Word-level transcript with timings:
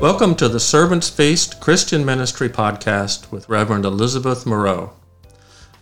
Welcome 0.00 0.36
to 0.36 0.48
the 0.48 0.60
Servants 0.60 1.10
Feast 1.10 1.58
Christian 1.58 2.04
Ministry 2.04 2.48
podcast 2.48 3.32
with 3.32 3.48
Reverend 3.48 3.84
Elizabeth 3.84 4.46
Moreau. 4.46 4.92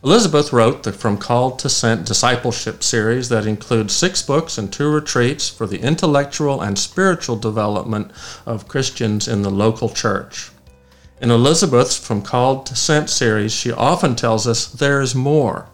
Elizabeth 0.02 0.54
wrote 0.54 0.84
the 0.84 0.92
From 0.94 1.18
Called 1.18 1.58
to 1.58 1.68
Sent 1.68 2.06
discipleship 2.06 2.82
series 2.82 3.28
that 3.28 3.44
includes 3.44 3.94
six 3.94 4.22
books 4.22 4.56
and 4.56 4.72
two 4.72 4.90
retreats 4.90 5.50
for 5.50 5.66
the 5.66 5.80
intellectual 5.80 6.62
and 6.62 6.78
spiritual 6.78 7.36
development 7.36 8.10
of 8.46 8.66
Christians 8.68 9.28
in 9.28 9.42
the 9.42 9.50
local 9.50 9.90
church. 9.90 10.50
In 11.20 11.30
Elizabeth's 11.30 11.98
From 11.98 12.22
Called 12.22 12.64
to 12.66 12.74
Sent 12.74 13.10
series, 13.10 13.52
she 13.52 13.70
often 13.70 14.16
tells 14.16 14.46
us 14.46 14.66
there 14.66 15.02
is 15.02 15.14
more. 15.14 15.68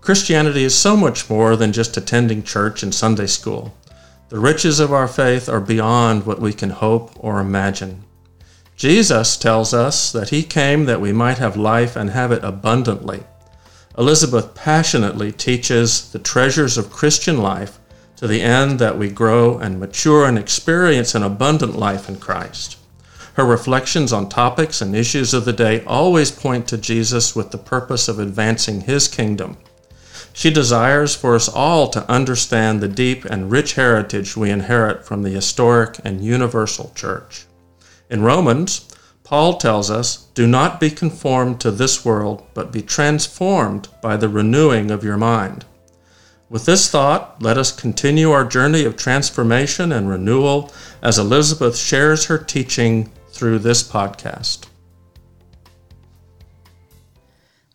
Christianity 0.00 0.62
is 0.62 0.76
so 0.76 0.96
much 0.96 1.28
more 1.28 1.56
than 1.56 1.72
just 1.72 1.96
attending 1.96 2.44
church 2.44 2.84
and 2.84 2.94
Sunday 2.94 3.26
school. 3.26 3.74
The 4.30 4.38
riches 4.38 4.78
of 4.78 4.92
our 4.92 5.08
faith 5.08 5.48
are 5.48 5.60
beyond 5.60 6.24
what 6.24 6.40
we 6.40 6.52
can 6.52 6.70
hope 6.70 7.10
or 7.18 7.40
imagine. 7.40 8.04
Jesus 8.76 9.36
tells 9.36 9.74
us 9.74 10.12
that 10.12 10.28
He 10.28 10.44
came 10.44 10.84
that 10.84 11.00
we 11.00 11.12
might 11.12 11.38
have 11.38 11.56
life 11.56 11.96
and 11.96 12.10
have 12.10 12.30
it 12.30 12.44
abundantly. 12.44 13.24
Elizabeth 13.98 14.54
passionately 14.54 15.32
teaches 15.32 16.12
the 16.12 16.20
treasures 16.20 16.78
of 16.78 16.92
Christian 16.92 17.38
life 17.38 17.80
to 18.18 18.28
the 18.28 18.40
end 18.40 18.78
that 18.78 18.96
we 18.96 19.10
grow 19.10 19.58
and 19.58 19.80
mature 19.80 20.24
and 20.24 20.38
experience 20.38 21.16
an 21.16 21.24
abundant 21.24 21.76
life 21.76 22.08
in 22.08 22.14
Christ. 22.14 22.76
Her 23.34 23.44
reflections 23.44 24.12
on 24.12 24.28
topics 24.28 24.80
and 24.80 24.94
issues 24.94 25.34
of 25.34 25.44
the 25.44 25.52
day 25.52 25.82
always 25.86 26.30
point 26.30 26.68
to 26.68 26.78
Jesus 26.78 27.34
with 27.34 27.50
the 27.50 27.58
purpose 27.58 28.06
of 28.06 28.20
advancing 28.20 28.82
His 28.82 29.08
kingdom. 29.08 29.56
She 30.32 30.50
desires 30.50 31.14
for 31.14 31.34
us 31.34 31.48
all 31.48 31.88
to 31.88 32.10
understand 32.10 32.80
the 32.80 32.88
deep 32.88 33.24
and 33.24 33.50
rich 33.50 33.74
heritage 33.74 34.36
we 34.36 34.50
inherit 34.50 35.04
from 35.04 35.22
the 35.22 35.30
historic 35.30 35.98
and 36.04 36.24
universal 36.24 36.92
church. 36.94 37.46
In 38.08 38.22
Romans, 38.22 38.88
Paul 39.24 39.58
tells 39.58 39.90
us, 39.90 40.26
Do 40.34 40.46
not 40.46 40.80
be 40.80 40.90
conformed 40.90 41.60
to 41.60 41.70
this 41.70 42.04
world, 42.04 42.44
but 42.54 42.72
be 42.72 42.82
transformed 42.82 43.88
by 44.02 44.16
the 44.16 44.28
renewing 44.28 44.90
of 44.90 45.04
your 45.04 45.16
mind. 45.16 45.64
With 46.48 46.66
this 46.66 46.90
thought, 46.90 47.40
let 47.40 47.56
us 47.56 47.70
continue 47.70 48.32
our 48.32 48.44
journey 48.44 48.84
of 48.84 48.96
transformation 48.96 49.92
and 49.92 50.08
renewal 50.08 50.72
as 51.00 51.16
Elizabeth 51.16 51.76
shares 51.76 52.24
her 52.24 52.38
teaching 52.38 53.12
through 53.30 53.60
this 53.60 53.84
podcast. 53.84 54.66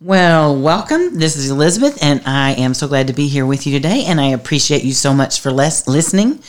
Well, 0.02 0.60
welcome. 0.60 1.20
This 1.20 1.38
is 1.38 1.50
Elizabeth, 1.50 1.98
and 2.04 2.22
I 2.26 2.52
am 2.52 2.74
so 2.74 2.86
glad 2.86 3.08
to 3.08 3.14
be 3.14 3.30
here 3.30 3.46
with 3.46 3.66
you 3.66 3.72
today, 3.72 4.04
and 4.06 4.20
I 4.20 4.28
appreciate 4.28 4.84
you 4.84 4.92
so 4.92 5.14
much 5.14 5.40
for 5.40 5.54
les- 5.54 5.88
listening. 5.88 6.40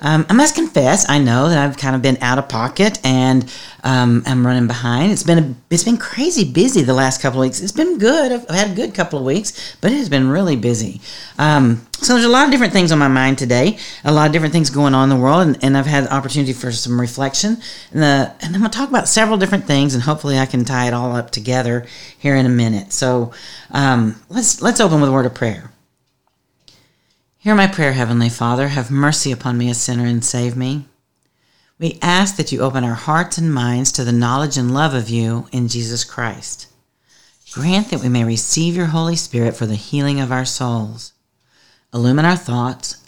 Um, 0.00 0.26
I 0.28 0.34
must 0.34 0.54
confess, 0.54 1.08
I 1.08 1.18
know 1.18 1.48
that 1.48 1.58
I've 1.58 1.76
kind 1.76 1.96
of 1.96 2.02
been 2.02 2.18
out 2.20 2.38
of 2.38 2.48
pocket 2.48 2.98
and 3.04 3.50
um, 3.82 4.22
I'm 4.26 4.46
running 4.46 4.66
behind. 4.66 5.12
It's 5.12 5.22
been 5.22 5.38
a, 5.38 5.54
it's 5.70 5.84
been 5.84 5.96
crazy 5.96 6.50
busy 6.50 6.82
the 6.82 6.92
last 6.92 7.22
couple 7.22 7.40
of 7.40 7.46
weeks. 7.46 7.60
It's 7.60 7.72
been 7.72 7.98
good. 7.98 8.32
I've, 8.32 8.48
had 8.48 8.72
a 8.72 8.74
good 8.74 8.94
couple 8.94 9.18
of 9.18 9.24
weeks, 9.24 9.76
but 9.80 9.92
it 9.92 9.96
has 9.96 10.08
been 10.08 10.28
really 10.28 10.56
busy. 10.56 11.00
Um, 11.38 11.86
so 11.92 12.12
there's 12.12 12.26
a 12.26 12.30
lot 12.30 12.44
of 12.44 12.50
different 12.50 12.72
things 12.72 12.92
on 12.92 12.98
my 12.98 13.08
mind 13.08 13.38
today. 13.38 13.78
A 14.04 14.12
lot 14.12 14.26
of 14.26 14.32
different 14.32 14.52
things 14.52 14.70
going 14.70 14.94
on 14.94 15.10
in 15.10 15.16
the 15.16 15.22
world, 15.22 15.46
and, 15.46 15.64
and 15.64 15.76
I've 15.76 15.86
had 15.86 16.04
the 16.04 16.14
opportunity 16.14 16.52
for 16.52 16.72
some 16.72 17.00
reflection. 17.00 17.56
And, 17.92 18.02
the, 18.02 18.34
and 18.40 18.54
I'm 18.54 18.60
going 18.60 18.70
to 18.70 18.76
talk 18.76 18.88
about 18.90 19.08
several 19.08 19.38
different 19.38 19.64
things, 19.64 19.94
and 19.94 20.02
hopefully 20.02 20.38
I 20.38 20.46
can 20.46 20.64
tie 20.64 20.88
it 20.88 20.94
all 20.94 21.14
up 21.14 21.30
together 21.30 21.86
here 22.18 22.34
in 22.36 22.44
a 22.44 22.50
minute. 22.50 22.92
So 22.92 23.32
um, 23.70 24.20
let's 24.28 24.60
let's 24.60 24.80
open 24.80 25.00
with 25.00 25.08
a 25.08 25.12
word 25.12 25.26
of 25.26 25.34
prayer. 25.34 25.70
Hear 27.46 27.54
my 27.54 27.68
prayer, 27.68 27.92
Heavenly 27.92 28.28
Father. 28.28 28.66
Have 28.66 28.90
mercy 28.90 29.30
upon 29.30 29.56
me, 29.56 29.70
a 29.70 29.74
sinner, 29.74 30.04
and 30.04 30.24
save 30.24 30.56
me. 30.56 30.86
We 31.78 31.96
ask 32.02 32.34
that 32.34 32.50
you 32.50 32.60
open 32.60 32.82
our 32.82 32.94
hearts 32.94 33.38
and 33.38 33.54
minds 33.54 33.92
to 33.92 34.02
the 34.02 34.10
knowledge 34.10 34.56
and 34.58 34.74
love 34.74 34.94
of 34.94 35.08
you 35.08 35.46
in 35.52 35.68
Jesus 35.68 36.02
Christ. 36.02 36.66
Grant 37.52 37.90
that 37.90 38.00
we 38.00 38.08
may 38.08 38.24
receive 38.24 38.74
your 38.74 38.86
Holy 38.86 39.14
Spirit 39.14 39.54
for 39.54 39.64
the 39.64 39.76
healing 39.76 40.18
of 40.18 40.32
our 40.32 40.44
souls. 40.44 41.12
Illumine 41.94 42.24
our 42.24 42.34
thoughts 42.34 43.00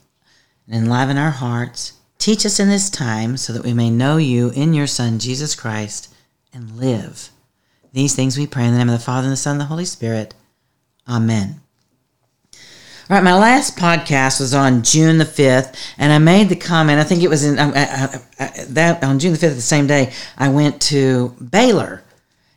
and 0.69 0.77
enliven 0.85 1.19
our 1.19 1.33
hearts. 1.33 1.95
Teach 2.19 2.47
us 2.47 2.61
in 2.61 2.69
this 2.69 2.91
time 2.91 3.37
so 3.37 3.53
that 3.53 3.65
we 3.65 3.75
may 3.75 3.91
know 3.91 4.19
you 4.19 4.51
in 4.51 4.73
your 4.73 4.87
Son, 4.87 5.19
Jesus 5.19 5.57
Christ, 5.57 6.15
and 6.53 6.77
live. 6.77 7.31
These 7.93 8.15
things 8.15 8.39
we 8.39 8.47
pray 8.47 8.67
in 8.67 8.71
the 8.71 8.79
name 8.79 8.89
of 8.89 9.01
the 9.01 9.05
Father, 9.05 9.25
and 9.25 9.33
the 9.33 9.37
Son, 9.37 9.55
and 9.55 9.63
the 9.63 9.65
Holy 9.65 9.85
Spirit. 9.85 10.37
Amen. 11.09 11.61
All 13.11 13.15
right, 13.17 13.25
my 13.25 13.39
last 13.39 13.79
podcast 13.79 14.39
was 14.39 14.53
on 14.53 14.83
June 14.83 15.17
the 15.17 15.25
5th, 15.25 15.75
and 15.97 16.13
I 16.13 16.19
made 16.19 16.51
the 16.51 16.57
comment, 16.57 17.01
I 17.01 17.05
think 17.05 17.23
it 17.23 17.31
was 17.31 17.43
in 17.43 17.59
I, 17.59 17.71
I, 17.71 18.21
I, 18.39 18.65
that 18.69 19.03
on 19.03 19.19
June 19.19 19.33
the 19.33 19.39
5th, 19.39 19.55
the 19.55 19.63
same 19.63 19.87
day, 19.87 20.13
I 20.37 20.51
went 20.51 20.83
to 20.83 21.31
Baylor. 21.41 22.03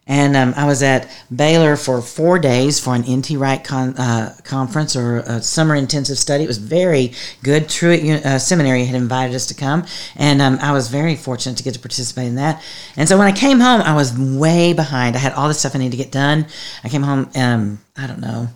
And 0.07 0.35
um, 0.35 0.53
I 0.57 0.65
was 0.65 0.83
at 0.83 1.09
Baylor 1.33 1.77
for 1.77 2.01
four 2.01 2.37
days 2.37 2.81
for 2.81 2.93
an 2.93 3.03
NT 3.09 3.37
Wright 3.37 3.63
con, 3.63 3.95
uh, 3.97 4.35
conference 4.43 4.93
or 4.97 5.19
a 5.19 5.41
summer 5.41 5.73
intensive 5.73 6.17
study. 6.17 6.43
It 6.43 6.47
was 6.47 6.57
very 6.57 7.13
good. 7.43 7.69
Truett 7.69 8.25
uh, 8.25 8.37
Seminary 8.37 8.83
had 8.83 8.95
invited 8.95 9.33
us 9.33 9.45
to 9.45 9.53
come, 9.53 9.85
and 10.17 10.41
um, 10.41 10.59
I 10.61 10.73
was 10.73 10.89
very 10.89 11.15
fortunate 11.15 11.59
to 11.59 11.63
get 11.63 11.75
to 11.75 11.79
participate 11.79 12.27
in 12.27 12.35
that. 12.35 12.61
And 12.97 13.07
so 13.07 13.17
when 13.17 13.27
I 13.27 13.31
came 13.31 13.61
home, 13.61 13.79
I 13.79 13.95
was 13.95 14.19
way 14.19 14.73
behind. 14.73 15.15
I 15.15 15.19
had 15.19 15.31
all 15.31 15.47
the 15.47 15.53
stuff 15.53 15.75
I 15.75 15.77
needed 15.77 15.91
to 15.91 16.03
get 16.03 16.11
done. 16.11 16.45
I 16.83 16.89
came 16.89 17.03
home, 17.03 17.29
um, 17.35 17.79
I 17.95 18.05
don't 18.05 18.19
know, 18.19 18.49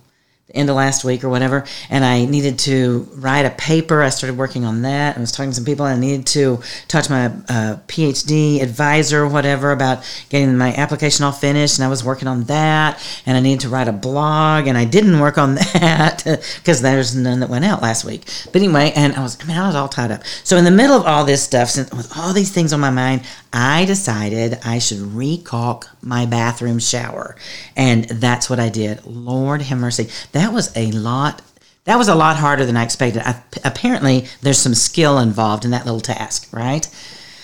end 0.56 0.70
of 0.70 0.76
last 0.76 1.04
week 1.04 1.24
or 1.24 1.30
whatever, 1.30 1.66
and 1.90 2.04
I 2.06 2.26
needed 2.26 2.60
to 2.60 3.08
write 3.14 3.46
a 3.46 3.52
paper. 3.52 4.02
I 4.02 4.10
started 4.10 4.38
working 4.38 4.66
on 4.66 4.82
that. 4.84 5.18
I 5.18 5.20
was 5.20 5.32
talking 5.32 5.52
to 5.52 5.56
some 5.56 5.66
people. 5.66 5.86
I 5.86 5.98
needed 5.98 6.26
to 6.28 6.60
talk 6.88 7.04
to 7.04 7.12
my 7.12 7.26
uh, 7.26 7.78
PhD 7.88 8.62
advisor 8.62 9.24
or 9.24 9.28
whatever 9.28 9.72
about 9.72 10.04
getting 10.30 10.58
my 10.58 10.74
application 10.76 11.26
all 11.26 11.32
finished, 11.32 11.78
and 11.78 11.86
I 11.86 11.90
was 11.90 12.04
working 12.04 12.28
on 12.28 12.44
that. 12.46 13.02
And 13.26 13.38
I 13.38 13.40
needed 13.40 13.62
to 13.62 13.70
write 13.70 13.88
a 13.88 13.94
blog, 13.94 14.68
and 14.68 14.78
I 14.78 14.86
didn't 14.86 15.20
work 15.20 15.38
on 15.38 15.56
that 15.74 16.24
because 16.58 16.82
there's 16.82 17.16
none 17.16 17.40
that 17.42 17.50
went 17.50 17.66
out 17.66 17.82
last 17.82 18.06
week. 18.06 18.24
But 18.52 18.62
anyway, 18.62 18.92
and 18.96 19.14
I 19.16 19.22
was, 19.22 19.38
I 19.42 19.46
mean, 19.46 19.58
I 19.58 19.68
was 19.68 19.76
all 19.76 19.88
tied 19.88 20.12
up. 20.12 20.24
So 20.44 20.58
in 20.58 20.66
the 20.66 20.72
middle 20.72 20.96
of 20.96 21.06
all 21.06 21.26
this 21.26 21.44
stuff, 21.44 21.76
with 21.76 22.12
all 22.18 22.34
these 22.34 22.52
things 22.52 22.74
on 22.74 22.80
my 22.80 22.90
mind, 22.90 23.22
I 23.56 23.86
decided 23.86 24.60
I 24.66 24.80
should 24.80 25.00
recaulk 25.00 25.88
my 26.02 26.26
bathroom 26.26 26.78
shower, 26.78 27.38
and 27.76 28.04
that's 28.04 28.50
what 28.50 28.60
I 28.60 28.68
did. 28.68 29.06
Lord 29.06 29.62
have 29.62 29.80
mercy. 29.80 30.10
That 30.34 30.52
was 30.52 30.76
a 30.76 30.92
lot 30.92 31.42
that 31.86 31.98
was 31.98 32.08
a 32.08 32.16
lot 32.16 32.36
harder 32.36 32.66
than 32.66 32.76
I 32.76 32.84
expected. 32.84 33.22
I, 33.24 33.42
apparently, 33.64 34.26
there's 34.42 34.58
some 34.58 34.74
skill 34.74 35.20
involved 35.20 35.66
in 35.66 35.72
that 35.72 35.86
little 35.86 36.02
task, 36.02 36.52
right? 36.52 36.86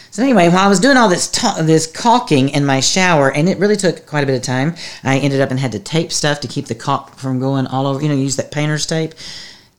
So 0.10 0.24
anyway, 0.24 0.50
while 0.50 0.66
I 0.66 0.68
was 0.68 0.80
doing 0.80 0.98
all 0.98 1.08
this 1.08 1.30
ta- 1.30 1.62
this 1.62 1.88
caulking 1.88 2.50
in 2.50 2.66
my 2.66 2.82
shower, 2.82 3.32
and 3.32 3.48
it 3.48 3.60
really 3.60 3.78
took 3.78 4.06
quite 4.06 4.24
a 4.24 4.28
bit 4.28 4.36
of 4.36 4.42
time, 4.42 4.76
I 5.04 5.20
ended 5.20 5.40
up 5.40 5.52
and 5.52 5.60
had 5.60 5.72
to 5.72 5.80
tape 5.80 6.12
stuff 6.12 6.42
to 6.42 6.48
keep 6.50 6.66
the 6.66 6.76
caulk 6.76 7.18
from 7.18 7.40
going 7.40 7.68
all 7.68 7.88
over. 7.88 8.02
You 8.02 8.10
know, 8.10 8.16
use 8.16 8.36
that 8.36 8.52
painter's 8.52 8.86
tape. 8.86 9.14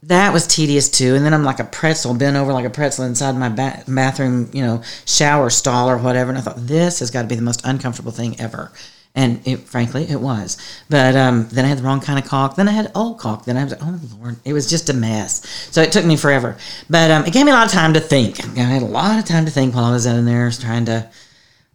That 0.04 0.32
was 0.32 0.46
tedious 0.46 0.88
too. 0.88 1.14
And 1.14 1.24
then 1.24 1.32
I'm 1.32 1.44
like 1.44 1.60
a 1.60 1.64
pretzel, 1.64 2.14
bent 2.14 2.36
over 2.36 2.52
like 2.52 2.64
a 2.64 2.70
pretzel 2.70 3.04
inside 3.04 3.36
my 3.36 3.48
ba- 3.48 3.84
bathroom, 3.86 4.50
you 4.52 4.62
know, 4.62 4.82
shower 5.06 5.48
stall 5.48 5.88
or 5.88 5.96
whatever. 5.96 6.30
And 6.30 6.38
I 6.38 6.40
thought 6.40 6.56
this 6.66 6.98
has 6.98 7.10
got 7.10 7.22
to 7.22 7.28
be 7.28 7.36
the 7.36 7.42
most 7.42 7.62
uncomfortable 7.64 8.10
thing 8.10 8.38
ever. 8.40 8.72
And 9.14 9.46
it, 9.46 9.60
frankly, 9.60 10.04
it 10.08 10.20
was. 10.20 10.56
But 10.88 11.14
um, 11.14 11.46
then 11.52 11.64
I 11.64 11.68
had 11.68 11.78
the 11.78 11.82
wrong 11.82 12.00
kind 12.00 12.18
of 12.18 12.28
caulk. 12.28 12.56
Then 12.56 12.66
I 12.66 12.72
had 12.72 12.90
old 12.94 13.18
caulk. 13.18 13.44
Then 13.44 13.56
I 13.56 13.64
was 13.64 13.72
like, 13.74 13.82
oh, 13.82 14.00
Lord. 14.18 14.36
It 14.44 14.54
was 14.54 14.68
just 14.68 14.88
a 14.88 14.94
mess. 14.94 15.46
So 15.70 15.82
it 15.82 15.92
took 15.92 16.04
me 16.04 16.16
forever. 16.16 16.56
But 16.88 17.10
um, 17.10 17.24
it 17.26 17.32
gave 17.32 17.44
me 17.44 17.52
a 17.52 17.54
lot 17.54 17.66
of 17.66 17.72
time 17.72 17.92
to 17.92 18.00
think. 18.00 18.42
I 18.58 18.62
had 18.62 18.82
a 18.82 18.86
lot 18.86 19.18
of 19.18 19.24
time 19.26 19.44
to 19.44 19.50
think 19.50 19.74
while 19.74 19.84
I 19.84 19.92
was 19.92 20.06
out 20.06 20.16
in 20.16 20.24
there 20.24 20.50
trying 20.50 20.86
to 20.86 21.10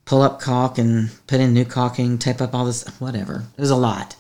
pull 0.03 0.21
up 0.21 0.41
caulk 0.41 0.79
and 0.79 1.11
put 1.27 1.39
in 1.39 1.53
new 1.53 1.65
caulking, 1.65 2.17
tape 2.17 2.41
up 2.41 2.55
all 2.55 2.65
this, 2.65 2.87
whatever. 2.99 3.43
It 3.55 3.61
was 3.61 3.69
a 3.69 3.75
lot. 3.75 4.15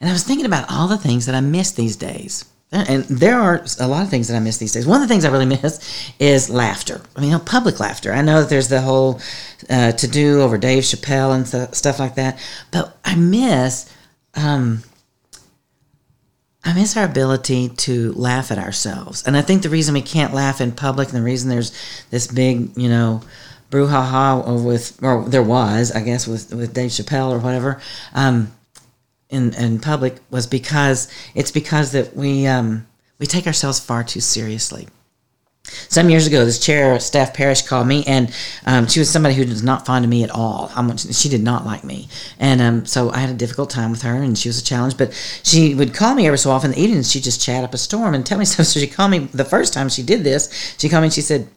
And 0.00 0.10
I 0.10 0.12
was 0.12 0.22
thinking 0.22 0.46
about 0.46 0.70
all 0.70 0.86
the 0.86 0.98
things 0.98 1.24
that 1.26 1.34
I 1.34 1.40
miss 1.40 1.72
these 1.72 1.96
days. 1.96 2.44
And 2.74 3.04
there 3.04 3.38
are 3.38 3.64
a 3.78 3.86
lot 3.86 4.02
of 4.02 4.10
things 4.10 4.26
that 4.26 4.36
I 4.36 4.40
miss 4.40 4.56
these 4.56 4.72
days. 4.72 4.84
One 4.84 5.00
of 5.00 5.08
the 5.08 5.12
things 5.12 5.24
I 5.24 5.30
really 5.30 5.46
miss 5.46 6.10
is 6.18 6.50
laughter. 6.50 7.00
I 7.14 7.20
mean, 7.20 7.38
public 7.40 7.78
laughter. 7.78 8.12
I 8.12 8.20
know 8.20 8.40
that 8.40 8.50
there's 8.50 8.68
the 8.68 8.80
whole 8.80 9.20
uh, 9.70 9.92
to 9.92 10.08
do 10.08 10.42
over 10.42 10.58
Dave 10.58 10.82
Chappelle 10.82 11.36
and 11.36 11.46
th- 11.46 11.72
stuff 11.72 12.00
like 12.00 12.16
that, 12.16 12.36
but 12.72 12.98
I 13.04 13.14
miss, 13.14 13.88
um, 14.34 14.82
I 16.64 16.74
miss 16.74 16.96
our 16.96 17.04
ability 17.04 17.68
to 17.68 18.12
laugh 18.14 18.50
at 18.50 18.58
ourselves. 18.58 19.22
And 19.24 19.36
I 19.36 19.42
think 19.42 19.62
the 19.62 19.68
reason 19.68 19.94
we 19.94 20.02
can't 20.02 20.34
laugh 20.34 20.60
in 20.60 20.72
public, 20.72 21.10
and 21.10 21.16
the 21.16 21.22
reason 21.22 21.50
there's 21.50 21.70
this 22.10 22.26
big, 22.26 22.76
you 22.76 22.88
know, 22.88 23.22
brouhaha 23.70 24.64
with, 24.64 25.00
or 25.00 25.24
there 25.28 25.44
was, 25.44 25.92
I 25.92 26.02
guess, 26.02 26.26
with 26.26 26.52
with 26.52 26.74
Dave 26.74 26.90
Chappelle 26.90 27.30
or 27.30 27.38
whatever. 27.38 27.80
Um, 28.14 28.50
in, 29.30 29.54
in 29.54 29.80
public 29.80 30.16
was 30.30 30.46
because 30.46 31.10
it's 31.34 31.50
because 31.50 31.92
that 31.92 32.14
we 32.14 32.46
um, 32.46 32.86
we 33.18 33.26
take 33.26 33.46
ourselves 33.46 33.80
far 33.80 34.04
too 34.04 34.20
seriously. 34.20 34.88
Some 35.88 36.10
years 36.10 36.26
ago, 36.26 36.44
this 36.44 36.58
chair, 36.58 37.00
Steph 37.00 37.32
Parrish, 37.32 37.62
called 37.62 37.86
me, 37.86 38.04
and 38.06 38.30
um, 38.66 38.86
she 38.86 38.98
was 38.98 39.08
somebody 39.08 39.34
who 39.34 39.46
was 39.46 39.62
not 39.62 39.86
fond 39.86 40.04
of 40.04 40.10
me 40.10 40.22
at 40.22 40.30
all. 40.30 40.70
she 40.94 41.30
did 41.30 41.42
not 41.42 41.64
like 41.64 41.84
me, 41.84 42.08
and 42.38 42.60
um, 42.60 42.84
so 42.84 43.10
I 43.10 43.18
had 43.18 43.30
a 43.30 43.34
difficult 43.34 43.70
time 43.70 43.90
with 43.90 44.02
her, 44.02 44.14
and 44.14 44.36
she 44.36 44.50
was 44.50 44.60
a 44.60 44.64
challenge. 44.64 44.98
But 44.98 45.14
she 45.42 45.74
would 45.74 45.94
call 45.94 46.14
me 46.14 46.26
every 46.26 46.36
so 46.36 46.50
often 46.50 46.72
in 46.72 46.76
the 46.76 46.82
evenings. 46.84 47.10
She'd 47.10 47.22
just 47.22 47.40
chat 47.40 47.64
up 47.64 47.72
a 47.72 47.78
storm 47.78 48.14
and 48.14 48.26
tell 48.26 48.38
me 48.38 48.44
stuff. 48.44 48.66
So 48.66 48.78
she 48.78 48.86
called 48.86 49.10
me 49.10 49.20
the 49.20 49.44
first 49.44 49.72
time 49.72 49.88
she 49.88 50.02
did 50.02 50.22
this. 50.22 50.74
She 50.78 50.90
called 50.90 51.00
me 51.00 51.06
and 51.06 51.14
she 51.14 51.22
said, 51.22 51.48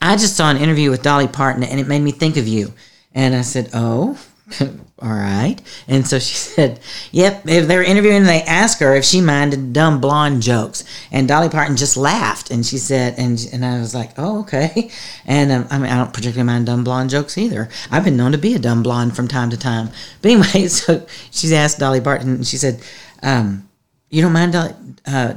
I 0.00 0.16
just 0.16 0.36
saw 0.36 0.50
an 0.50 0.56
interview 0.56 0.90
with 0.90 1.02
Dolly 1.02 1.28
Parton 1.28 1.62
and 1.62 1.78
it 1.78 1.86
made 1.86 2.02
me 2.02 2.12
think 2.12 2.36
of 2.36 2.48
you. 2.48 2.72
And 3.14 3.34
I 3.34 3.42
said, 3.42 3.70
Oh, 3.72 4.18
all 5.00 5.10
right. 5.10 5.56
And 5.88 6.06
so 6.06 6.18
she 6.18 6.34
said, 6.36 6.80
Yep, 7.12 7.48
if 7.48 7.66
they 7.66 7.76
were 7.76 7.82
interviewing, 7.82 8.24
they 8.24 8.42
asked 8.42 8.80
her 8.80 8.94
if 8.94 9.04
she 9.04 9.20
minded 9.20 9.72
dumb 9.72 10.00
blonde 10.00 10.42
jokes. 10.42 10.84
And 11.10 11.28
Dolly 11.28 11.48
Parton 11.48 11.76
just 11.76 11.96
laughed. 11.96 12.50
And 12.50 12.64
she 12.64 12.78
said, 12.78 13.14
and, 13.18 13.44
and 13.52 13.64
I 13.64 13.78
was 13.78 13.94
like, 13.94 14.12
Oh, 14.16 14.40
okay. 14.40 14.90
And 15.24 15.52
um, 15.52 15.66
I 15.70 15.78
mean, 15.78 15.90
I 15.90 15.96
don't 15.96 16.12
particularly 16.12 16.46
mind 16.46 16.66
dumb 16.66 16.82
blonde 16.82 17.10
jokes 17.10 17.38
either. 17.38 17.68
I've 17.90 18.04
been 18.04 18.16
known 18.16 18.32
to 18.32 18.38
be 18.38 18.54
a 18.54 18.58
dumb 18.58 18.82
blonde 18.82 19.14
from 19.14 19.28
time 19.28 19.50
to 19.50 19.56
time. 19.56 19.90
But 20.20 20.32
anyway, 20.32 20.66
so 20.68 21.06
she 21.30 21.54
asked 21.54 21.78
Dolly 21.78 22.00
Parton, 22.00 22.34
and 22.34 22.46
she 22.46 22.56
said, 22.56 22.80
um, 23.22 23.68
You 24.10 24.22
don't 24.22 24.32
mind 24.32 24.52
Dolly? 24.52 24.74
Uh, 25.06 25.34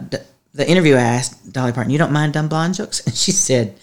the 0.56 0.70
interviewer 0.70 0.98
asked 0.98 1.52
Dolly 1.54 1.72
Parton, 1.72 1.92
You 1.92 2.00
don't 2.00 2.12
mind 2.12 2.34
dumb 2.34 2.48
blonde 2.48 2.76
jokes? 2.76 3.06
And 3.06 3.16
she 3.16 3.32
said, 3.32 3.78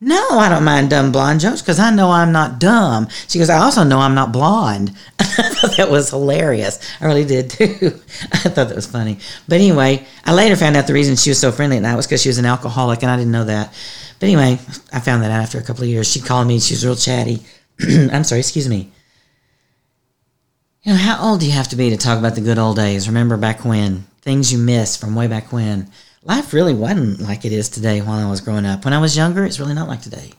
no, 0.00 0.28
I 0.30 0.48
don't 0.48 0.64
mind 0.64 0.90
dumb 0.90 1.10
blonde 1.10 1.40
jokes 1.40 1.60
because 1.60 1.80
I 1.80 1.90
know 1.90 2.10
I'm 2.12 2.30
not 2.30 2.60
dumb. 2.60 3.08
She 3.26 3.38
goes, 3.38 3.50
I 3.50 3.58
also 3.58 3.82
know 3.82 3.98
I'm 3.98 4.14
not 4.14 4.30
blonde. 4.30 4.92
I 5.18 5.24
thought 5.24 5.76
that 5.76 5.90
was 5.90 6.10
hilarious. 6.10 6.78
I 7.00 7.06
really 7.06 7.24
did 7.24 7.50
too. 7.50 7.66
I 8.32 8.38
thought 8.38 8.68
that 8.68 8.76
was 8.76 8.86
funny. 8.86 9.18
But 9.48 9.56
anyway, 9.56 10.06
I 10.24 10.34
later 10.34 10.54
found 10.54 10.76
out 10.76 10.86
the 10.86 10.92
reason 10.92 11.16
she 11.16 11.30
was 11.30 11.40
so 11.40 11.50
friendly 11.50 11.78
at 11.78 11.82
night 11.82 11.96
was 11.96 12.06
because 12.06 12.22
she 12.22 12.28
was 12.28 12.38
an 12.38 12.46
alcoholic 12.46 13.02
and 13.02 13.10
I 13.10 13.16
didn't 13.16 13.32
know 13.32 13.46
that. 13.46 13.74
But 14.20 14.26
anyway, 14.26 14.60
I 14.92 15.00
found 15.00 15.22
that 15.24 15.32
out 15.32 15.42
after 15.42 15.58
a 15.58 15.64
couple 15.64 15.82
of 15.82 15.88
years. 15.88 16.10
She 16.10 16.20
called 16.20 16.46
me, 16.46 16.60
she 16.60 16.74
was 16.74 16.86
real 16.86 16.94
chatty. 16.94 17.42
I'm 17.80 18.22
sorry, 18.22 18.40
excuse 18.40 18.68
me. 18.68 18.92
You 20.82 20.92
know, 20.92 20.98
how 20.98 21.28
old 21.28 21.40
do 21.40 21.46
you 21.46 21.52
have 21.52 21.68
to 21.68 21.76
be 21.76 21.90
to 21.90 21.96
talk 21.96 22.20
about 22.20 22.36
the 22.36 22.40
good 22.40 22.58
old 22.58 22.76
days? 22.76 23.08
Remember 23.08 23.36
back 23.36 23.64
when? 23.64 24.06
Things 24.22 24.52
you 24.52 24.58
miss 24.58 24.96
from 24.96 25.16
way 25.16 25.26
back 25.26 25.52
when 25.52 25.90
life 26.28 26.52
really 26.52 26.74
wasn't 26.74 27.20
like 27.20 27.44
it 27.44 27.52
is 27.52 27.68
today 27.68 28.00
while 28.02 28.24
I 28.24 28.30
was 28.30 28.42
growing 28.42 28.66
up. 28.66 28.84
When 28.84 28.94
I 28.94 29.00
was 29.00 29.16
younger, 29.16 29.44
it's 29.44 29.58
really 29.58 29.74
not 29.74 29.88
like 29.88 30.02
today. 30.02 30.32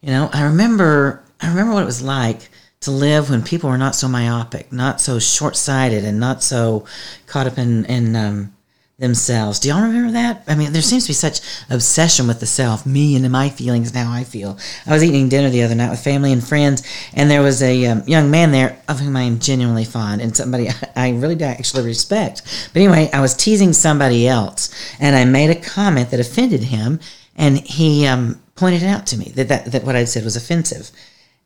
You 0.00 0.10
know, 0.10 0.30
I 0.32 0.44
remember 0.44 1.22
I 1.40 1.48
remember 1.48 1.74
what 1.74 1.82
it 1.82 1.86
was 1.86 2.02
like 2.02 2.48
to 2.80 2.90
live 2.90 3.28
when 3.28 3.42
people 3.42 3.68
were 3.68 3.78
not 3.78 3.94
so 3.94 4.08
myopic, 4.08 4.72
not 4.72 5.00
so 5.00 5.18
short 5.18 5.56
sighted, 5.56 6.04
and 6.04 6.20
not 6.20 6.42
so 6.42 6.86
caught 7.26 7.46
up 7.46 7.58
in 7.58 7.84
in 7.86 8.14
um, 8.14 8.53
themselves. 8.98 9.58
Do 9.58 9.68
y'all 9.68 9.82
remember 9.82 10.12
that? 10.12 10.44
I 10.46 10.54
mean, 10.54 10.72
there 10.72 10.82
seems 10.82 11.04
to 11.04 11.08
be 11.08 11.14
such 11.14 11.40
obsession 11.68 12.28
with 12.28 12.38
the 12.38 12.46
self, 12.46 12.86
me 12.86 13.16
and 13.16 13.28
my 13.30 13.48
feelings 13.48 13.88
and 13.88 13.98
how 13.98 14.12
I 14.12 14.22
feel. 14.22 14.56
I 14.86 14.92
was 14.92 15.02
eating 15.02 15.28
dinner 15.28 15.50
the 15.50 15.64
other 15.64 15.74
night 15.74 15.90
with 15.90 16.02
family 16.02 16.32
and 16.32 16.46
friends, 16.46 16.82
and 17.12 17.28
there 17.28 17.42
was 17.42 17.60
a 17.60 17.86
um, 17.86 18.04
young 18.06 18.30
man 18.30 18.52
there 18.52 18.80
of 18.88 19.00
whom 19.00 19.16
I 19.16 19.22
am 19.22 19.40
genuinely 19.40 19.84
fond 19.84 20.20
and 20.20 20.36
somebody 20.36 20.68
I 20.96 21.10
really 21.10 21.42
actually 21.42 21.84
respect. 21.84 22.42
But 22.72 22.82
anyway, 22.82 23.10
I 23.12 23.20
was 23.20 23.34
teasing 23.34 23.72
somebody 23.72 24.28
else, 24.28 24.72
and 25.00 25.16
I 25.16 25.24
made 25.24 25.50
a 25.50 25.60
comment 25.60 26.10
that 26.10 26.20
offended 26.20 26.62
him, 26.62 27.00
and 27.34 27.58
he 27.58 28.06
um, 28.06 28.40
pointed 28.54 28.84
out 28.84 29.06
to 29.08 29.16
me 29.16 29.32
that, 29.34 29.48
that, 29.48 29.72
that 29.72 29.84
what 29.84 29.96
I'd 29.96 30.08
said 30.08 30.24
was 30.24 30.36
offensive. 30.36 30.90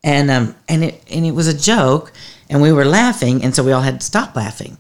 And, 0.04 0.30
um, 0.30 0.54
and, 0.68 0.84
it, 0.84 1.02
and 1.10 1.24
it 1.24 1.32
was 1.32 1.48
a 1.48 1.58
joke, 1.58 2.12
and 2.50 2.62
we 2.62 2.72
were 2.72 2.84
laughing, 2.84 3.42
and 3.42 3.54
so 3.54 3.64
we 3.64 3.72
all 3.72 3.82
had 3.82 4.00
to 4.00 4.06
stop 4.06 4.36
laughing. 4.36 4.78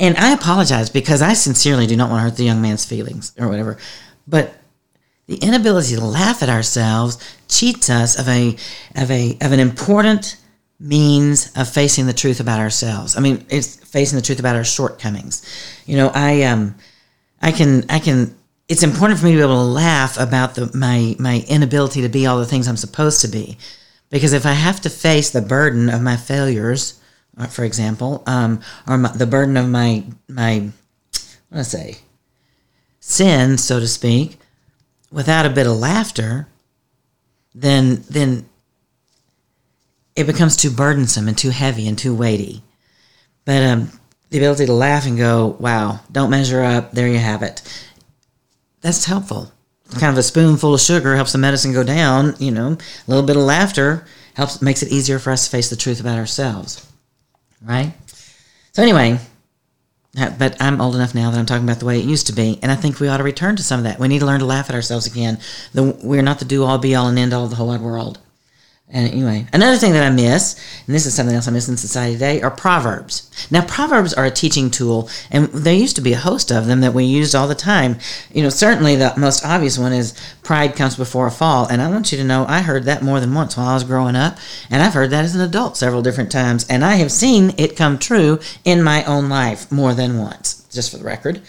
And 0.00 0.16
I 0.16 0.32
apologize 0.32 0.90
because 0.90 1.22
I 1.22 1.32
sincerely 1.32 1.86
do 1.86 1.96
not 1.96 2.10
want 2.10 2.20
to 2.20 2.30
hurt 2.30 2.36
the 2.36 2.44
young 2.44 2.62
man's 2.62 2.84
feelings 2.84 3.32
or 3.38 3.48
whatever. 3.48 3.78
But 4.26 4.54
the 5.26 5.36
inability 5.36 5.94
to 5.96 6.04
laugh 6.04 6.42
at 6.42 6.48
ourselves 6.48 7.18
cheats 7.48 7.90
us 7.90 8.18
of 8.18 8.28
a 8.28 8.56
of 8.96 9.10
a 9.10 9.36
of 9.40 9.52
an 9.52 9.60
important 9.60 10.36
means 10.80 11.50
of 11.56 11.68
facing 11.68 12.06
the 12.06 12.12
truth 12.12 12.40
about 12.40 12.60
ourselves. 12.60 13.16
I 13.16 13.20
mean, 13.20 13.44
it's 13.48 13.76
facing 13.76 14.16
the 14.16 14.22
truth 14.22 14.38
about 14.38 14.56
our 14.56 14.64
shortcomings. 14.64 15.42
You 15.86 15.96
know, 15.96 16.10
I 16.14 16.44
um 16.44 16.76
I 17.42 17.52
can 17.52 17.84
I 17.90 17.98
can 17.98 18.36
it's 18.68 18.82
important 18.82 19.18
for 19.18 19.26
me 19.26 19.32
to 19.32 19.38
be 19.38 19.42
able 19.42 19.64
to 19.64 19.70
laugh 19.70 20.18
about 20.18 20.54
the 20.54 20.70
my 20.74 21.16
my 21.18 21.44
inability 21.48 22.02
to 22.02 22.08
be 22.08 22.26
all 22.26 22.38
the 22.38 22.46
things 22.46 22.68
I'm 22.68 22.76
supposed 22.76 23.20
to 23.22 23.28
be. 23.28 23.58
Because 24.10 24.32
if 24.32 24.46
I 24.46 24.52
have 24.52 24.80
to 24.82 24.90
face 24.90 25.30
the 25.30 25.42
burden 25.42 25.90
of 25.90 26.00
my 26.00 26.16
failures, 26.16 26.97
for 27.46 27.64
example, 27.64 28.22
um, 28.26 28.60
or 28.86 28.98
my, 28.98 29.12
the 29.12 29.26
burden 29.26 29.56
of 29.56 29.68
my 29.68 30.04
my 30.28 30.70
what 31.48 31.60
I 31.60 31.62
say 31.62 31.98
sin, 33.00 33.56
so 33.56 33.80
to 33.80 33.88
speak, 33.88 34.38
without 35.10 35.46
a 35.46 35.50
bit 35.50 35.66
of 35.66 35.76
laughter, 35.76 36.48
then 37.54 38.04
then 38.10 38.48
it 40.14 40.26
becomes 40.26 40.56
too 40.56 40.70
burdensome 40.70 41.28
and 41.28 41.38
too 41.38 41.50
heavy 41.50 41.86
and 41.86 41.96
too 41.96 42.14
weighty. 42.14 42.62
But 43.44 43.62
um, 43.62 43.92
the 44.30 44.38
ability 44.38 44.66
to 44.66 44.72
laugh 44.72 45.06
and 45.06 45.16
go, 45.16 45.56
"Wow, 45.58 46.00
don't 46.10 46.30
measure 46.30 46.62
up." 46.62 46.92
There 46.92 47.08
you 47.08 47.18
have 47.18 47.42
it. 47.42 47.62
That's 48.80 49.04
helpful. 49.04 49.52
Kind 49.92 50.12
of 50.12 50.18
a 50.18 50.22
spoonful 50.22 50.74
of 50.74 50.80
sugar 50.80 51.16
helps 51.16 51.32
the 51.32 51.38
medicine 51.38 51.72
go 51.72 51.82
down. 51.82 52.34
You 52.38 52.50
know, 52.50 52.72
a 52.72 53.10
little 53.10 53.24
bit 53.24 53.36
of 53.36 53.42
laughter 53.42 54.04
helps 54.34 54.60
makes 54.60 54.82
it 54.82 54.92
easier 54.92 55.18
for 55.18 55.30
us 55.30 55.44
to 55.44 55.50
face 55.50 55.70
the 55.70 55.76
truth 55.76 56.00
about 56.00 56.18
ourselves 56.18 56.84
right? 57.64 57.92
So 58.72 58.82
anyway, 58.82 59.18
uh, 60.18 60.30
but 60.38 60.56
I'm 60.60 60.80
old 60.80 60.94
enough 60.94 61.14
now 61.14 61.30
that 61.30 61.38
I'm 61.38 61.46
talking 61.46 61.64
about 61.64 61.78
the 61.78 61.86
way 61.86 61.98
it 61.98 62.04
used 62.04 62.26
to 62.28 62.32
be, 62.32 62.58
and 62.62 62.72
I 62.72 62.74
think 62.74 63.00
we 63.00 63.08
ought 63.08 63.18
to 63.18 63.22
return 63.24 63.56
to 63.56 63.62
some 63.62 63.78
of 63.78 63.84
that. 63.84 63.98
We 63.98 64.08
need 64.08 64.20
to 64.20 64.26
learn 64.26 64.40
to 64.40 64.46
laugh 64.46 64.68
at 64.68 64.74
ourselves 64.74 65.06
again. 65.06 65.38
The, 65.74 65.98
we're 66.02 66.22
not 66.22 66.38
the 66.38 66.44
do 66.44 66.64
all, 66.64 66.78
be 66.78 66.94
all, 66.94 67.08
and 67.08 67.18
end 67.18 67.32
all 67.32 67.44
of 67.44 67.50
the 67.50 67.56
whole 67.56 67.68
wide 67.68 67.80
world. 67.80 68.18
And 68.90 69.06
anyway, 69.12 69.46
another 69.52 69.76
thing 69.76 69.92
that 69.92 70.02
I 70.02 70.08
miss, 70.08 70.54
and 70.86 70.94
this 70.94 71.04
is 71.04 71.12
something 71.12 71.36
else 71.36 71.46
I 71.46 71.50
miss 71.50 71.68
in 71.68 71.76
society 71.76 72.14
today, 72.14 72.40
are 72.40 72.50
proverbs. 72.50 73.30
Now, 73.50 73.62
proverbs 73.66 74.14
are 74.14 74.24
a 74.24 74.30
teaching 74.30 74.70
tool, 74.70 75.10
and 75.30 75.48
there 75.48 75.74
used 75.74 75.96
to 75.96 76.02
be 76.02 76.14
a 76.14 76.18
host 76.18 76.50
of 76.50 76.66
them 76.66 76.80
that 76.80 76.94
we 76.94 77.04
used 77.04 77.34
all 77.34 77.46
the 77.46 77.54
time. 77.54 77.98
You 78.32 78.42
know, 78.42 78.48
certainly 78.48 78.96
the 78.96 79.12
most 79.18 79.44
obvious 79.44 79.78
one 79.78 79.92
is 79.92 80.18
pride 80.42 80.74
comes 80.74 80.96
before 80.96 81.26
a 81.26 81.30
fall. 81.30 81.66
And 81.66 81.82
I 81.82 81.90
want 81.90 82.12
you 82.12 82.18
to 82.18 82.24
know 82.24 82.46
I 82.48 82.62
heard 82.62 82.84
that 82.84 83.02
more 83.02 83.20
than 83.20 83.34
once 83.34 83.58
while 83.58 83.68
I 83.68 83.74
was 83.74 83.84
growing 83.84 84.16
up, 84.16 84.38
and 84.70 84.82
I've 84.82 84.94
heard 84.94 85.10
that 85.10 85.24
as 85.24 85.34
an 85.34 85.42
adult 85.42 85.76
several 85.76 86.00
different 86.00 86.32
times, 86.32 86.66
and 86.70 86.82
I 86.82 86.94
have 86.94 87.12
seen 87.12 87.52
it 87.58 87.76
come 87.76 87.98
true 87.98 88.38
in 88.64 88.82
my 88.82 89.04
own 89.04 89.28
life 89.28 89.70
more 89.70 89.92
than 89.92 90.18
once, 90.18 90.66
just 90.70 90.90
for 90.90 90.96
the 90.96 91.04
record. 91.04 91.42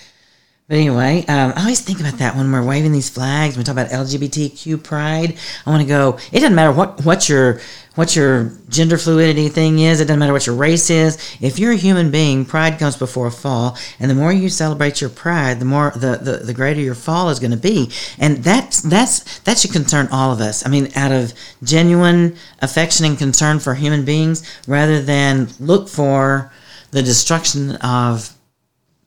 But 0.70 0.78
anyway, 0.78 1.26
um, 1.28 1.54
I 1.56 1.62
always 1.62 1.80
think 1.80 2.00
about 2.00 2.20
that 2.20 2.36
when 2.36 2.52
we're 2.52 2.64
waving 2.64 2.92
these 2.92 3.10
flags. 3.10 3.58
We 3.58 3.64
talk 3.64 3.74
about 3.74 3.90
LGBTQ 3.90 4.84
pride. 4.84 5.36
I 5.66 5.70
want 5.72 5.82
to 5.82 5.88
go. 5.88 6.20
It 6.32 6.42
doesn't 6.42 6.54
matter 6.54 6.72
what 6.72 7.04
what 7.04 7.28
your 7.28 7.60
what 7.96 8.16
your 8.16 8.54
gender 8.70 9.00
fluidity 9.00 9.50
thing 9.50 9.80
is. 9.80 10.00
It 10.00 10.06
doesn't 10.06 10.20
matter 10.20 10.32
what 10.32 10.46
your 10.46 10.56
race 10.56 10.92
is. 10.92 11.18
If 11.42 11.58
you're 11.58 11.72
a 11.72 11.76
human 11.76 12.12
being, 12.12 12.46
pride 12.46 12.78
comes 12.78 12.96
before 12.96 13.26
a 13.26 13.32
fall. 13.32 13.80
And 14.00 14.12
the 14.12 14.16
more 14.16 14.32
you 14.32 14.48
celebrate 14.48 15.02
your 15.02 15.10
pride, 15.10 15.60
the 15.60 15.66
more 15.66 15.92
the 15.96 16.20
the, 16.22 16.46
the 16.46 16.54
greater 16.54 16.82
your 16.82 16.94
fall 16.94 17.32
is 17.32 17.40
going 17.40 17.50
to 17.50 17.58
be. 17.58 17.92
And 18.20 18.44
that's 18.44 18.84
that's 18.84 19.40
that 19.40 19.58
should 19.58 19.74
concern 19.74 20.08
all 20.12 20.32
of 20.32 20.40
us. 20.40 20.64
I 20.64 20.70
mean, 20.70 20.90
out 20.96 21.12
of 21.12 21.34
genuine 21.64 22.36
affection 22.62 23.08
and 23.08 23.18
concern 23.18 23.58
for 23.58 23.74
human 23.74 24.06
beings, 24.06 24.48
rather 24.68 25.02
than 25.02 25.48
look 25.60 25.90
for 25.90 26.54
the 26.92 27.02
destruction 27.02 27.72
of 27.78 28.36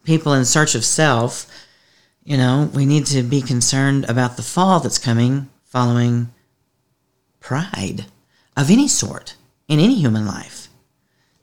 people 0.05 0.33
in 0.33 0.45
search 0.45 0.75
of 0.75 0.85
self, 0.85 1.47
you 2.25 2.37
know, 2.37 2.71
we 2.75 2.87
need 2.87 3.07
to 3.07 3.23
be 3.23 3.43
concerned 3.43 4.09
about 4.09 4.37
the 4.37 4.43
fall 4.43 4.81
that's 4.81 4.99
coming 4.99 5.49
following 5.65 6.31
pride 7.41 8.07
of 8.57 8.71
any 8.71 8.87
sort 8.87 9.37
in 9.69 9.81
any 9.81 9.95
human 9.95 10.27
life. 10.27 10.69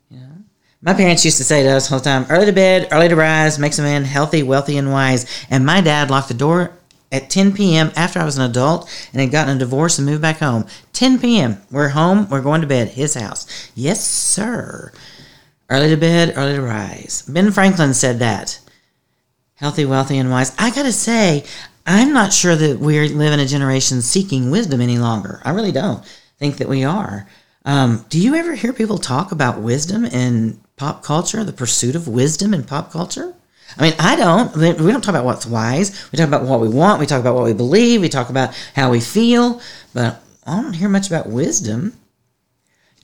You 0.08 0.20
know? 0.20 0.32
My 0.80 0.94
parents 0.94 1.24
used 1.24 1.38
to 1.38 1.44
say 1.44 1.62
to 1.62 1.70
us 1.70 1.90
all 1.90 1.98
the 1.98 2.04
time, 2.04 2.26
early 2.30 2.46
to 2.46 2.52
bed, 2.52 2.88
early 2.92 3.08
to 3.08 3.16
rise, 3.16 3.58
makes 3.58 3.78
a 3.78 3.82
man 3.82 4.04
healthy, 4.04 4.42
wealthy, 4.42 4.76
and 4.78 4.90
wise. 4.90 5.26
And 5.50 5.66
my 5.66 5.80
dad 5.80 6.10
locked 6.10 6.28
the 6.28 6.34
door 6.34 6.72
at 7.12 7.28
10 7.28 7.52
p.m. 7.54 7.90
after 7.96 8.20
I 8.20 8.24
was 8.24 8.38
an 8.38 8.48
adult 8.48 8.88
and 9.12 9.20
had 9.20 9.32
gotten 9.32 9.56
a 9.56 9.58
divorce 9.58 9.98
and 9.98 10.06
moved 10.06 10.22
back 10.22 10.38
home. 10.38 10.66
10 10.92 11.18
p.m. 11.18 11.60
We're 11.70 11.88
home, 11.88 12.28
we're 12.30 12.40
going 12.40 12.60
to 12.60 12.66
bed, 12.66 12.88
his 12.88 13.14
house. 13.14 13.70
Yes, 13.74 14.06
sir. 14.06 14.92
Early 15.70 15.88
to 15.90 15.96
bed, 15.96 16.34
early 16.36 16.56
to 16.56 16.62
rise. 16.62 17.22
Ben 17.28 17.52
Franklin 17.52 17.94
said 17.94 18.18
that. 18.18 18.58
Healthy, 19.54 19.84
wealthy, 19.84 20.18
and 20.18 20.30
wise. 20.30 20.52
I 20.58 20.70
gotta 20.70 20.92
say, 20.92 21.44
I'm 21.86 22.12
not 22.12 22.32
sure 22.32 22.56
that 22.56 22.80
we 22.80 23.08
live 23.08 23.32
in 23.32 23.40
a 23.40 23.46
generation 23.46 24.02
seeking 24.02 24.50
wisdom 24.50 24.80
any 24.80 24.98
longer. 24.98 25.40
I 25.44 25.50
really 25.52 25.70
don't 25.70 26.04
think 26.38 26.56
that 26.56 26.68
we 26.68 26.82
are. 26.82 27.28
Um, 27.64 28.04
do 28.08 28.20
you 28.20 28.34
ever 28.34 28.54
hear 28.54 28.72
people 28.72 28.98
talk 28.98 29.32
about 29.32 29.60
wisdom 29.60 30.04
in 30.04 30.60
pop 30.76 31.04
culture, 31.04 31.44
the 31.44 31.52
pursuit 31.52 31.94
of 31.94 32.08
wisdom 32.08 32.52
in 32.52 32.64
pop 32.64 32.90
culture? 32.90 33.34
I 33.78 33.82
mean, 33.82 33.94
I 34.00 34.16
don't. 34.16 34.56
We 34.56 34.72
don't 34.72 35.02
talk 35.02 35.14
about 35.14 35.24
what's 35.24 35.46
wise. 35.46 36.10
We 36.10 36.16
talk 36.16 36.26
about 36.26 36.42
what 36.42 36.60
we 36.60 36.68
want. 36.68 36.98
We 36.98 37.06
talk 37.06 37.20
about 37.20 37.36
what 37.36 37.44
we 37.44 37.52
believe. 37.52 38.00
We 38.00 38.08
talk 38.08 38.30
about 38.30 38.54
how 38.74 38.90
we 38.90 38.98
feel. 38.98 39.60
But 39.94 40.20
I 40.44 40.60
don't 40.60 40.72
hear 40.72 40.88
much 40.88 41.06
about 41.06 41.28
wisdom. 41.28 41.99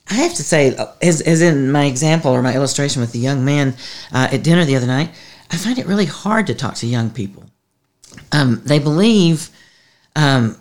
I 0.09 0.15
have 0.15 0.33
to 0.35 0.43
say, 0.43 0.75
as, 1.01 1.21
as 1.21 1.41
in 1.41 1.71
my 1.71 1.85
example 1.85 2.31
or 2.31 2.41
my 2.41 2.55
illustration 2.55 3.01
with 3.01 3.11
the 3.11 3.19
young 3.19 3.43
man 3.43 3.75
uh, 4.13 4.29
at 4.31 4.43
dinner 4.43 4.63
the 4.63 4.75
other 4.75 4.87
night, 4.87 5.11
I 5.51 5.57
find 5.57 5.77
it 5.77 5.85
really 5.85 6.05
hard 6.05 6.47
to 6.47 6.55
talk 6.55 6.75
to 6.75 6.87
young 6.87 7.09
people. 7.09 7.43
Um, 8.31 8.61
they 8.65 8.79
believe 8.79 9.49
um, 10.15 10.57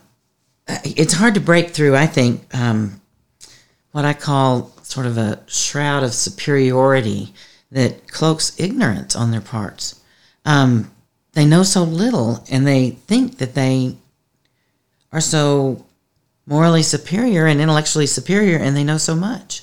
it's 0.66 1.14
hard 1.14 1.34
to 1.34 1.40
break 1.40 1.70
through, 1.70 1.96
I 1.96 2.06
think, 2.06 2.54
um, 2.54 3.00
what 3.92 4.04
I 4.04 4.14
call 4.14 4.72
sort 4.82 5.06
of 5.06 5.16
a 5.16 5.40
shroud 5.46 6.02
of 6.02 6.12
superiority 6.12 7.32
that 7.70 8.10
cloaks 8.10 8.58
ignorance 8.58 9.16
on 9.16 9.30
their 9.30 9.40
parts. 9.40 10.00
Um, 10.44 10.92
they 11.32 11.44
know 11.44 11.62
so 11.62 11.82
little 11.82 12.44
and 12.50 12.66
they 12.66 12.90
think 12.90 13.38
that 13.38 13.54
they 13.54 13.96
are 15.12 15.20
so 15.20 15.85
morally 16.46 16.82
superior 16.82 17.46
and 17.46 17.60
intellectually 17.60 18.06
superior, 18.06 18.56
and 18.56 18.76
they 18.76 18.84
know 18.84 18.98
so 18.98 19.14
much. 19.14 19.62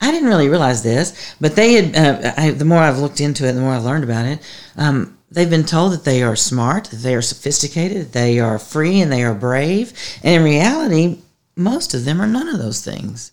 I 0.00 0.10
didn't 0.10 0.28
really 0.28 0.48
realize 0.48 0.82
this, 0.82 1.34
but 1.40 1.54
they 1.54 1.74
had. 1.74 1.96
Uh, 1.96 2.32
I, 2.36 2.50
the 2.50 2.64
more 2.64 2.78
I've 2.78 2.98
looked 2.98 3.20
into 3.20 3.46
it, 3.46 3.52
the 3.52 3.60
more 3.60 3.74
I've 3.74 3.84
learned 3.84 4.04
about 4.04 4.26
it. 4.26 4.40
Um, 4.76 5.16
they've 5.30 5.48
been 5.48 5.64
told 5.64 5.92
that 5.92 6.04
they 6.04 6.22
are 6.22 6.34
smart, 6.34 6.86
that 6.86 6.96
they 6.96 7.14
are 7.14 7.22
sophisticated, 7.22 8.06
that 8.06 8.12
they 8.12 8.40
are 8.40 8.58
free, 8.58 9.00
and 9.00 9.12
they 9.12 9.22
are 9.22 9.34
brave. 9.34 9.92
And 10.24 10.34
in 10.34 10.42
reality, 10.42 11.20
most 11.54 11.94
of 11.94 12.04
them 12.04 12.20
are 12.20 12.26
none 12.26 12.48
of 12.48 12.58
those 12.58 12.84
things. 12.84 13.30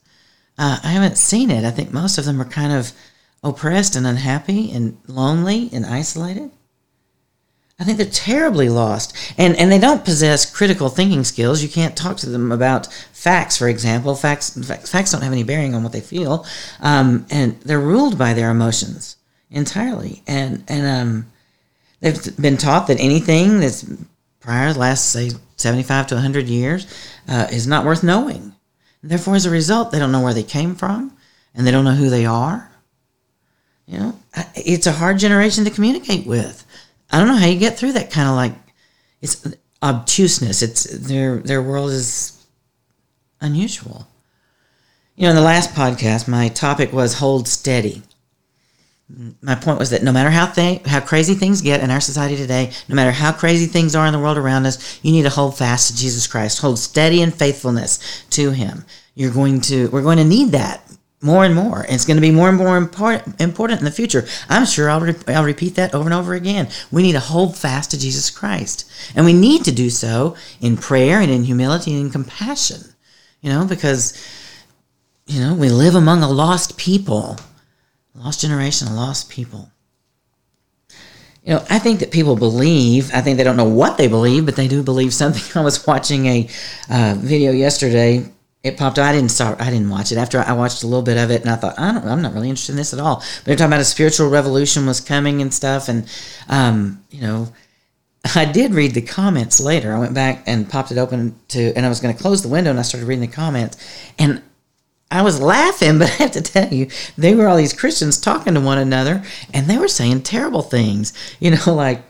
Uh, 0.59 0.77
I 0.83 0.89
haven't 0.89 1.17
seen 1.17 1.49
it. 1.49 1.63
I 1.63 1.71
think 1.71 1.91
most 1.91 2.17
of 2.17 2.25
them 2.25 2.39
are 2.39 2.45
kind 2.45 2.73
of 2.73 2.91
oppressed 3.43 3.95
and 3.95 4.05
unhappy 4.05 4.71
and 4.71 4.97
lonely 5.07 5.69
and 5.73 5.85
isolated. 5.85 6.51
I 7.79 7.85
think 7.85 7.97
they're 7.97 8.07
terribly 8.07 8.67
lost. 8.67 9.15
And, 9.37 9.55
and 9.55 9.71
they 9.71 9.79
don't 9.79 10.03
possess 10.03 10.49
critical 10.49 10.89
thinking 10.89 11.23
skills. 11.23 11.63
You 11.63 11.69
can't 11.69 11.95
talk 11.95 12.17
to 12.17 12.29
them 12.29 12.51
about 12.51 12.87
facts, 13.13 13.57
for 13.57 13.69
example. 13.69 14.15
Facts, 14.15 14.57
facts 14.89 15.11
don't 15.11 15.21
have 15.21 15.31
any 15.31 15.43
bearing 15.43 15.73
on 15.73 15.83
what 15.83 15.93
they 15.93 16.01
feel. 16.01 16.45
Um, 16.81 17.25
and 17.29 17.59
they're 17.61 17.79
ruled 17.79 18.17
by 18.17 18.33
their 18.33 18.51
emotions 18.51 19.15
entirely. 19.49 20.23
And, 20.27 20.63
and 20.67 20.85
um, 20.85 21.31
they've 22.01 22.37
been 22.37 22.57
taught 22.57 22.87
that 22.87 22.99
anything 22.99 23.61
that's 23.61 23.85
prior 24.41 24.73
the 24.73 24.79
last, 24.79 25.11
say, 25.11 25.31
75 25.55 26.07
to 26.07 26.15
100 26.15 26.47
years 26.47 26.85
uh, 27.27 27.47
is 27.51 27.65
not 27.65 27.85
worth 27.85 28.03
knowing. 28.03 28.53
Therefore, 29.01 29.35
as 29.35 29.45
a 29.45 29.49
result, 29.49 29.91
they 29.91 29.99
don't 29.99 30.11
know 30.11 30.21
where 30.21 30.33
they 30.33 30.43
came 30.43 30.75
from 30.75 31.15
and 31.55 31.65
they 31.65 31.71
don't 31.71 31.85
know 31.85 31.95
who 31.95 32.09
they 32.09 32.25
are. 32.25 32.69
You 33.85 33.97
know, 33.97 34.19
it's 34.53 34.85
a 34.85 34.91
hard 34.91 35.17
generation 35.17 35.63
to 35.65 35.71
communicate 35.71 36.27
with. 36.27 36.65
I 37.11 37.17
don't 37.17 37.27
know 37.27 37.37
how 37.37 37.47
you 37.47 37.59
get 37.59 37.77
through 37.77 37.93
that 37.93 38.11
kind 38.11 38.29
of 38.29 38.35
like 38.35 38.53
it's 39.21 39.47
obtuseness. 39.81 40.61
It's 40.61 40.83
their 40.83 41.37
their 41.37 41.61
world 41.61 41.91
is 41.91 42.45
unusual. 43.41 44.07
You 45.15 45.23
know, 45.23 45.31
in 45.31 45.35
the 45.35 45.41
last 45.41 45.73
podcast, 45.73 46.27
my 46.27 46.47
topic 46.49 46.93
was 46.93 47.15
hold 47.15 47.47
steady. 47.47 48.03
My 49.41 49.55
point 49.55 49.79
was 49.79 49.89
that 49.89 50.03
no 50.03 50.11
matter 50.11 50.29
how 50.29 50.45
th- 50.45 50.85
how 50.85 50.99
crazy 50.99 51.33
things 51.33 51.61
get 51.61 51.81
in 51.81 51.89
our 51.89 51.99
society 51.99 52.37
today, 52.37 52.71
no 52.87 52.95
matter 52.95 53.11
how 53.11 53.31
crazy 53.31 53.65
things 53.65 53.95
are 53.95 54.05
in 54.05 54.13
the 54.13 54.19
world 54.19 54.37
around 54.37 54.67
us, 54.67 54.99
you 55.03 55.11
need 55.11 55.23
to 55.23 55.29
hold 55.29 55.57
fast 55.57 55.87
to 55.87 55.97
Jesus 55.97 56.27
Christ. 56.27 56.61
Hold 56.61 56.77
steady 56.77 57.21
in 57.21 57.31
faithfulness 57.31 58.23
to 58.29 58.51
Him. 58.51 58.85
You're 59.15 59.33
going 59.33 59.61
to 59.61 59.89
we're 59.89 60.03
going 60.03 60.19
to 60.19 60.23
need 60.23 60.51
that 60.51 60.88
more 61.21 61.43
and 61.43 61.53
more. 61.53 61.81
And 61.81 61.93
It's 61.93 62.05
going 62.05 62.17
to 62.17 62.21
be 62.21 62.31
more 62.31 62.49
and 62.49 62.57
more 62.57 62.77
important 62.77 63.39
important 63.41 63.79
in 63.79 63.85
the 63.85 63.91
future. 63.91 64.25
I'm 64.47 64.65
sure 64.65 64.89
I'll, 64.89 65.01
re- 65.01 65.15
I'll 65.27 65.43
repeat 65.43 65.75
that 65.75 65.93
over 65.93 66.05
and 66.05 66.13
over 66.13 66.33
again. 66.33 66.69
We 66.91 67.01
need 67.01 67.13
to 67.13 67.19
hold 67.19 67.57
fast 67.57 67.91
to 67.91 67.99
Jesus 67.99 68.29
Christ. 68.29 68.89
And 69.15 69.25
we 69.25 69.33
need 69.33 69.65
to 69.65 69.71
do 69.71 69.89
so 69.89 70.35
in 70.61 70.77
prayer 70.77 71.19
and 71.19 71.31
in 71.31 71.43
humility 71.43 71.93
and 71.93 72.05
in 72.05 72.11
compassion. 72.11 72.81
You 73.41 73.49
know, 73.49 73.65
because, 73.65 74.17
you 75.25 75.41
know, 75.41 75.53
we 75.53 75.69
live 75.69 75.95
among 75.95 76.23
a 76.23 76.29
lost 76.29 76.77
people, 76.77 77.37
lost 78.13 78.41
generation, 78.41 78.87
a 78.87 78.93
lost 78.93 79.29
people. 79.29 79.71
You 81.43 81.55
know, 81.55 81.65
I 81.69 81.79
think 81.79 82.01
that 82.01 82.11
people 82.11 82.35
believe, 82.35 83.13
I 83.13 83.21
think 83.21 83.37
they 83.37 83.45
don't 83.45 83.57
know 83.57 83.63
what 83.63 83.97
they 83.97 84.07
believe, 84.07 84.45
but 84.45 84.55
they 84.55 84.67
do 84.67 84.83
believe 84.83 85.13
something. 85.13 85.43
I 85.59 85.63
was 85.63 85.85
watching 85.87 86.25
a 86.25 86.49
uh, 86.89 87.15
video 87.17 87.51
yesterday 87.51 88.29
it 88.63 88.77
popped. 88.77 88.99
I 88.99 89.13
didn't 89.13 89.29
start. 89.29 89.61
I 89.61 89.69
didn't 89.69 89.89
watch 89.89 90.11
it. 90.11 90.17
After 90.17 90.39
I 90.39 90.53
watched 90.53 90.83
a 90.83 90.87
little 90.87 91.01
bit 91.01 91.17
of 91.17 91.31
it, 91.31 91.41
and 91.41 91.49
I 91.49 91.55
thought, 91.55 91.79
I 91.79 91.93
don't. 91.93 92.05
I'm 92.05 92.21
not 92.21 92.33
really 92.33 92.49
interested 92.49 92.73
in 92.73 92.77
this 92.77 92.93
at 92.93 92.99
all. 92.99 93.17
But 93.17 93.45
they're 93.45 93.55
talking 93.55 93.69
about 93.69 93.81
a 93.81 93.85
spiritual 93.85 94.29
revolution 94.29 94.85
was 94.85 94.99
coming 94.99 95.41
and 95.41 95.53
stuff, 95.53 95.87
and 95.87 96.09
um, 96.49 97.03
you 97.09 97.21
know, 97.21 97.53
I 98.35 98.45
did 98.45 98.73
read 98.73 98.93
the 98.93 99.01
comments 99.01 99.61
later. 99.61 99.93
I 99.93 99.99
went 99.99 100.13
back 100.13 100.43
and 100.45 100.69
popped 100.69 100.91
it 100.91 100.97
open 100.97 101.39
to, 101.49 101.73
and 101.75 101.85
I 101.85 101.89
was 101.89 102.01
going 102.01 102.15
to 102.15 102.21
close 102.21 102.41
the 102.41 102.49
window, 102.49 102.69
and 102.69 102.79
I 102.79 102.83
started 102.83 103.07
reading 103.07 103.21
the 103.21 103.33
comments, 103.33 103.77
and 104.19 104.41
I 105.09 105.21
was 105.21 105.39
laughing, 105.39 105.97
but 105.99 106.09
I 106.09 106.23
have 106.23 106.31
to 106.31 106.41
tell 106.41 106.73
you, 106.73 106.89
they 107.17 107.35
were 107.35 107.47
all 107.47 107.57
these 107.57 107.73
Christians 107.73 108.19
talking 108.19 108.55
to 108.55 108.59
one 108.59 108.77
another, 108.77 109.23
and 109.53 109.67
they 109.67 109.77
were 109.77 109.87
saying 109.87 110.23
terrible 110.23 110.63
things. 110.63 111.13
You 111.39 111.51
know, 111.51 111.63
like 111.73 112.03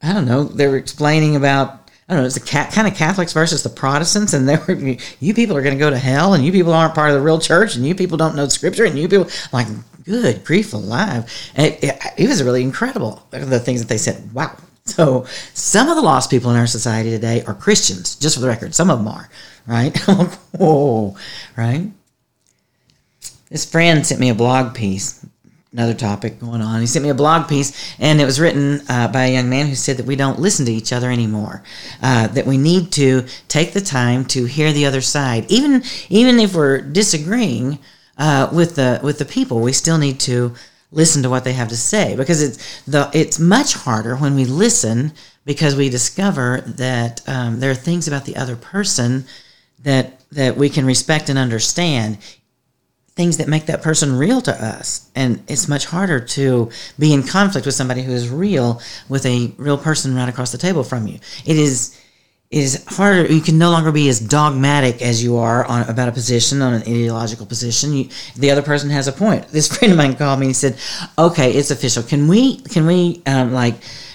I 0.00 0.12
don't 0.12 0.26
know, 0.26 0.44
they 0.44 0.68
were 0.68 0.76
explaining 0.76 1.34
about 1.34 1.87
I 2.08 2.14
don't 2.14 2.22
know, 2.22 2.26
it's 2.26 2.38
the 2.38 2.40
cat, 2.40 2.72
kind 2.72 2.88
of 2.88 2.94
Catholics 2.94 3.34
versus 3.34 3.62
the 3.62 3.68
Protestants, 3.68 4.32
and 4.32 4.48
they 4.48 4.56
were, 4.56 4.96
you 5.20 5.34
people 5.34 5.56
are 5.56 5.62
going 5.62 5.74
to 5.74 5.78
go 5.78 5.90
to 5.90 5.98
hell, 5.98 6.32
and 6.32 6.42
you 6.44 6.50
people 6.50 6.72
aren't 6.72 6.94
part 6.94 7.10
of 7.10 7.16
the 7.16 7.22
real 7.22 7.38
church, 7.38 7.76
and 7.76 7.86
you 7.86 7.94
people 7.94 8.16
don't 8.16 8.34
know 8.34 8.48
Scripture, 8.48 8.86
and 8.86 8.98
you 8.98 9.08
people 9.08 9.28
like, 9.52 9.66
good 10.04 10.42
grief 10.42 10.72
alive! 10.72 11.30
And 11.54 11.66
it, 11.66 11.84
it, 11.84 12.02
it 12.16 12.28
was 12.28 12.42
really 12.42 12.62
incredible 12.62 13.26
the 13.30 13.60
things 13.60 13.80
that 13.80 13.88
they 13.88 13.98
said. 13.98 14.32
Wow. 14.32 14.56
So 14.84 15.26
some 15.52 15.90
of 15.90 15.96
the 15.96 16.02
lost 16.02 16.30
people 16.30 16.50
in 16.50 16.56
our 16.56 16.66
society 16.66 17.10
today 17.10 17.44
are 17.44 17.52
Christians, 17.52 18.16
just 18.16 18.36
for 18.36 18.40
the 18.40 18.48
record. 18.48 18.74
Some 18.74 18.88
of 18.88 18.98
them 18.98 19.08
are, 19.08 19.28
right? 19.66 19.96
Whoa, 20.58 21.14
right? 21.56 21.90
This 23.50 23.70
friend 23.70 24.06
sent 24.06 24.18
me 24.18 24.30
a 24.30 24.34
blog 24.34 24.74
piece 24.74 25.24
another 25.72 25.94
topic 25.94 26.40
going 26.40 26.62
on. 26.62 26.80
He 26.80 26.86
sent 26.86 27.02
me 27.02 27.10
a 27.10 27.14
blog 27.14 27.48
piece, 27.48 27.94
and 27.98 28.20
it 28.20 28.24
was 28.24 28.40
written 28.40 28.80
uh, 28.88 29.08
by 29.08 29.26
a 29.26 29.32
young 29.32 29.50
man 29.50 29.66
who 29.66 29.74
said 29.74 29.98
that 29.98 30.06
we 30.06 30.16
don't 30.16 30.38
listen 30.38 30.66
to 30.66 30.72
each 30.72 30.92
other 30.92 31.10
anymore. 31.10 31.62
Uh, 32.02 32.26
that 32.28 32.46
we 32.46 32.56
need 32.56 32.90
to 32.92 33.26
take 33.48 33.72
the 33.72 33.80
time 33.80 34.24
to 34.26 34.44
hear 34.46 34.72
the 34.72 34.86
other 34.86 35.00
side, 35.00 35.44
even 35.50 35.82
even 36.08 36.38
if 36.38 36.54
we're 36.54 36.80
disagreeing 36.80 37.78
uh, 38.16 38.48
with 38.52 38.76
the 38.76 39.00
with 39.02 39.18
the 39.18 39.24
people, 39.24 39.60
we 39.60 39.72
still 39.72 39.98
need 39.98 40.18
to 40.20 40.54
listen 40.90 41.22
to 41.22 41.30
what 41.30 41.44
they 41.44 41.52
have 41.52 41.68
to 41.68 41.76
say 41.76 42.16
because 42.16 42.42
it's 42.42 42.82
the 42.86 43.10
it's 43.12 43.38
much 43.38 43.74
harder 43.74 44.16
when 44.16 44.34
we 44.34 44.44
listen 44.46 45.12
because 45.44 45.76
we 45.76 45.90
discover 45.90 46.62
that 46.66 47.20
um, 47.28 47.60
there 47.60 47.70
are 47.70 47.74
things 47.74 48.08
about 48.08 48.24
the 48.24 48.36
other 48.36 48.56
person 48.56 49.24
that 49.82 50.20
that 50.30 50.56
we 50.56 50.68
can 50.68 50.86
respect 50.86 51.28
and 51.28 51.38
understand 51.38 52.18
things 53.18 53.38
that 53.38 53.48
make 53.48 53.66
that 53.66 53.82
person 53.82 54.16
real 54.16 54.40
to 54.40 54.52
us. 54.64 55.10
And 55.16 55.42
it's 55.48 55.66
much 55.66 55.86
harder 55.86 56.20
to 56.20 56.70
be 57.00 57.12
in 57.12 57.24
conflict 57.24 57.66
with 57.66 57.74
somebody 57.74 58.00
who 58.00 58.12
is 58.12 58.28
real 58.28 58.80
with 59.08 59.26
a 59.26 59.52
real 59.56 59.76
person 59.76 60.14
right 60.14 60.28
across 60.28 60.52
the 60.52 60.56
table 60.56 60.84
from 60.84 61.08
you. 61.08 61.18
It 61.44 61.56
is 61.56 62.00
it 62.52 62.60
is 62.60 62.84
harder. 62.86 63.26
You 63.30 63.40
can 63.40 63.58
no 63.58 63.70
longer 63.72 63.90
be 63.90 64.08
as 64.08 64.20
dogmatic 64.20 65.02
as 65.02 65.22
you 65.22 65.36
are 65.36 65.64
on 65.66 65.82
about 65.90 66.08
a 66.08 66.12
position, 66.12 66.62
on 66.62 66.74
an 66.74 66.82
ideological 66.82 67.44
position. 67.44 67.92
You, 67.92 68.08
the 68.36 68.52
other 68.52 68.62
person 68.62 68.88
has 68.88 69.08
a 69.08 69.12
point. 69.12 69.48
This 69.48 69.66
friend 69.76 69.92
of 69.92 69.98
mine 69.98 70.14
called 70.14 70.38
me 70.38 70.46
and 70.46 70.56
said, 70.56 70.78
"Okay, 71.18 71.50
it's 71.52 71.72
official. 71.72 72.04
Can 72.04 72.28
we 72.28 72.60
can 72.60 72.86
we 72.86 73.20
um, 73.26 73.52
like." 73.52 73.74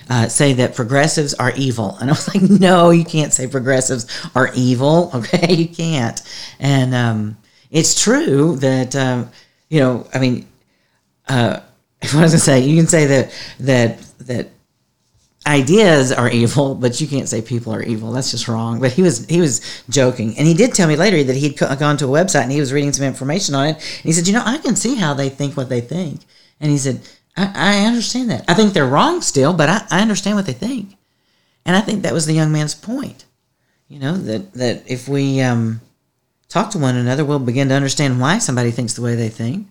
Uh, 0.10 0.28
say 0.28 0.52
that 0.52 0.76
progressives 0.76 1.34
are 1.36 1.54
evil. 1.56 1.96
And 2.02 2.10
I 2.10 2.12
was 2.12 2.28
like, 2.28 2.42
no, 2.60 2.90
you 2.90 3.06
can't 3.06 3.32
say 3.32 3.48
progressives 3.48 4.06
are 4.36 4.52
evil. 4.54 5.10
Okay, 5.16 5.54
you 5.54 5.70
can't. 5.70 6.22
And 6.60 6.94
um, 6.94 7.38
it's 7.74 8.02
true 8.02 8.56
that 8.58 8.96
um, 8.96 9.30
you 9.68 9.82
know. 9.82 10.08
I 10.14 10.20
mean, 10.20 10.48
uh, 11.28 11.60
I 12.02 12.22
was 12.22 12.32
gonna 12.32 12.38
say, 12.38 12.62
you 12.62 12.78
can 12.78 12.88
say 12.88 13.06
that 13.08 13.34
that 13.60 14.00
that 14.20 14.50
ideas 15.46 16.12
are 16.12 16.30
evil, 16.30 16.76
but 16.76 17.02
you 17.02 17.08
can't 17.08 17.28
say 17.28 17.42
people 17.42 17.74
are 17.74 17.84
evil. 17.84 18.12
That's 18.12 18.32
just 18.32 18.48
wrong. 18.48 18.80
But 18.80 18.94
he 18.94 19.02
was 19.02 19.26
he 19.26 19.42
was 19.42 19.84
joking, 19.90 20.38
and 20.38 20.48
he 20.48 20.54
did 20.54 20.74
tell 20.74 20.88
me 20.88 20.96
later 20.96 21.24
that 21.24 21.36
he'd 21.36 21.58
gone 21.58 21.98
to 21.98 22.06
a 22.06 22.08
website 22.08 22.44
and 22.44 22.52
he 22.52 22.60
was 22.60 22.72
reading 22.72 22.94
some 22.94 23.06
information 23.06 23.56
on 23.56 23.68
it. 23.68 23.76
And 23.76 24.04
he 24.04 24.14
said, 24.14 24.28
you 24.28 24.34
know, 24.34 24.44
I 24.46 24.60
can 24.60 24.76
see 24.76 24.96
how 24.96 25.16
they 25.16 25.30
think 25.30 25.58
what 25.58 25.70
they 25.70 25.82
think. 25.82 26.22
And 26.60 26.72
he 26.72 26.78
said, 26.78 27.02
I, 27.36 27.52
I 27.56 27.86
understand 27.86 28.30
that. 28.30 28.46
I 28.48 28.54
think 28.54 28.74
they're 28.74 28.86
wrong 28.86 29.22
still, 29.22 29.52
but 29.54 29.68
I, 29.68 29.82
I 29.90 30.02
understand 30.02 30.36
what 30.36 30.46
they 30.46 30.54
think. 30.54 30.96
And 31.66 31.76
I 31.76 31.82
think 31.82 32.04
that 32.04 32.14
was 32.14 32.28
the 32.28 32.34
young 32.34 32.52
man's 32.52 32.76
point. 32.76 33.26
You 33.88 34.00
know 34.00 34.16
that 34.16 34.54
that 34.54 34.84
if 34.88 35.10
we 35.10 35.42
um, 35.42 35.82
talk 36.54 36.70
to 36.70 36.78
one 36.78 36.96
another, 36.96 37.26
we'll 37.26 37.40
begin 37.40 37.68
to 37.70 37.74
understand 37.74 38.22
why 38.22 38.38
somebody 38.38 38.70
thinks 38.70 38.94
the 38.94 39.02
way 39.02 39.16
they 39.16 39.28
think. 39.28 39.68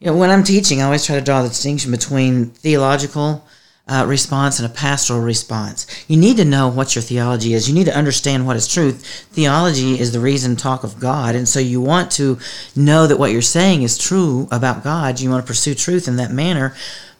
You 0.00 0.06
know, 0.06 0.16
when 0.16 0.30
I'm 0.30 0.42
teaching, 0.42 0.80
I 0.80 0.84
always 0.84 1.04
try 1.04 1.16
to 1.16 1.24
draw 1.24 1.42
the 1.42 1.48
distinction 1.50 1.90
between 1.90 2.46
theological 2.46 3.44
uh, 3.86 4.06
response 4.08 4.58
and 4.58 4.70
a 4.70 4.74
pastoral 4.74 5.20
response. 5.20 5.86
You 6.08 6.16
need 6.16 6.38
to 6.38 6.46
know 6.46 6.68
what 6.68 6.94
your 6.94 7.02
theology 7.02 7.52
is. 7.52 7.68
You 7.68 7.74
need 7.74 7.84
to 7.84 7.96
understand 7.96 8.46
what 8.46 8.56
is 8.56 8.66
truth. 8.66 9.26
Theology 9.32 10.00
is 10.00 10.12
the 10.12 10.20
reason 10.20 10.56
talk 10.56 10.84
of 10.84 10.98
God, 10.98 11.34
and 11.34 11.46
so 11.46 11.60
you 11.60 11.82
want 11.82 12.10
to 12.12 12.38
know 12.74 13.06
that 13.06 13.18
what 13.18 13.32
you're 13.32 13.42
saying 13.42 13.82
is 13.82 13.98
true 13.98 14.48
about 14.50 14.82
God. 14.82 15.20
You 15.20 15.28
want 15.28 15.44
to 15.44 15.46
pursue 15.46 15.74
truth 15.74 16.08
in 16.08 16.16
that 16.16 16.32
manner. 16.32 16.74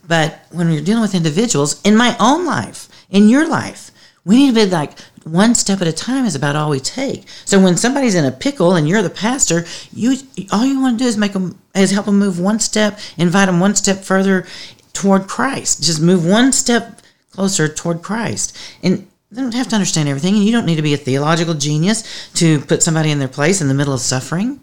But 0.07 0.41
when 0.53 0.73
you're 0.73 0.83
dealing 0.83 1.03
with 1.03 1.15
individuals, 1.15 1.83
in 1.83 1.95
my 1.95 2.17
own 2.19 2.47
life, 2.47 2.89
in 3.11 3.29
your 3.29 3.47
life, 3.47 3.91
we 4.25 4.37
need 4.37 4.55
to 4.55 4.67
be 4.67 4.71
like, 4.71 4.93
one 5.25 5.55
step 5.55 5.81
at 5.81 5.87
a 5.89 5.93
time 5.93 6.25
is 6.25 6.35
about 6.35 6.57
all 6.57 6.71
we 6.71 6.81
take. 6.81 7.29
So 7.45 7.61
when 7.61 7.77
somebody's 7.77 8.15
in 8.15 8.25
a 8.25 8.33
pickle 8.33 8.75
and 8.75 8.89
you're 8.89 9.03
the 9.03 9.11
pastor, 9.11 9.65
you 9.93 10.17
all 10.53 10.65
you 10.65 10.81
want 10.81 10.99
to 10.99 11.05
do 11.05 11.09
is 11.09 11.17
make 11.17 11.33
them 11.33 11.59
is 11.75 11.91
help 11.91 12.07
them 12.07 12.19
move 12.19 12.39
one 12.41 12.61
step, 12.61 12.99
invite 13.17 13.47
them 13.47 13.61
one 13.61 13.75
step 13.75 13.99
further 13.99 14.47
toward 14.93 15.29
Christ. 15.29 15.83
Just 15.83 16.01
move 16.01 16.27
one 16.27 16.53
step 16.53 17.01
closer 17.31 17.69
toward 17.69 18.03
Christ. 18.03 18.57
And 18.83 19.07
they 19.31 19.43
don't 19.43 19.55
have 19.55 19.69
to 19.69 19.77
understand 19.77 20.09
everything, 20.09 20.35
and 20.35 20.45
you 20.45 20.53
don't 20.53 20.65
need 20.65 20.77
to 20.77 20.83
be 20.83 20.95
a 20.95 20.99
theological 20.99 21.55
genius 21.55 22.31
to 22.35 22.61
put 22.61 22.83
somebody 22.83 23.11
in 23.11 23.19
their 23.19 23.29
place 23.29 23.61
in 23.61 23.69
the 23.69 23.75
middle 23.75 23.93
of 23.93 24.01
suffering. 24.01 24.61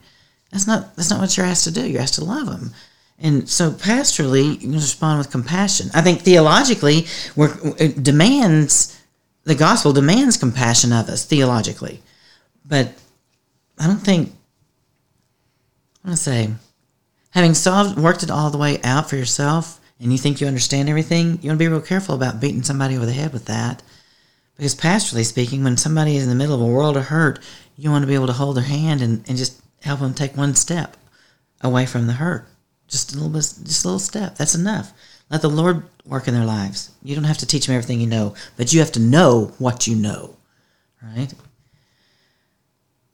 That's 0.51 0.67
not 0.67 0.95
that's 0.95 1.09
not 1.09 1.19
what 1.19 1.37
you're 1.37 1.45
asked 1.45 1.65
to 1.65 1.71
do. 1.71 1.87
You're 1.87 2.01
asked 2.01 2.15
to 2.15 2.23
love 2.23 2.47
them. 2.47 2.71
And 3.19 3.47
so 3.47 3.71
pastorally, 3.71 4.61
you 4.61 4.73
respond 4.73 5.19
with 5.19 5.31
compassion. 5.31 5.89
I 5.93 6.01
think 6.01 6.21
theologically, 6.21 7.05
it 7.37 8.03
demands 8.03 8.99
the 9.45 9.55
gospel 9.55 9.93
demands 9.93 10.37
compassion 10.37 10.91
of 10.91 11.07
us 11.07 11.23
theologically, 11.23 12.01
but 12.65 12.93
I 13.79 13.87
don't 13.87 13.97
think 13.97 14.33
I 16.03 16.09
want 16.09 16.17
to 16.17 16.23
say 16.23 16.49
having 17.31 17.53
solved 17.53 17.97
worked 17.97 18.23
it 18.23 18.31
all 18.31 18.49
the 18.49 18.57
way 18.57 18.81
out 18.83 19.09
for 19.09 19.15
yourself 19.15 19.79
and 19.99 20.11
you 20.11 20.17
think 20.17 20.41
you 20.41 20.47
understand 20.47 20.89
everything, 20.89 21.39
you 21.41 21.49
want 21.49 21.59
to 21.59 21.65
be 21.65 21.67
real 21.67 21.81
careful 21.81 22.15
about 22.15 22.41
beating 22.41 22.63
somebody 22.63 22.97
over 22.97 23.05
the 23.05 23.13
head 23.13 23.31
with 23.31 23.45
that. 23.45 23.81
Because 24.57 24.75
pastorally 24.75 25.25
speaking, 25.25 25.63
when 25.63 25.77
somebody 25.77 26.15
is 26.17 26.23
in 26.23 26.29
the 26.29 26.35
middle 26.35 26.55
of 26.55 26.61
a 26.61 26.65
world 26.65 26.97
of 26.97 27.05
hurt, 27.05 27.39
you 27.77 27.91
want 27.91 28.03
to 28.03 28.07
be 28.07 28.15
able 28.15 28.27
to 28.27 28.33
hold 28.33 28.57
their 28.57 28.63
hand 28.63 29.01
and, 29.01 29.23
and 29.27 29.37
just 29.37 29.61
help 29.81 29.99
them 29.99 30.13
take 30.13 30.35
one 30.35 30.55
step 30.55 30.97
away 31.61 31.85
from 31.85 32.07
the 32.07 32.13
hurt. 32.13 32.47
Just 32.87 33.13
a 33.13 33.15
little 33.15 33.29
bit, 33.29 33.41
just 33.63 33.83
a 33.83 33.87
little 33.87 33.99
step. 33.99 34.37
That's 34.37 34.55
enough. 34.55 34.93
Let 35.29 35.41
the 35.41 35.49
Lord 35.49 35.83
work 36.05 36.27
in 36.27 36.33
their 36.33 36.45
lives. 36.45 36.91
You 37.03 37.15
don't 37.15 37.23
have 37.23 37.39
to 37.39 37.45
teach 37.45 37.65
them 37.65 37.75
everything 37.75 37.99
you 37.99 38.07
know, 38.07 38.35
but 38.57 38.73
you 38.73 38.79
have 38.79 38.91
to 38.93 38.99
know 38.99 39.53
what 39.57 39.87
you 39.87 39.95
know, 39.95 40.35
right? 41.01 41.33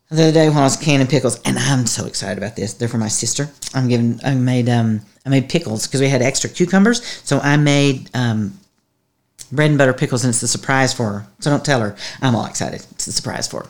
The 0.09 0.23
other 0.23 0.31
day 0.33 0.49
when 0.49 0.57
I 0.57 0.63
was 0.63 0.75
canning 0.75 1.07
pickles, 1.07 1.39
and 1.43 1.57
I'm 1.57 1.85
so 1.85 2.05
excited 2.05 2.37
about 2.37 2.57
this. 2.57 2.73
They're 2.73 2.89
for 2.89 2.97
my 2.97 3.07
sister. 3.07 3.49
I'm 3.73 3.87
giving. 3.87 4.19
I 4.25 4.35
made. 4.35 4.67
Um, 4.67 5.01
I 5.25 5.29
made 5.29 5.47
pickles 5.47 5.87
because 5.87 6.01
we 6.01 6.09
had 6.09 6.21
extra 6.21 6.49
cucumbers, 6.49 7.01
so 7.23 7.39
I 7.39 7.55
made 7.55 8.09
um, 8.13 8.59
bread 9.51 9.69
and 9.69 9.77
butter 9.77 9.93
pickles, 9.93 10.23
and 10.23 10.29
it's 10.29 10.43
a 10.43 10.47
surprise 10.47 10.93
for 10.93 11.11
her. 11.11 11.27
So 11.39 11.49
don't 11.49 11.65
tell 11.65 11.81
her. 11.81 11.95
I'm 12.21 12.35
all 12.35 12.45
excited. 12.45 12.85
It's 12.91 13.07
a 13.07 13.11
surprise 13.11 13.47
for 13.47 13.63
her. 13.63 13.69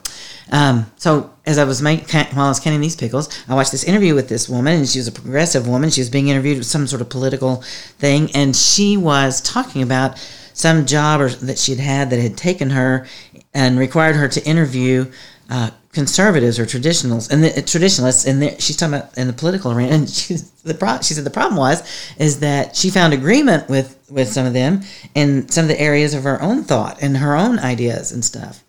Um, 0.51 0.91
so 0.97 1.31
as 1.45 1.57
I 1.57 1.63
was 1.63 1.81
making, 1.81 2.07
while 2.35 2.45
I 2.45 2.49
was 2.49 2.59
canning 2.59 2.81
these 2.81 2.95
pickles, 2.95 3.29
I 3.47 3.55
watched 3.55 3.71
this 3.71 3.83
interview 3.83 4.15
with 4.15 4.29
this 4.29 4.49
woman, 4.49 4.79
and 4.79 4.87
she 4.87 4.99
was 4.99 5.07
a 5.07 5.11
progressive 5.11 5.67
woman. 5.67 5.89
She 5.89 6.01
was 6.01 6.09
being 6.09 6.27
interviewed 6.27 6.57
with 6.57 6.67
some 6.67 6.87
sort 6.87 7.01
of 7.01 7.09
political 7.09 7.57
thing, 7.97 8.29
and 8.35 8.55
she 8.55 8.97
was 8.97 9.41
talking 9.41 9.81
about 9.81 10.17
some 10.53 10.85
job 10.85 11.21
or, 11.21 11.29
that 11.29 11.57
she'd 11.57 11.79
had 11.79 12.09
that 12.09 12.19
had 12.19 12.37
taken 12.37 12.69
her 12.71 13.07
and 13.53 13.79
required 13.79 14.15
her 14.15 14.27
to 14.27 14.45
interview 14.45 15.11
uh, 15.49 15.71
conservatives 15.91 16.57
or 16.57 16.65
traditionals 16.65 17.29
and 17.29 17.43
the 17.43 17.49
uh, 17.57 17.61
traditionalists 17.61 18.25
and 18.25 18.41
she's 18.61 18.77
talking 18.77 18.95
about 18.95 19.17
in 19.17 19.27
the 19.27 19.33
political 19.33 19.71
arena 19.71 19.93
and 19.93 20.09
she, 20.09 20.35
the 20.63 20.73
pro, 20.73 20.97
she 21.01 21.13
said 21.13 21.23
the 21.23 21.29
problem 21.29 21.57
was 21.57 21.83
is 22.17 22.39
that 22.39 22.75
she 22.75 22.89
found 22.89 23.13
agreement 23.13 23.67
with 23.69 23.97
with 24.09 24.27
some 24.29 24.45
of 24.45 24.53
them 24.53 24.81
in 25.15 25.47
some 25.49 25.63
of 25.63 25.69
the 25.69 25.79
areas 25.79 26.13
of 26.13 26.23
her 26.23 26.41
own 26.41 26.63
thought 26.63 27.01
and 27.01 27.17
her 27.17 27.35
own 27.35 27.59
ideas 27.59 28.11
and 28.11 28.23
stuff 28.23 28.63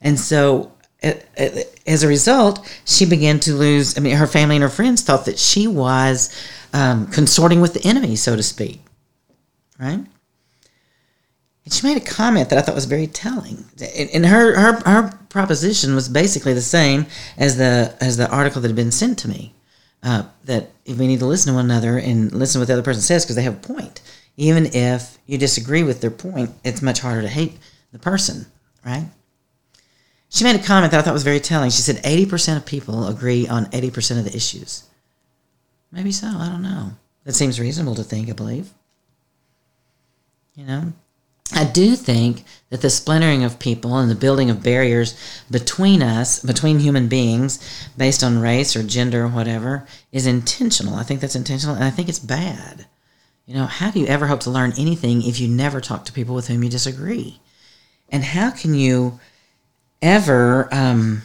and 0.00 0.18
so 0.18 0.72
it, 1.02 1.28
it, 1.36 1.80
as 1.86 2.04
a 2.04 2.08
result 2.08 2.64
she 2.84 3.04
began 3.04 3.40
to 3.40 3.52
lose 3.52 3.98
i 3.98 4.00
mean 4.00 4.16
her 4.16 4.26
family 4.26 4.54
and 4.54 4.62
her 4.62 4.68
friends 4.68 5.02
thought 5.02 5.24
that 5.24 5.38
she 5.38 5.66
was 5.66 6.32
um, 6.72 7.08
consorting 7.08 7.60
with 7.60 7.74
the 7.74 7.84
enemy 7.84 8.14
so 8.14 8.36
to 8.36 8.44
speak 8.44 8.80
right 9.80 10.04
and 11.64 11.74
she 11.74 11.86
made 11.86 11.96
a 11.96 12.04
comment 12.04 12.48
that 12.50 12.58
I 12.58 12.62
thought 12.62 12.74
was 12.74 12.86
very 12.86 13.06
telling. 13.06 13.64
In 13.94 14.24
her, 14.24 14.58
her, 14.58 14.80
her 14.90 15.19
proposition 15.30 15.94
was 15.94 16.08
basically 16.08 16.52
the 16.52 16.60
same 16.60 17.06
as 17.38 17.56
the 17.56 17.96
as 18.00 18.18
the 18.18 18.28
article 18.30 18.60
that 18.60 18.68
had 18.68 18.76
been 18.76 18.92
sent 18.92 19.18
to 19.20 19.28
me. 19.28 19.54
Uh, 20.02 20.24
that 20.44 20.70
if 20.84 20.98
we 20.98 21.06
need 21.06 21.18
to 21.18 21.26
listen 21.26 21.52
to 21.52 21.56
one 21.56 21.66
another 21.66 21.98
and 21.98 22.32
listen 22.32 22.54
to 22.54 22.60
what 22.60 22.66
the 22.66 22.72
other 22.72 22.82
person 22.82 23.02
says 23.02 23.24
because 23.24 23.36
they 23.36 23.42
have 23.42 23.56
a 23.56 23.74
point. 23.74 24.00
Even 24.36 24.66
if 24.66 25.18
you 25.26 25.36
disagree 25.36 25.82
with 25.82 26.00
their 26.00 26.10
point, 26.10 26.50
it's 26.64 26.80
much 26.80 27.00
harder 27.00 27.20
to 27.20 27.28
hate 27.28 27.58
the 27.92 27.98
person, 27.98 28.46
right? 28.84 29.06
She 30.30 30.44
made 30.44 30.56
a 30.56 30.62
comment 30.62 30.92
that 30.92 31.00
I 31.00 31.02
thought 31.02 31.12
was 31.12 31.24
very 31.24 31.40
telling. 31.40 31.70
She 31.70 31.82
said 31.82 31.96
80% 31.96 32.56
of 32.56 32.64
people 32.64 33.08
agree 33.08 33.46
on 33.46 33.66
80% 33.66 34.18
of 34.18 34.24
the 34.24 34.34
issues. 34.34 34.84
Maybe 35.92 36.12
so, 36.12 36.28
I 36.28 36.48
don't 36.48 36.62
know. 36.62 36.92
That 37.24 37.34
seems 37.34 37.60
reasonable 37.60 37.96
to 37.96 38.04
think, 38.04 38.30
I 38.30 38.32
believe. 38.32 38.70
You 40.54 40.64
know, 40.64 40.92
I 41.52 41.64
do 41.64 41.96
think 41.96 42.44
that 42.70 42.80
the 42.80 42.90
splintering 42.90 43.42
of 43.42 43.58
people 43.58 43.98
and 43.98 44.10
the 44.10 44.14
building 44.14 44.50
of 44.50 44.62
barriers 44.62 45.18
between 45.50 46.02
us, 46.02 46.40
between 46.40 46.78
human 46.78 47.08
beings, 47.08 47.58
based 47.96 48.22
on 48.22 48.38
race 48.38 48.76
or 48.76 48.82
gender 48.82 49.24
or 49.24 49.28
whatever, 49.28 49.86
is 50.12 50.26
intentional. 50.26 50.94
I 50.94 51.02
think 51.02 51.20
that's 51.20 51.34
intentional, 51.34 51.74
and 51.74 51.84
I 51.84 51.90
think 51.90 52.08
it's 52.08 52.20
bad. 52.20 52.86
You 53.46 53.54
know, 53.54 53.66
how 53.66 53.90
do 53.90 53.98
you 53.98 54.06
ever 54.06 54.28
hope 54.28 54.40
to 54.40 54.50
learn 54.50 54.72
anything 54.78 55.22
if 55.22 55.40
you 55.40 55.48
never 55.48 55.80
talk 55.80 56.04
to 56.04 56.12
people 56.12 56.36
with 56.36 56.46
whom 56.46 56.62
you 56.62 56.70
disagree? 56.70 57.40
And 58.08 58.22
how 58.22 58.50
can 58.50 58.74
you 58.74 59.18
ever 60.00 60.72
um, 60.72 61.22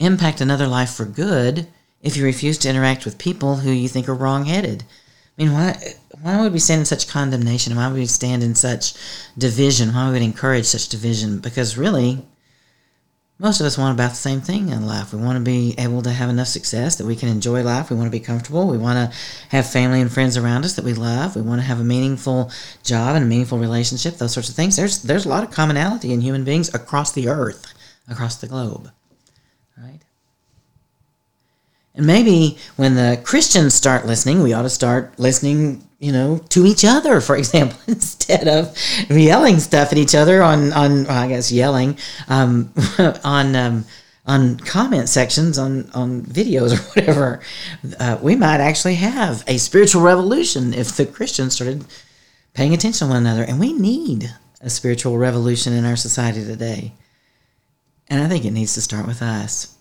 impact 0.00 0.40
another 0.40 0.66
life 0.66 0.90
for 0.90 1.04
good 1.04 1.68
if 2.02 2.16
you 2.16 2.24
refuse 2.24 2.58
to 2.58 2.68
interact 2.68 3.04
with 3.04 3.18
people 3.18 3.56
who 3.56 3.70
you 3.70 3.88
think 3.88 4.08
are 4.08 4.14
wrong-headed? 4.14 4.82
I 4.82 5.42
mean, 5.42 5.52
why 5.52 5.94
why 6.22 6.40
would 6.40 6.52
we 6.52 6.58
stand 6.58 6.80
in 6.80 6.86
such 6.86 7.08
condemnation? 7.08 7.76
Why 7.76 7.88
would 7.88 7.96
we 7.96 8.06
stand 8.06 8.42
in 8.42 8.54
such 8.54 8.94
division? 9.36 9.94
Why 9.94 10.10
would 10.10 10.18
we 10.18 10.24
encourage 10.24 10.66
such 10.66 10.88
division? 10.88 11.38
Because 11.38 11.76
really, 11.76 12.24
most 13.38 13.60
of 13.60 13.66
us 13.66 13.76
want 13.76 13.94
about 13.94 14.10
the 14.10 14.16
same 14.16 14.40
thing 14.40 14.70
in 14.70 14.86
life. 14.86 15.12
We 15.12 15.20
want 15.20 15.36
to 15.36 15.44
be 15.44 15.74
able 15.76 16.00
to 16.02 16.10
have 16.10 16.30
enough 16.30 16.46
success 16.46 16.96
that 16.96 17.06
we 17.06 17.16
can 17.16 17.28
enjoy 17.28 17.62
life. 17.62 17.90
We 17.90 17.96
want 17.96 18.06
to 18.06 18.18
be 18.18 18.24
comfortable. 18.24 18.66
We 18.66 18.78
want 18.78 19.12
to 19.12 19.18
have 19.50 19.70
family 19.70 20.00
and 20.00 20.10
friends 20.10 20.38
around 20.38 20.64
us 20.64 20.72
that 20.74 20.84
we 20.86 20.94
love. 20.94 21.36
We 21.36 21.42
want 21.42 21.60
to 21.60 21.66
have 21.66 21.78
a 21.78 21.84
meaningful 21.84 22.50
job 22.82 23.14
and 23.14 23.24
a 23.24 23.28
meaningful 23.28 23.58
relationship. 23.58 24.16
Those 24.16 24.32
sorts 24.32 24.48
of 24.48 24.54
things. 24.54 24.76
There's 24.76 25.02
there's 25.02 25.26
a 25.26 25.28
lot 25.28 25.44
of 25.44 25.50
commonality 25.50 26.12
in 26.12 26.22
human 26.22 26.44
beings 26.44 26.74
across 26.74 27.12
the 27.12 27.28
earth, 27.28 27.74
across 28.08 28.36
the 28.36 28.46
globe, 28.46 28.90
right? 29.76 30.00
And 31.96 32.06
maybe 32.06 32.58
when 32.76 32.94
the 32.94 33.20
Christians 33.24 33.74
start 33.74 34.06
listening, 34.06 34.42
we 34.42 34.52
ought 34.52 34.62
to 34.62 34.70
start 34.70 35.18
listening, 35.18 35.82
you 35.98 36.12
know, 36.12 36.38
to 36.50 36.66
each 36.66 36.84
other, 36.84 37.20
for 37.20 37.36
example, 37.42 37.78
instead 37.86 38.46
of 38.46 38.76
yelling 39.10 39.58
stuff 39.58 39.92
at 39.92 39.98
each 39.98 40.14
other 40.14 40.42
on, 40.42 40.72
on 40.74 41.04
well, 41.04 41.24
I 41.24 41.28
guess, 41.28 41.50
yelling 41.50 41.98
um, 42.28 42.72
on, 43.24 43.56
um, 43.56 43.84
on 44.26 44.58
comment 44.58 45.08
sections 45.08 45.56
on, 45.56 45.90
on 45.92 46.22
videos 46.22 46.74
or 46.74 46.82
whatever. 47.00 47.40
Uh, 47.98 48.18
we 48.20 48.36
might 48.36 48.60
actually 48.60 48.96
have 48.96 49.42
a 49.46 49.56
spiritual 49.56 50.02
revolution 50.02 50.74
if 50.74 50.96
the 50.96 51.06
Christians 51.06 51.54
started 51.54 51.84
paying 52.52 52.74
attention 52.74 53.08
to 53.08 53.12
one 53.14 53.22
another. 53.22 53.42
And 53.42 53.58
we 53.58 53.72
need 53.72 54.34
a 54.60 54.68
spiritual 54.68 55.16
revolution 55.16 55.72
in 55.72 55.86
our 55.86 55.96
society 55.96 56.44
today. 56.44 56.92
And 58.08 58.22
I 58.22 58.28
think 58.28 58.44
it 58.44 58.50
needs 58.50 58.74
to 58.74 58.82
start 58.82 59.06
with 59.06 59.22
us 59.22 59.75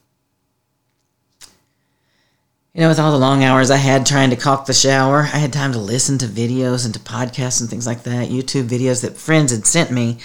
you 2.76 2.82
know, 2.82 2.90
with 2.90 3.00
all 3.00 3.14
the 3.14 3.18
long 3.18 3.42
hours 3.42 3.72
I 3.72 3.78
had 3.78 4.06
trying 4.06 4.32
to 4.32 4.36
caulk 4.36 4.66
the 4.66 4.74
shower, 4.74 5.22
I 5.22 5.38
had 5.38 5.54
time 5.54 5.72
to 5.72 5.80
listen 5.80 6.18
to 6.18 6.26
videos 6.26 6.84
and 6.84 6.94
to 6.94 7.00
podcasts 7.00 7.62
and 7.62 7.70
things 7.70 7.88
like 7.88 8.04
that, 8.04 8.28
YouTube 8.28 8.68
videos 8.68 9.02
that 9.02 9.16
friends 9.16 9.54
had 9.54 9.66
sent 9.66 9.92
me 9.92 10.18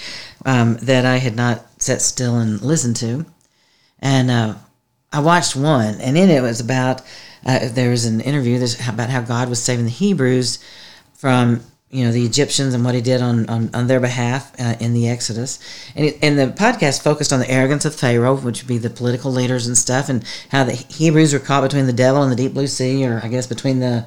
um, 0.45 0.75
that 0.81 1.05
I 1.05 1.15
had 1.15 1.37
not 1.37 1.65
sat 1.81 2.01
still 2.01 2.35
and 2.35 2.61
listened 2.61 2.97
to. 2.97 3.25
And 3.99 4.29
uh, 4.29 4.55
I 5.13 5.21
watched 5.21 5.55
one, 5.55 6.01
and 6.01 6.17
in 6.17 6.29
it 6.29 6.41
was 6.41 6.59
about 6.59 7.01
uh, 7.45 7.69
there 7.69 7.91
was 7.91 8.03
an 8.03 8.19
interview 8.19 8.61
about 8.85 9.09
how 9.09 9.21
God 9.21 9.47
was 9.47 9.63
saving 9.63 9.85
the 9.85 9.91
Hebrews 9.91 10.59
from 11.13 11.63
you 11.91 12.05
know 12.05 12.11
the 12.11 12.25
Egyptians 12.25 12.73
and 12.73 12.85
what 12.85 12.95
he 12.95 13.01
did 13.01 13.21
on 13.21 13.47
on, 13.49 13.69
on 13.73 13.87
their 13.87 13.99
behalf 13.99 14.53
uh, 14.59 14.75
in 14.79 14.93
the 14.93 15.09
Exodus, 15.09 15.59
and 15.95 16.05
it, 16.05 16.17
and 16.21 16.39
the 16.39 16.47
podcast 16.47 17.03
focused 17.03 17.33
on 17.33 17.39
the 17.39 17.51
arrogance 17.51 17.83
of 17.83 17.93
Pharaoh, 17.93 18.35
which 18.35 18.61
would 18.61 18.67
be 18.67 18.77
the 18.77 18.89
political 18.89 19.31
leaders 19.31 19.67
and 19.67 19.77
stuff, 19.77 20.07
and 20.07 20.23
how 20.49 20.63
the 20.63 20.73
Hebrews 20.73 21.33
were 21.33 21.39
caught 21.39 21.63
between 21.63 21.87
the 21.87 21.93
devil 21.93 22.23
and 22.23 22.31
the 22.31 22.35
deep 22.35 22.53
blue 22.53 22.67
sea, 22.67 23.05
or 23.05 23.19
I 23.23 23.27
guess 23.27 23.45
between 23.45 23.79
the 23.79 24.05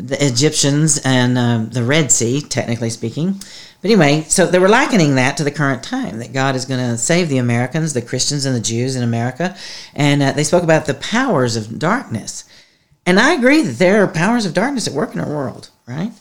the 0.00 0.24
Egyptians 0.24 1.00
and 1.04 1.36
um, 1.36 1.70
the 1.70 1.82
Red 1.82 2.10
Sea, 2.10 2.40
technically 2.40 2.90
speaking. 2.90 3.32
But 3.82 3.90
anyway, 3.90 4.22
so 4.28 4.46
they 4.46 4.58
were 4.58 4.68
likening 4.68 5.16
that 5.16 5.36
to 5.36 5.44
the 5.44 5.50
current 5.50 5.82
time 5.82 6.18
that 6.18 6.32
God 6.32 6.56
is 6.56 6.64
going 6.64 6.80
to 6.80 6.96
save 6.96 7.28
the 7.28 7.38
Americans, 7.38 7.92
the 7.92 8.02
Christians, 8.02 8.44
and 8.44 8.56
the 8.56 8.60
Jews 8.60 8.96
in 8.96 9.02
America, 9.02 9.56
and 9.94 10.22
uh, 10.22 10.32
they 10.32 10.44
spoke 10.44 10.62
about 10.62 10.86
the 10.86 10.94
powers 10.94 11.56
of 11.56 11.78
darkness, 11.78 12.44
and 13.04 13.20
I 13.20 13.34
agree 13.34 13.62
that 13.62 13.78
there 13.78 14.02
are 14.02 14.08
powers 14.08 14.46
of 14.46 14.54
darkness 14.54 14.88
at 14.88 14.94
work 14.94 15.14
in 15.14 15.20
our 15.20 15.28
world, 15.28 15.68
right? 15.86 16.12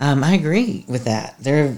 Um, 0.00 0.24
I 0.24 0.34
agree 0.34 0.84
with 0.88 1.04
that. 1.04 1.36
There, 1.38 1.76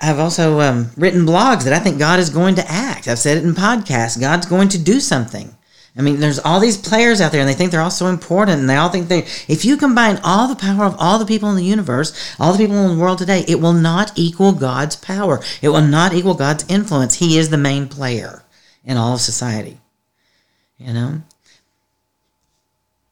I've 0.00 0.18
also 0.18 0.60
um, 0.60 0.90
written 0.96 1.26
blogs 1.26 1.64
that 1.64 1.72
I 1.72 1.78
think 1.78 1.98
God 1.98 2.20
is 2.20 2.30
going 2.30 2.54
to 2.56 2.70
act. 2.70 3.08
I've 3.08 3.18
said 3.18 3.38
it 3.38 3.44
in 3.44 3.54
podcasts. 3.54 4.20
God's 4.20 4.46
going 4.46 4.68
to 4.68 4.78
do 4.78 5.00
something. 5.00 5.56
I 5.98 6.02
mean, 6.02 6.20
there's 6.20 6.38
all 6.38 6.60
these 6.60 6.76
players 6.76 7.22
out 7.22 7.32
there, 7.32 7.40
and 7.40 7.48
they 7.48 7.54
think 7.54 7.70
they're 7.70 7.80
all 7.80 7.90
so 7.90 8.08
important, 8.08 8.60
and 8.60 8.68
they 8.68 8.76
all 8.76 8.90
think 8.90 9.08
they. 9.08 9.20
If 9.48 9.64
you 9.64 9.78
combine 9.78 10.18
all 10.22 10.46
the 10.46 10.54
power 10.54 10.84
of 10.84 10.94
all 10.98 11.18
the 11.18 11.24
people 11.24 11.48
in 11.48 11.56
the 11.56 11.64
universe, 11.64 12.12
all 12.38 12.52
the 12.52 12.58
people 12.58 12.76
in 12.76 12.94
the 12.94 13.02
world 13.02 13.16
today, 13.16 13.46
it 13.48 13.60
will 13.60 13.72
not 13.72 14.12
equal 14.14 14.52
God's 14.52 14.96
power. 14.96 15.42
It 15.62 15.70
will 15.70 15.80
not 15.80 16.12
equal 16.12 16.34
God's 16.34 16.66
influence. 16.68 17.14
He 17.14 17.38
is 17.38 17.48
the 17.48 17.56
main 17.56 17.88
player 17.88 18.44
in 18.84 18.98
all 18.98 19.14
of 19.14 19.22
society. 19.22 19.80
You 20.76 20.92
know, 20.92 21.22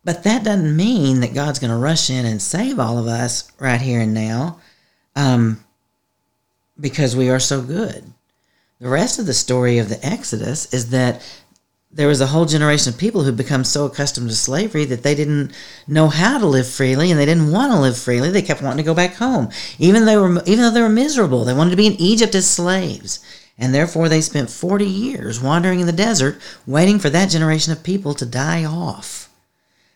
but 0.04 0.22
that 0.24 0.44
doesn't 0.44 0.76
mean 0.76 1.20
that 1.20 1.34
God's 1.34 1.58
going 1.58 1.70
to 1.70 1.76
rush 1.76 2.10
in 2.10 2.26
and 2.26 2.40
save 2.40 2.78
all 2.78 2.98
of 2.98 3.06
us 3.06 3.50
right 3.58 3.80
here 3.80 4.00
and 4.00 4.14
now 4.14 4.60
um, 5.16 5.64
because 6.78 7.16
we 7.16 7.30
are 7.30 7.40
so 7.40 7.62
good. 7.62 8.04
The 8.80 8.88
rest 8.88 9.18
of 9.18 9.26
the 9.26 9.34
story 9.34 9.78
of 9.78 9.88
the 9.88 10.04
Exodus 10.04 10.72
is 10.74 10.90
that 10.90 11.22
there 11.90 12.08
was 12.08 12.20
a 12.20 12.26
whole 12.26 12.44
generation 12.44 12.92
of 12.92 12.98
people 12.98 13.22
who 13.22 13.32
become 13.32 13.62
so 13.62 13.84
accustomed 13.86 14.28
to 14.28 14.34
slavery 14.34 14.84
that 14.84 15.04
they 15.04 15.14
didn't 15.14 15.52
know 15.86 16.08
how 16.08 16.38
to 16.38 16.46
live 16.46 16.66
freely 16.66 17.10
and 17.10 17.18
they 17.18 17.24
didn't 17.24 17.52
want 17.52 17.72
to 17.72 17.78
live 17.78 17.96
freely. 17.96 18.30
They 18.30 18.42
kept 18.42 18.62
wanting 18.62 18.78
to 18.78 18.82
go 18.82 18.94
back 18.94 19.14
home. 19.14 19.48
Even 19.78 20.04
they 20.04 20.16
were 20.16 20.42
even 20.44 20.58
though 20.58 20.72
they 20.72 20.82
were 20.82 20.88
miserable, 20.88 21.44
they 21.44 21.54
wanted 21.54 21.70
to 21.70 21.76
be 21.76 21.86
in 21.86 22.00
Egypt 22.00 22.34
as 22.34 22.50
slaves. 22.50 23.20
and 23.56 23.72
therefore 23.72 24.08
they 24.08 24.20
spent 24.20 24.50
40 24.50 24.84
years 24.84 25.40
wandering 25.40 25.78
in 25.78 25.86
the 25.86 25.92
desert 25.92 26.40
waiting 26.66 26.98
for 26.98 27.08
that 27.10 27.30
generation 27.30 27.72
of 27.72 27.84
people 27.84 28.12
to 28.14 28.26
die 28.26 28.64
off. 28.64 29.23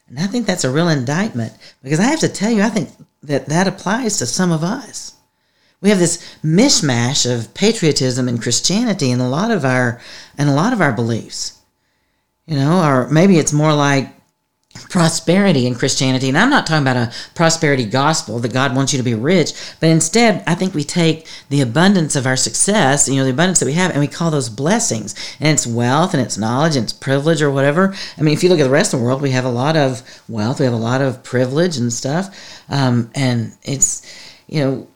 And 0.08 0.18
I 0.18 0.26
think 0.26 0.46
that's 0.46 0.64
a 0.64 0.70
real 0.70 0.88
indictment 0.88 1.52
because 1.82 2.00
I 2.00 2.04
have 2.04 2.20
to 2.20 2.28
tell 2.28 2.50
you, 2.50 2.62
I 2.62 2.70
think 2.70 2.90
that 3.22 3.46
that 3.46 3.66
applies 3.66 4.18
to 4.18 4.26
some 4.26 4.50
of 4.50 4.64
us. 4.64 5.14
We 5.80 5.90
have 5.90 5.98
this 5.98 6.36
mishmash 6.42 7.30
of 7.30 7.54
patriotism 7.54 8.26
and 8.26 8.42
Christianity 8.42 9.10
in 9.10 9.20
a 9.20 9.28
lot 9.28 9.50
of 9.50 9.64
our 9.64 10.00
in 10.36 10.48
a 10.48 10.54
lot 10.54 10.72
of 10.72 10.80
our 10.80 10.92
beliefs. 10.92 11.60
You 12.46 12.56
know, 12.56 12.82
or 12.82 13.08
maybe 13.08 13.38
it's 13.38 13.52
more 13.52 13.74
like 13.74 14.10
prosperity 14.88 15.66
in 15.66 15.74
Christianity. 15.74 16.28
And 16.28 16.38
I'm 16.38 16.50
not 16.50 16.66
talking 16.66 16.82
about 16.82 16.96
a 16.96 17.12
prosperity 17.34 17.84
gospel 17.84 18.38
that 18.40 18.52
God 18.52 18.74
wants 18.74 18.92
you 18.92 18.98
to 18.98 19.02
be 19.02 19.14
rich, 19.14 19.52
but 19.80 19.88
instead, 19.88 20.42
I 20.46 20.54
think 20.54 20.74
we 20.74 20.84
take 20.84 21.26
the 21.48 21.60
abundance 21.60 22.16
of 22.16 22.26
our 22.26 22.36
success, 22.36 23.08
you 23.08 23.16
know, 23.16 23.24
the 23.24 23.30
abundance 23.30 23.60
that 23.60 23.66
we 23.66 23.72
have, 23.74 23.90
and 23.90 24.00
we 24.00 24.06
call 24.06 24.30
those 24.30 24.48
blessings. 24.48 25.14
And 25.40 25.48
it's 25.50 25.66
wealth 25.66 26.14
and 26.14 26.22
it's 26.22 26.38
knowledge 26.38 26.76
and 26.76 26.84
it's 26.84 26.92
privilege 26.92 27.42
or 27.42 27.50
whatever. 27.50 27.94
I 28.16 28.22
mean, 28.22 28.34
if 28.34 28.42
you 28.42 28.48
look 28.48 28.60
at 28.60 28.64
the 28.64 28.70
rest 28.70 28.94
of 28.94 29.00
the 29.00 29.06
world, 29.06 29.22
we 29.22 29.30
have 29.30 29.44
a 29.44 29.50
lot 29.50 29.76
of 29.76 30.02
wealth, 30.28 30.60
we 30.60 30.64
have 30.64 30.74
a 30.74 30.76
lot 30.76 31.00
of 31.00 31.22
privilege 31.22 31.76
and 31.76 31.92
stuff. 31.92 32.62
Um, 32.68 33.10
and 33.14 33.52
it's, 33.62 34.02
you 34.46 34.64
know, 34.64 34.88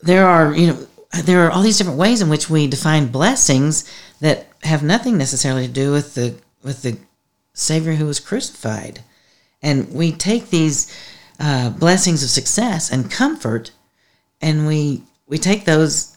there 0.00 0.26
are, 0.26 0.54
you 0.54 0.68
know, 0.68 0.86
there 1.24 1.46
are 1.46 1.50
all 1.50 1.62
these 1.62 1.78
different 1.78 1.98
ways 1.98 2.22
in 2.22 2.28
which 2.28 2.48
we 2.48 2.66
define 2.66 3.08
blessings 3.08 3.84
that 4.20 4.46
have 4.62 4.82
nothing 4.82 5.18
necessarily 5.18 5.66
to 5.66 5.72
do 5.72 5.92
with 5.92 6.14
the 6.14 6.34
with 6.62 6.82
the 6.82 6.96
Savior 7.54 7.94
who 7.94 8.06
was 8.06 8.20
crucified. 8.20 9.00
And 9.62 9.92
we 9.94 10.12
take 10.12 10.50
these 10.50 10.92
uh, 11.38 11.70
blessings 11.70 12.22
of 12.22 12.30
success 12.30 12.90
and 12.90 13.10
comfort, 13.10 13.72
and 14.40 14.66
we 14.66 15.02
we 15.26 15.38
take 15.38 15.64
those. 15.64 16.16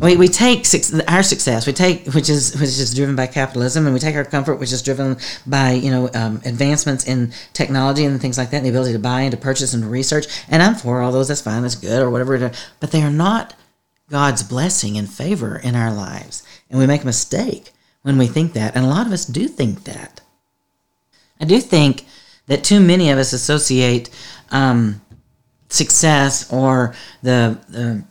We, 0.00 0.16
we 0.16 0.28
take 0.28 0.64
our 1.08 1.24
success, 1.24 1.66
we 1.66 1.72
take 1.72 2.06
which 2.14 2.28
is 2.28 2.52
which 2.54 2.68
is 2.68 2.94
driven 2.94 3.16
by 3.16 3.26
capitalism, 3.26 3.84
and 3.84 3.92
we 3.92 3.98
take 3.98 4.14
our 4.14 4.24
comfort, 4.24 4.56
which 4.56 4.72
is 4.72 4.80
driven 4.80 5.16
by 5.44 5.72
you 5.72 5.90
know 5.90 6.08
um, 6.14 6.40
advancements 6.44 7.06
in 7.06 7.32
technology 7.52 8.04
and 8.04 8.20
things 8.20 8.38
like 8.38 8.50
that, 8.50 8.58
and 8.58 8.66
the 8.66 8.70
ability 8.70 8.92
to 8.92 9.00
buy 9.00 9.22
and 9.22 9.32
to 9.32 9.36
purchase 9.36 9.74
and 9.74 9.82
to 9.82 9.88
research. 9.88 10.26
And 10.48 10.62
I'm 10.62 10.76
for 10.76 11.00
all 11.00 11.10
those. 11.10 11.28
That's 11.28 11.40
fine. 11.40 11.62
That's 11.62 11.74
good 11.74 12.00
or 12.00 12.10
whatever. 12.10 12.52
But 12.78 12.92
they 12.92 13.02
are 13.02 13.10
not 13.10 13.54
God's 14.08 14.44
blessing 14.44 14.96
and 14.96 15.08
favor 15.10 15.56
in 15.56 15.74
our 15.74 15.92
lives, 15.92 16.44
and 16.70 16.78
we 16.78 16.86
make 16.86 17.02
a 17.02 17.06
mistake 17.06 17.72
when 18.02 18.18
we 18.18 18.28
think 18.28 18.52
that. 18.52 18.76
And 18.76 18.84
a 18.84 18.88
lot 18.88 19.06
of 19.08 19.12
us 19.12 19.24
do 19.24 19.48
think 19.48 19.82
that. 19.84 20.20
I 21.40 21.44
do 21.44 21.60
think 21.60 22.04
that 22.46 22.64
too 22.64 22.80
many 22.80 23.10
of 23.10 23.18
us 23.18 23.32
associate 23.32 24.10
um, 24.50 25.00
success 25.68 26.52
or 26.52 26.94
the, 27.22 27.58
the 27.68 28.04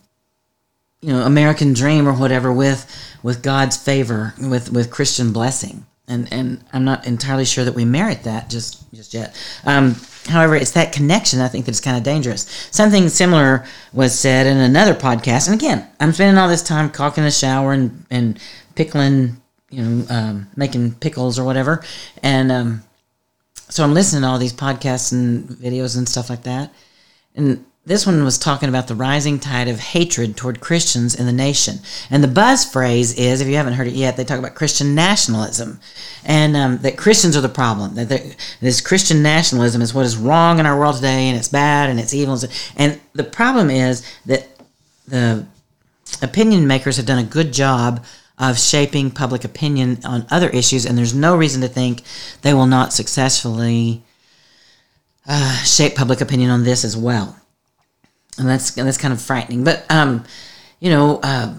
you 1.01 1.13
know 1.13 1.21
American 1.21 1.73
dream 1.73 2.07
or 2.07 2.13
whatever 2.13 2.51
with 2.51 2.85
with 3.23 3.43
God's 3.43 3.77
favor, 3.77 4.33
with 4.39 4.71
with 4.71 4.91
Christian 4.91 5.31
blessing, 5.31 5.85
and 6.07 6.31
and 6.31 6.63
I'm 6.73 6.85
not 6.85 7.05
entirely 7.05 7.45
sure 7.45 7.65
that 7.65 7.75
we 7.75 7.85
merit 7.85 8.23
that 8.23 8.49
just 8.49 8.91
just 8.93 9.13
yet. 9.13 9.35
Um, 9.65 9.95
however, 10.27 10.55
it's 10.55 10.71
that 10.71 10.93
connection 10.93 11.39
I 11.39 11.47
think 11.47 11.65
that's 11.65 11.79
kind 11.79 11.97
of 11.97 12.03
dangerous. 12.03 12.67
Something 12.71 13.09
similar 13.09 13.65
was 13.93 14.17
said 14.17 14.47
in 14.47 14.57
another 14.57 14.93
podcast, 14.93 15.47
and 15.47 15.55
again, 15.55 15.87
I'm 15.99 16.13
spending 16.13 16.37
all 16.37 16.49
this 16.49 16.63
time 16.63 16.89
caulking 16.89 17.23
the 17.23 17.31
shower 17.31 17.73
and 17.73 18.05
and 18.09 18.39
pickling, 18.75 19.37
you 19.69 19.83
know, 19.83 20.05
um, 20.09 20.47
making 20.55 20.95
pickles 20.95 21.37
or 21.37 21.43
whatever, 21.43 21.83
and 22.23 22.51
um, 22.51 22.83
so 23.69 23.83
I'm 23.83 23.93
listening 23.93 24.21
to 24.21 24.27
all 24.27 24.39
these 24.39 24.53
podcasts 24.53 25.11
and 25.11 25.47
videos 25.49 25.97
and 25.97 26.07
stuff 26.07 26.29
like 26.29 26.43
that. 26.43 26.73
And 27.35 27.65
this 27.87 28.05
one 28.05 28.23
was 28.25 28.37
talking 28.37 28.67
about 28.67 28.87
the 28.87 28.95
rising 28.95 29.39
tide 29.39 29.69
of 29.69 29.79
hatred 29.79 30.35
toward 30.35 30.59
Christians 30.59 31.15
in 31.15 31.25
the 31.25 31.31
nation. 31.31 31.79
And 32.09 32.21
the 32.21 32.27
buzz 32.27 32.65
phrase 32.65 33.17
is, 33.17 33.39
if 33.39 33.47
you 33.47 33.55
haven't 33.55 33.73
heard 33.73 33.87
it 33.87 33.93
yet, 33.93 34.17
they 34.17 34.25
talk 34.25 34.39
about 34.39 34.55
Christian 34.55 34.93
nationalism 34.93 35.79
and 36.25 36.57
um, 36.57 36.77
that 36.79 36.97
Christians 36.97 37.37
are 37.37 37.41
the 37.41 37.47
problem. 37.47 37.95
That 37.95 38.35
this 38.59 38.81
Christian 38.81 39.23
nationalism 39.23 39.81
is 39.81 39.93
what 39.93 40.05
is 40.05 40.17
wrong 40.17 40.59
in 40.59 40.65
our 40.65 40.77
world 40.77 40.95
today 40.95 41.29
and 41.29 41.37
it's 41.37 41.47
bad 41.47 41.89
and 41.89 41.97
it's 41.97 42.13
evil. 42.13 42.37
And 42.75 42.99
the 43.13 43.23
problem 43.23 43.69
is 43.69 44.05
that 44.25 44.47
the 45.07 45.45
opinion 46.21 46.67
makers 46.67 46.97
have 46.97 47.05
done 47.05 47.19
a 47.19 47.23
good 47.23 47.53
job 47.53 48.03
of 48.39 48.59
shaping 48.59 49.09
public 49.09 49.43
opinion 49.43 49.99
on 50.05 50.25
other 50.29 50.49
issues, 50.49 50.85
and 50.85 50.97
there's 50.97 51.13
no 51.13 51.35
reason 51.35 51.61
to 51.61 51.67
think 51.67 52.03
they 52.41 52.53
will 52.53 52.67
not 52.67 52.93
successfully 52.93 54.03
uh, 55.27 55.57
shape 55.63 55.95
public 55.95 56.21
opinion 56.21 56.49
on 56.49 56.63
this 56.63 56.83
as 56.83 56.95
well. 56.95 57.37
And 58.37 58.47
that's 58.47 58.71
that's 58.71 58.97
kind 58.97 59.13
of 59.13 59.21
frightening. 59.21 59.63
But 59.63 59.85
um, 59.91 60.23
you 60.79 60.91
know, 60.91 61.19
uh, 61.23 61.55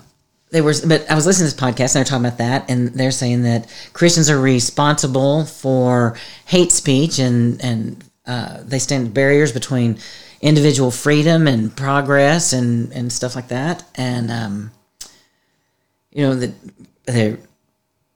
they 0.50 0.60
were. 0.60 0.74
But 0.86 1.10
I 1.10 1.14
was 1.14 1.26
listening 1.26 1.50
to 1.50 1.56
this 1.56 1.60
podcast, 1.60 1.94
and 1.94 2.00
they're 2.00 2.04
talking 2.04 2.26
about 2.26 2.38
that, 2.38 2.70
and 2.70 2.88
they're 2.94 3.10
saying 3.10 3.42
that 3.42 3.68
Christians 3.92 4.30
are 4.30 4.40
responsible 4.40 5.44
for 5.44 6.16
hate 6.46 6.70
speech, 6.70 7.18
and 7.18 7.62
and 7.62 8.04
uh, 8.26 8.58
they 8.62 8.78
stand 8.78 9.12
barriers 9.12 9.52
between 9.52 9.98
individual 10.40 10.92
freedom 10.92 11.48
and 11.48 11.76
progress, 11.76 12.52
and 12.52 12.92
and 12.92 13.12
stuff 13.12 13.34
like 13.34 13.48
that, 13.48 13.82
and 13.96 14.30
um, 14.30 14.70
you 16.18 16.26
know 16.26 16.34
that 16.34 17.38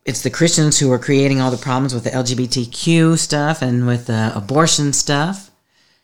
it's 0.05 0.23
the 0.23 0.31
Christians 0.31 0.81
who 0.81 0.91
are 0.91 0.99
creating 0.99 1.41
all 1.41 1.53
the 1.53 1.57
problems 1.57 1.95
with 1.95 2.03
the 2.03 2.11
LGBTQ 2.11 3.17
stuff 3.17 3.63
and 3.63 3.87
with 3.87 4.07
the 4.07 4.33
abortion 4.35 4.93
stuff. 4.93 5.53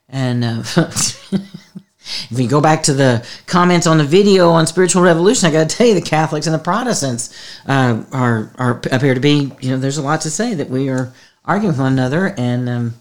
And 0.09 0.45
uh, 0.45 0.63
if 0.77 2.29
you 2.31 2.49
go 2.49 2.61
back 2.61 2.85
to 2.85 2.93
the 2.93 3.27
comments 3.47 3.89
on 3.89 3.99
the 3.99 4.05
video 4.05 4.51
on 4.51 4.69
spiritual 4.69 5.03
revolution, 5.03 5.49
I 5.49 5.51
got 5.51 5.69
to 5.69 5.77
tell 5.77 5.89
you, 5.89 5.95
the 5.95 6.01
Catholics 6.01 6.47
and 6.47 6.55
the 6.55 6.61
Protestants 6.61 7.37
uh, 7.67 8.05
are 8.13 8.53
are 8.59 8.81
appear 8.93 9.15
to 9.15 9.21
be. 9.21 9.51
You 9.61 9.71
know, 9.71 9.79
there's 9.79 9.99
a 9.99 10.03
lot 10.03 10.21
to 10.21 10.31
say 10.31 10.55
that 10.55 10.71
we 10.71 10.89
are 10.91 11.13
arguing 11.45 11.73
with 11.73 11.81
one 11.81 11.95
another 11.95 12.33
and 12.39 12.69
um, 12.69 12.95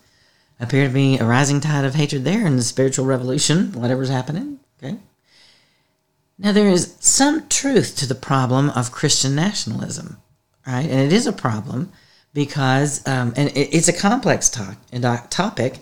appear 0.59 0.87
to 0.87 0.93
be 0.93 1.19
a 1.19 1.23
rising 1.23 1.61
tide 1.61 1.85
of 1.85 1.93
hatred 1.93 2.23
there 2.23 2.47
in 2.47 2.55
the 2.55 2.63
spiritual 2.63 3.05
revolution, 3.05 3.73
whatever's 3.73 4.09
happening. 4.09 4.59
Okay. 4.81 4.97
Now, 6.39 6.51
there 6.51 6.69
is 6.69 6.95
some 6.99 7.47
truth 7.47 7.95
to 7.97 8.07
the 8.07 8.15
problem 8.15 8.69
of 8.71 8.91
Christian 8.91 9.33
nationalism, 9.35 10.17
right? 10.67 10.85
And 10.85 10.99
it 10.99 11.11
is 11.11 11.25
a 11.25 11.33
problem 11.33 11.91
because, 12.33 13.05
um, 13.07 13.33
and 13.35 13.49
it, 13.49 13.73
it's 13.73 13.87
a 13.87 13.93
complex 13.93 14.49
talk, 14.49 14.77
topic. 15.29 15.79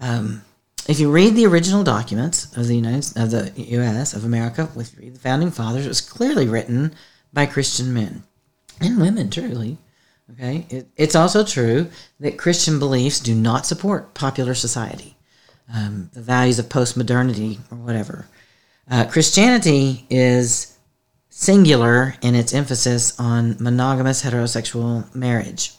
Um, 0.00 0.42
if 0.88 0.98
you 0.98 1.10
read 1.10 1.34
the 1.34 1.46
original 1.46 1.84
documents 1.84 2.56
of 2.56 2.66
the 2.66 2.76
United 2.76 3.18
of 3.18 3.30
the 3.30 3.52
U.S. 3.56 4.14
of 4.14 4.24
America, 4.24 4.70
with 4.74 4.96
the 4.96 5.10
founding 5.18 5.50
fathers, 5.50 5.84
it 5.84 5.88
was 5.90 6.00
clearly 6.00 6.48
written 6.48 6.94
by 7.34 7.44
Christian 7.44 7.92
men 7.92 8.22
and 8.80 8.98
women, 8.98 9.28
truly. 9.28 9.76
Okay, 10.32 10.66
it, 10.70 10.88
it's 10.96 11.14
also 11.14 11.44
true 11.44 11.88
that 12.20 12.38
Christian 12.38 12.78
beliefs 12.78 13.20
do 13.20 13.34
not 13.34 13.66
support 13.66 14.14
popular 14.14 14.54
society, 14.54 15.16
um, 15.74 16.10
the 16.14 16.20
values 16.22 16.58
of 16.58 16.66
postmodernity 16.66 17.58
or 17.70 17.76
whatever. 17.76 18.26
Uh, 18.90 19.04
Christianity 19.04 20.06
is 20.08 20.78
singular 21.28 22.14
in 22.22 22.34
its 22.34 22.54
emphasis 22.54 23.18
on 23.20 23.56
monogamous 23.60 24.22
heterosexual 24.22 25.14
marriage. 25.14 25.74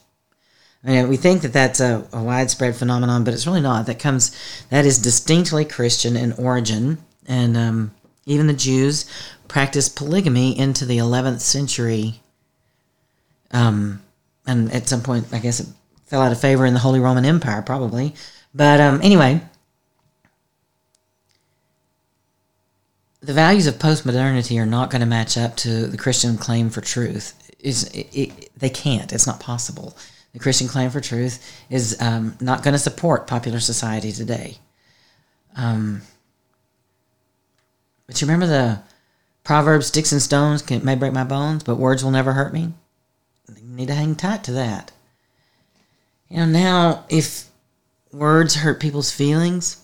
I 0.83 0.91
mean, 0.91 1.09
we 1.09 1.17
think 1.17 1.41
that 1.41 1.51
that's 1.51 1.81
a, 1.81 2.07
a, 2.13 2.23
widespread 2.23 2.75
phenomenon, 2.75 3.25
but 3.25 3.33
it's 3.33 3.45
really 3.45 3.59
not. 3.59 3.85
That 3.85 3.99
comes, 3.99 4.33
that 4.69 4.85
is 4.85 4.97
distinctly 4.97 5.65
Christian 5.65 6.15
in 6.15 6.31
origin, 6.33 6.99
and 7.27 7.57
um, 7.57 7.95
even 8.25 8.47
the 8.47 8.53
Jews 8.53 9.05
practiced 9.49 9.97
polygamy 9.97 10.57
into 10.57 10.85
the 10.85 10.99
11th 10.99 11.41
century. 11.41 12.21
Um, 13.51 14.01
and 14.47 14.71
at 14.71 14.87
some 14.87 15.01
point, 15.01 15.25
I 15.33 15.39
guess 15.39 15.59
it 15.59 15.67
fell 16.05 16.21
out 16.21 16.31
of 16.31 16.39
favor 16.39 16.65
in 16.65 16.73
the 16.73 16.79
Holy 16.79 17.01
Roman 17.01 17.25
Empire, 17.25 17.61
probably. 17.61 18.15
But 18.53 18.79
um, 18.79 19.01
anyway, 19.03 19.41
the 23.21 23.34
values 23.34 23.67
of 23.67 23.75
postmodernity 23.75 24.60
are 24.62 24.65
not 24.65 24.89
going 24.89 25.01
to 25.01 25.08
match 25.08 25.38
up 25.38 25.55
to 25.58 25.88
the 25.88 25.97
Christian 25.97 26.38
claim 26.38 26.69
for 26.69 26.82
truth. 26.82 27.34
Is 27.60 27.84
it, 27.86 28.08
it, 28.13 28.60
they 28.60 28.69
can't. 28.69 29.12
It's 29.12 29.27
not 29.27 29.39
possible. 29.39 29.97
The 30.34 30.39
Christian 30.39 30.67
claim 30.67 30.89
for 30.89 31.01
truth 31.01 31.43
is 31.69 31.97
um, 31.99 32.38
not 32.39 32.63
going 32.63 32.73
to 32.73 32.79
support 32.79 33.27
popular 33.27 33.60
society 33.60 34.12
today. 34.12 34.58
Um, 35.55 36.03
but 38.08 38.21
you 38.21 38.27
remember 38.27 38.47
the 38.47 38.82
proverb: 39.43 39.84
"Sticks 39.84 40.12
and 40.12 40.21
stones 40.21 40.62
can, 40.62 40.86
may 40.86 40.95
break 40.95 41.12
my 41.12 41.25
bones, 41.25 41.63
but 41.63 41.75
words 41.75 42.03
will 42.03 42.12
never 42.12 42.34
hurt 42.34 42.53
me." 42.53 42.71
You 43.49 43.75
need 43.75 43.88
to 43.88 43.95
hang 43.95 44.15
tight 44.15 44.43
to 44.45 44.53
that. 44.53 44.91
You 46.29 46.38
know, 46.38 46.45
now 46.45 47.05
if 47.10 47.49
words 48.13 48.55
hurt 48.55 48.79
people's 48.79 49.12
feelings, 49.12 49.84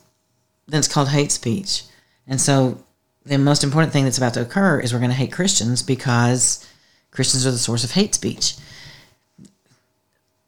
then 0.67 0.80
it's 0.80 0.88
called 0.88 1.10
hate 1.10 1.32
speech. 1.32 1.84
And 2.28 2.39
so 2.39 2.85
the 3.25 3.38
most 3.38 3.63
important 3.63 3.91
thing 3.91 4.03
that's 4.03 4.17
about 4.17 4.35
to 4.35 4.41
occur 4.41 4.79
is 4.79 4.93
we're 4.93 4.99
going 4.99 5.09
to 5.09 5.15
hate 5.15 5.31
Christians 5.31 5.81
because 5.81 6.65
Christians 7.11 7.45
are 7.47 7.51
the 7.51 7.57
source 7.57 7.83
of 7.83 7.91
hate 7.91 8.13
speech. 8.13 8.55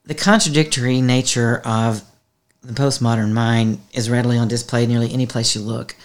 The 0.05 0.13
contradictory 0.13 1.01
nature 1.01 1.61
of 1.65 2.03
the 2.61 2.73
postmodern 2.73 3.31
mind 3.31 3.79
is 3.93 4.09
readily 4.09 4.37
on 4.37 4.47
display 4.47 4.85
nearly 4.85 5.11
any 5.11 5.25
place 5.25 5.55
you 5.55 5.61
look. 5.61 5.95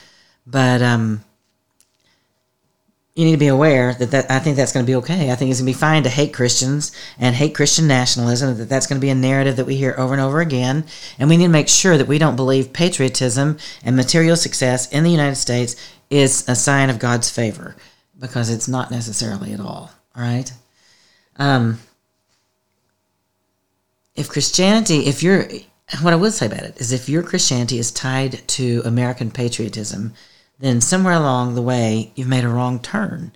But 0.46 0.82
um, 0.82 1.22
you 3.14 3.26
need 3.26 3.32
to 3.32 3.38
be 3.38 3.48
aware 3.48 3.92
that, 3.94 4.10
that 4.12 4.30
I 4.30 4.38
think 4.38 4.56
that's 4.56 4.72
going 4.72 4.86
to 4.86 4.90
be 4.90 4.96
okay. 4.96 5.30
I 5.30 5.34
think 5.34 5.50
it's 5.50 5.60
going 5.60 5.70
to 5.70 5.76
be 5.76 5.78
fine 5.78 6.02
to 6.04 6.08
hate 6.08 6.32
Christians 6.32 6.90
and 7.18 7.36
hate 7.36 7.54
Christian 7.54 7.86
nationalism, 7.86 8.56
that 8.56 8.68
that's 8.68 8.86
going 8.86 9.00
to 9.00 9.04
be 9.04 9.10
a 9.10 9.14
narrative 9.14 9.56
that 9.56 9.66
we 9.66 9.76
hear 9.76 9.94
over 9.98 10.14
and 10.14 10.22
over 10.22 10.40
again. 10.40 10.84
And 11.18 11.28
we 11.28 11.36
need 11.36 11.44
to 11.44 11.50
make 11.50 11.68
sure 11.68 11.98
that 11.98 12.08
we 12.08 12.18
don't 12.18 12.36
believe 12.36 12.72
patriotism 12.72 13.58
and 13.84 13.94
material 13.94 14.36
success 14.36 14.90
in 14.90 15.04
the 15.04 15.10
United 15.10 15.36
States 15.36 15.76
is 16.12 16.46
a 16.46 16.54
sign 16.54 16.90
of 16.90 16.98
God's 16.98 17.30
favor 17.30 17.74
because 18.20 18.50
it's 18.50 18.68
not 18.68 18.90
necessarily 18.90 19.52
at 19.52 19.60
all. 19.60 19.90
All 20.14 20.22
right. 20.22 20.52
Um, 21.36 21.80
if 24.14 24.28
Christianity, 24.28 25.06
if 25.06 25.22
you're, 25.22 25.48
what 26.02 26.12
I 26.12 26.16
would 26.16 26.34
say 26.34 26.46
about 26.46 26.64
it 26.64 26.78
is 26.78 26.92
if 26.92 27.08
your 27.08 27.22
Christianity 27.22 27.78
is 27.78 27.90
tied 27.90 28.46
to 28.48 28.82
American 28.84 29.30
patriotism, 29.30 30.12
then 30.58 30.82
somewhere 30.82 31.14
along 31.14 31.54
the 31.54 31.62
way 31.62 32.12
you've 32.14 32.28
made 32.28 32.44
a 32.44 32.48
wrong 32.48 32.78
turn. 32.78 33.32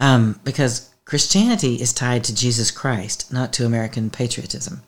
Um, 0.00 0.40
because 0.42 0.90
Christianity 1.04 1.76
is 1.76 1.92
tied 1.92 2.24
to 2.24 2.34
Jesus 2.34 2.72
Christ, 2.72 3.32
not 3.32 3.52
to 3.54 3.66
American 3.66 4.10
patriotism. 4.10 4.82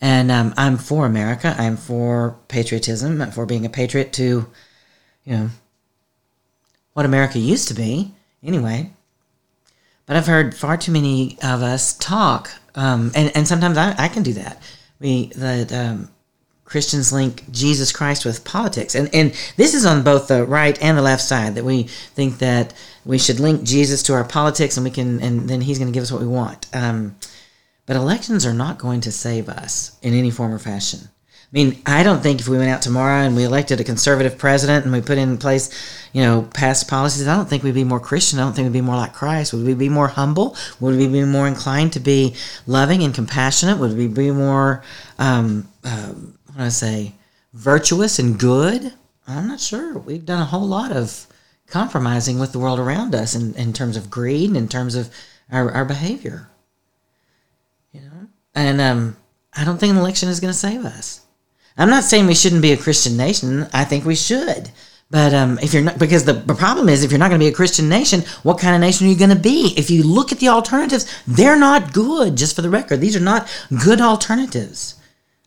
And 0.00 0.30
um, 0.32 0.54
I'm 0.56 0.76
for 0.76 1.06
America. 1.06 1.54
I'm 1.56 1.76
for 1.76 2.36
patriotism, 2.48 3.30
for 3.30 3.46
being 3.46 3.64
a 3.64 3.70
patriot 3.70 4.12
to, 4.14 4.46
you 5.24 5.32
know, 5.32 5.50
what 6.98 7.06
America 7.06 7.38
used 7.38 7.68
to 7.68 7.74
be, 7.74 8.12
anyway. 8.42 8.90
But 10.06 10.16
I've 10.16 10.26
heard 10.26 10.52
far 10.52 10.76
too 10.76 10.90
many 10.90 11.38
of 11.44 11.62
us 11.62 11.96
talk, 11.96 12.50
um, 12.74 13.12
and, 13.14 13.30
and 13.36 13.46
sometimes 13.46 13.78
I, 13.78 13.94
I 13.96 14.08
can 14.08 14.24
do 14.24 14.32
that. 14.32 14.60
We 14.98 15.26
that 15.36 15.72
um, 15.72 16.10
Christians 16.64 17.12
link 17.12 17.44
Jesus 17.52 17.92
Christ 17.92 18.24
with 18.24 18.42
politics. 18.42 18.96
And, 18.96 19.14
and 19.14 19.32
this 19.56 19.74
is 19.74 19.86
on 19.86 20.02
both 20.02 20.26
the 20.26 20.44
right 20.44 20.76
and 20.82 20.98
the 20.98 21.02
left 21.02 21.22
side 21.22 21.54
that 21.54 21.64
we 21.64 21.84
think 21.84 22.38
that 22.38 22.74
we 23.04 23.16
should 23.16 23.38
link 23.38 23.62
Jesus 23.62 24.02
to 24.02 24.14
our 24.14 24.24
politics 24.24 24.76
and 24.76 24.82
we 24.82 24.90
can, 24.90 25.22
and 25.22 25.48
then 25.48 25.60
he's 25.60 25.78
going 25.78 25.92
to 25.92 25.94
give 25.94 26.02
us 26.02 26.10
what 26.10 26.20
we 26.20 26.26
want. 26.26 26.66
Um, 26.74 27.14
but 27.86 27.94
elections 27.94 28.44
are 28.44 28.52
not 28.52 28.76
going 28.76 29.02
to 29.02 29.12
save 29.12 29.48
us 29.48 29.96
in 30.02 30.14
any 30.14 30.32
form 30.32 30.52
or 30.52 30.58
fashion. 30.58 31.08
I 31.50 31.56
mean, 31.56 31.80
I 31.86 32.02
don't 32.02 32.22
think 32.22 32.40
if 32.40 32.48
we 32.48 32.58
went 32.58 32.70
out 32.70 32.82
tomorrow 32.82 33.22
and 33.22 33.34
we 33.34 33.44
elected 33.44 33.80
a 33.80 33.84
conservative 33.84 34.36
president 34.36 34.84
and 34.84 34.92
we 34.92 35.00
put 35.00 35.16
in 35.16 35.38
place, 35.38 35.70
you 36.12 36.22
know, 36.22 36.42
past 36.52 36.88
policies, 36.88 37.26
I 37.26 37.34
don't 37.34 37.48
think 37.48 37.62
we'd 37.62 37.72
be 37.72 37.84
more 37.84 38.00
Christian. 38.00 38.38
I 38.38 38.42
don't 38.42 38.52
think 38.52 38.66
we'd 38.66 38.78
be 38.78 38.82
more 38.82 38.96
like 38.96 39.14
Christ. 39.14 39.54
Would 39.54 39.64
we 39.64 39.72
be 39.72 39.88
more 39.88 40.08
humble? 40.08 40.56
Would 40.80 40.96
we 40.96 41.08
be 41.08 41.24
more 41.24 41.48
inclined 41.48 41.94
to 41.94 42.00
be 42.00 42.34
loving 42.66 43.02
and 43.02 43.14
compassionate? 43.14 43.78
Would 43.78 43.96
we 43.96 44.08
be 44.08 44.30
more 44.30 44.84
um, 45.18 45.68
um, 45.84 46.38
want 46.58 46.70
to 46.70 46.76
say 46.76 47.14
virtuous 47.52 48.18
and 48.18 48.38
good. 48.38 48.92
I'm 49.26 49.48
not 49.48 49.60
sure. 49.60 49.98
We've 49.98 50.24
done 50.24 50.42
a 50.42 50.46
whole 50.46 50.66
lot 50.66 50.92
of 50.92 51.26
compromising 51.66 52.38
with 52.38 52.52
the 52.52 52.58
world 52.58 52.80
around 52.80 53.14
us 53.14 53.34
in, 53.34 53.54
in 53.54 53.72
terms 53.72 53.96
of 53.96 54.10
greed 54.10 54.48
and 54.48 54.56
in 54.56 54.68
terms 54.68 54.94
of 54.94 55.10
our, 55.50 55.70
our 55.70 55.84
behavior. 55.84 56.48
You 57.92 58.00
know? 58.00 58.28
And 58.54 58.80
um, 58.80 59.16
I 59.54 59.64
don't 59.64 59.78
think 59.78 59.92
an 59.92 59.98
election 59.98 60.28
is 60.28 60.40
going 60.40 60.52
to 60.52 60.58
save 60.58 60.84
us. 60.84 61.20
I'm 61.78 61.90
not 61.90 62.04
saying 62.04 62.26
we 62.26 62.34
shouldn't 62.34 62.62
be 62.62 62.72
a 62.72 62.76
Christian 62.76 63.16
nation. 63.16 63.68
I 63.72 63.84
think 63.84 64.04
we 64.04 64.16
should. 64.16 64.70
But 65.10 65.32
um, 65.32 65.58
if 65.62 65.72
you're 65.72 65.82
not, 65.82 65.98
because 65.98 66.24
the, 66.24 66.34
the 66.34 66.54
problem 66.54 66.88
is, 66.88 67.02
if 67.02 67.10
you're 67.10 67.18
not 67.18 67.28
going 67.28 67.40
to 67.40 67.44
be 67.44 67.50
a 67.50 67.56
Christian 67.56 67.88
nation, 67.88 68.22
what 68.42 68.58
kind 68.58 68.74
of 68.74 68.80
nation 68.80 69.06
are 69.06 69.10
you 69.10 69.16
going 69.16 69.30
to 69.30 69.36
be? 69.36 69.72
If 69.76 69.90
you 69.90 70.02
look 70.02 70.32
at 70.32 70.38
the 70.38 70.48
alternatives, 70.48 71.06
they're 71.26 71.58
not 71.58 71.94
good. 71.94 72.36
Just 72.36 72.54
for 72.54 72.60
the 72.60 72.68
record, 72.68 73.00
these 73.00 73.16
are 73.16 73.20
not 73.20 73.48
good 73.82 74.02
alternatives. 74.02 74.96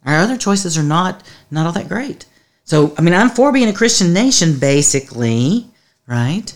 Our 0.04 0.18
other 0.18 0.38
choices 0.38 0.78
are 0.80 0.84
not 0.84 1.22
not 1.52 1.68
all 1.68 1.74
that 1.74 1.90
great. 1.90 2.26
So, 2.64 2.96
I 2.98 3.02
mean, 3.02 3.14
I'm 3.14 3.30
for 3.30 3.52
being 3.52 3.68
a 3.68 3.74
Christian 3.74 4.14
nation, 4.14 4.58
basically, 4.58 5.68
right? 6.08 6.56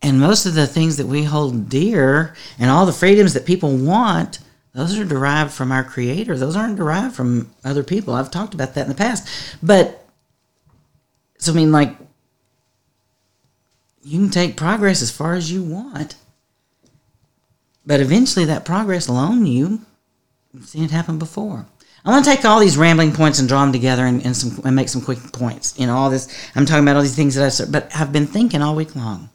And 0.00 0.20
most 0.20 0.46
of 0.46 0.54
the 0.54 0.66
things 0.66 0.96
that 0.96 1.06
we 1.06 1.24
hold 1.24 1.68
dear 1.68 2.34
and 2.58 2.70
all 2.70 2.86
the 2.86 2.92
freedoms 2.92 3.34
that 3.34 3.44
people 3.44 3.76
want, 3.76 4.38
those 4.76 4.98
are 4.98 5.04
derived 5.04 5.52
from 5.52 5.72
our 5.72 5.82
Creator. 5.82 6.36
Those 6.38 6.56
aren't 6.56 6.76
derived 6.76 7.14
from 7.14 7.50
other 7.64 7.82
people. 7.82 8.14
I've 8.14 8.30
talked 8.30 8.54
about 8.54 8.74
that 8.74 8.82
in 8.82 8.88
the 8.88 8.94
past. 8.94 9.28
But, 9.62 10.06
so, 11.38 11.52
I 11.52 11.56
mean, 11.56 11.72
like, 11.72 11.96
you 14.02 14.18
can 14.18 14.30
take 14.30 14.56
progress 14.56 15.02
as 15.02 15.10
far 15.10 15.34
as 15.34 15.50
you 15.50 15.62
want. 15.62 16.14
But 17.84 18.00
eventually, 18.00 18.44
that 18.44 18.64
progress 18.64 19.08
will 19.08 19.16
own 19.16 19.46
you 19.46 19.80
I've 20.56 20.66
seen 20.66 20.84
it 20.84 20.90
happen 20.90 21.18
before. 21.18 21.66
I 22.04 22.10
want 22.10 22.24
to 22.24 22.30
take 22.30 22.44
all 22.44 22.60
these 22.60 22.76
rambling 22.76 23.12
points 23.12 23.38
and 23.40 23.48
draw 23.48 23.62
them 23.62 23.72
together 23.72 24.06
and, 24.06 24.24
and, 24.24 24.36
some, 24.36 24.64
and 24.64 24.76
make 24.76 24.88
some 24.88 25.02
quick 25.02 25.18
points. 25.32 25.78
You 25.78 25.86
know, 25.86 25.96
all 25.96 26.08
this, 26.08 26.28
I'm 26.54 26.64
talking 26.64 26.84
about 26.84 26.96
all 26.96 27.02
these 27.02 27.16
things 27.16 27.34
that 27.34 27.60
I've, 27.60 27.72
but 27.72 27.90
I've 27.94 28.12
been 28.12 28.26
thinking 28.26 28.62
all 28.62 28.76
week 28.76 28.94
long. 28.94 29.28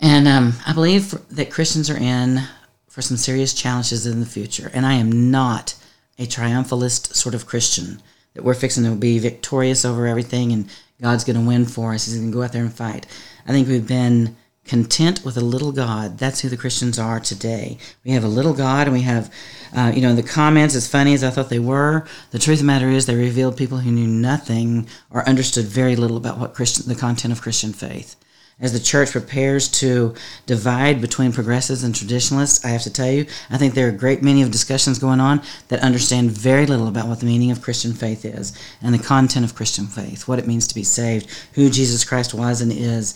And 0.00 0.26
um, 0.26 0.54
I 0.66 0.72
believe 0.72 1.14
that 1.28 1.50
Christians 1.50 1.90
are 1.90 1.98
in 1.98 2.42
for 2.90 3.00
some 3.00 3.16
serious 3.16 3.54
challenges 3.54 4.04
in 4.04 4.20
the 4.20 4.26
future. 4.26 4.70
And 4.74 4.84
I 4.84 4.94
am 4.94 5.30
not 5.30 5.74
a 6.18 6.26
triumphalist 6.26 7.14
sort 7.14 7.34
of 7.34 7.46
Christian 7.46 8.02
that 8.34 8.44
we're 8.44 8.52
fixing 8.52 8.84
to 8.84 8.94
be 8.96 9.18
victorious 9.18 9.84
over 9.84 10.06
everything 10.06 10.52
and 10.52 10.68
God's 11.00 11.24
going 11.24 11.40
to 11.40 11.46
win 11.46 11.64
for 11.64 11.94
us. 11.94 12.04
He's 12.04 12.16
going 12.16 12.30
to 12.30 12.36
go 12.36 12.42
out 12.42 12.52
there 12.52 12.62
and 12.62 12.72
fight. 12.72 13.06
I 13.46 13.52
think 13.52 13.68
we've 13.68 13.86
been 13.86 14.36
content 14.64 15.24
with 15.24 15.36
a 15.36 15.40
little 15.40 15.72
God. 15.72 16.18
That's 16.18 16.40
who 16.40 16.48
the 16.48 16.56
Christians 16.56 16.98
are 16.98 17.20
today. 17.20 17.78
We 18.04 18.10
have 18.10 18.24
a 18.24 18.28
little 18.28 18.52
God, 18.52 18.86
and 18.86 18.94
we 18.94 19.02
have, 19.02 19.32
uh, 19.74 19.92
you 19.94 20.02
know, 20.02 20.14
the 20.14 20.22
comments, 20.22 20.74
as 20.74 20.86
funny 20.86 21.14
as 21.14 21.24
I 21.24 21.30
thought 21.30 21.48
they 21.48 21.58
were, 21.58 22.06
the 22.30 22.38
truth 22.38 22.58
of 22.58 22.60
the 22.60 22.66
matter 22.66 22.88
is 22.88 23.06
they 23.06 23.14
revealed 23.14 23.56
people 23.56 23.78
who 23.78 23.90
knew 23.90 24.06
nothing 24.06 24.86
or 25.10 25.26
understood 25.28 25.64
very 25.64 25.96
little 25.96 26.16
about 26.16 26.38
what 26.38 26.54
Christian, 26.54 26.86
the 26.86 26.94
content 26.94 27.32
of 27.32 27.40
Christian 27.40 27.72
faith. 27.72 28.16
As 28.60 28.74
the 28.74 28.80
church 28.80 29.12
prepares 29.12 29.68
to 29.68 30.14
divide 30.44 31.00
between 31.00 31.32
progressives 31.32 31.82
and 31.82 31.94
traditionalists, 31.94 32.62
I 32.62 32.68
have 32.68 32.82
to 32.82 32.92
tell 32.92 33.10
you, 33.10 33.26
I 33.48 33.56
think 33.56 33.72
there 33.72 33.86
are 33.86 33.90
a 33.90 33.92
great 33.92 34.22
many 34.22 34.42
of 34.42 34.50
discussions 34.50 34.98
going 34.98 35.18
on 35.18 35.40
that 35.68 35.80
understand 35.80 36.30
very 36.30 36.66
little 36.66 36.86
about 36.86 37.08
what 37.08 37.20
the 37.20 37.26
meaning 37.26 37.50
of 37.50 37.62
Christian 37.62 37.94
faith 37.94 38.24
is 38.24 38.52
and 38.82 38.94
the 38.94 39.02
content 39.02 39.46
of 39.46 39.54
Christian 39.54 39.86
faith, 39.86 40.28
what 40.28 40.38
it 40.38 40.46
means 40.46 40.66
to 40.68 40.74
be 40.74 40.84
saved, 40.84 41.30
who 41.54 41.70
Jesus 41.70 42.04
Christ 42.04 42.34
was 42.34 42.60
and 42.60 42.70
is, 42.70 43.14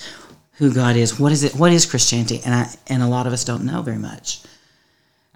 who 0.55 0.73
God 0.73 0.97
is. 0.97 1.21
What 1.21 1.33
is 1.33 1.45
it? 1.45 1.55
What 1.55 1.73
is 1.73 1.85
Christianity? 1.85 2.41
And 2.45 2.55
I, 2.55 2.75
and 2.87 3.03
a 3.03 3.09
lot 3.09 3.27
of 3.27 3.33
us 3.33 3.45
don't 3.45 3.67
know 3.67 3.83
very 3.83 3.99
much. 3.99 4.41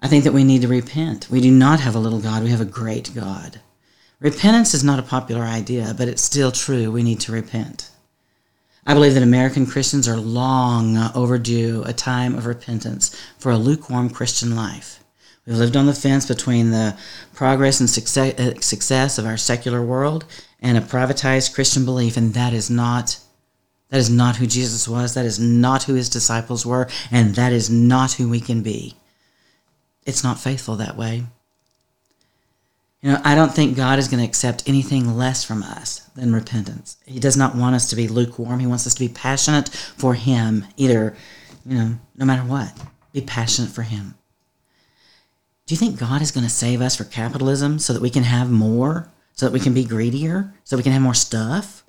I 0.01 0.07
think 0.07 0.23
that 0.23 0.33
we 0.33 0.43
need 0.43 0.61
to 0.63 0.67
repent. 0.67 1.29
We 1.29 1.41
do 1.41 1.51
not 1.51 1.81
have 1.81 1.93
a 1.93 1.99
little 1.99 2.21
God. 2.21 2.41
We 2.41 2.49
have 2.49 2.61
a 2.61 2.65
great 2.65 3.13
God. 3.13 3.59
Repentance 4.19 4.73
is 4.73 4.83
not 4.83 4.99
a 4.99 5.03
popular 5.03 5.43
idea, 5.43 5.93
but 5.97 6.07
it's 6.07 6.21
still 6.21 6.51
true. 6.51 6.91
We 6.91 7.03
need 7.03 7.19
to 7.21 7.31
repent. 7.31 7.89
I 8.89 8.95
believe 8.95 9.13
that 9.13 9.21
American 9.21 9.67
Christians 9.67 10.07
are 10.07 10.17
long 10.17 10.97
overdue 11.13 11.83
a 11.85 11.93
time 11.93 12.33
of 12.33 12.47
repentance 12.47 13.15
for 13.37 13.51
a 13.51 13.57
lukewarm 13.57 14.09
Christian 14.09 14.55
life. 14.55 15.03
We've 15.45 15.57
lived 15.57 15.77
on 15.77 15.85
the 15.85 15.93
fence 15.93 16.25
between 16.25 16.71
the 16.71 16.97
progress 17.35 17.79
and 17.79 17.87
uh, 17.87 18.59
success 18.61 19.19
of 19.19 19.27
our 19.27 19.37
secular 19.37 19.83
world 19.83 20.25
and 20.59 20.75
a 20.75 20.81
privatized 20.81 21.53
Christian 21.53 21.85
belief, 21.85 22.17
and 22.17 22.33
that 22.33 22.51
is 22.51 22.71
not 22.71 23.19
that 23.89 23.99
is 23.99 24.09
not 24.09 24.37
who 24.37 24.47
Jesus 24.47 24.87
was. 24.87 25.13
That 25.13 25.25
is 25.25 25.37
not 25.37 25.83
who 25.83 25.93
his 25.93 26.09
disciples 26.09 26.65
were. 26.65 26.89
And 27.11 27.35
that 27.35 27.53
is 27.53 27.69
not 27.69 28.13
who 28.13 28.27
we 28.27 28.39
can 28.39 28.63
be. 28.63 28.95
It's 30.03 30.23
not 30.23 30.39
faithful 30.39 30.77
that 30.77 30.97
way. 30.97 31.25
You 33.01 33.11
know, 33.11 33.21
I 33.23 33.33
don't 33.33 33.53
think 33.53 33.77
God 33.77 33.97
is 33.97 34.09
going 34.09 34.19
to 34.19 34.27
accept 34.27 34.67
anything 34.67 35.15
less 35.15 35.43
from 35.43 35.63
us 35.63 35.99
than 36.15 36.33
repentance. 36.33 36.97
He 37.05 37.19
does 37.19 37.37
not 37.37 37.55
want 37.55 37.75
us 37.75 37.89
to 37.89 37.95
be 37.95 38.09
lukewarm. 38.09 38.59
He 38.59 38.67
wants 38.67 38.85
us 38.85 38.93
to 38.95 38.99
be 38.99 39.07
passionate 39.07 39.69
for 39.69 40.15
Him, 40.15 40.65
either, 40.75 41.15
you 41.65 41.77
know, 41.77 41.95
no 42.17 42.25
matter 42.25 42.43
what. 42.43 42.73
Be 43.13 43.21
passionate 43.21 43.71
for 43.71 43.83
Him. 43.83 44.15
Do 45.65 45.75
you 45.75 45.77
think 45.77 45.99
God 45.99 46.21
is 46.21 46.31
going 46.31 46.45
to 46.45 46.49
save 46.49 46.81
us 46.81 46.95
for 46.95 47.03
capitalism 47.03 47.79
so 47.79 47.93
that 47.93 48.01
we 48.01 48.09
can 48.09 48.23
have 48.23 48.49
more, 48.49 49.11
so 49.33 49.45
that 49.45 49.53
we 49.53 49.59
can 49.59 49.73
be 49.73 49.85
greedier, 49.85 50.53
so 50.63 50.75
we 50.75 50.83
can 50.83 50.91
have 50.91 51.01
more 51.01 51.13
stuff? 51.13 51.83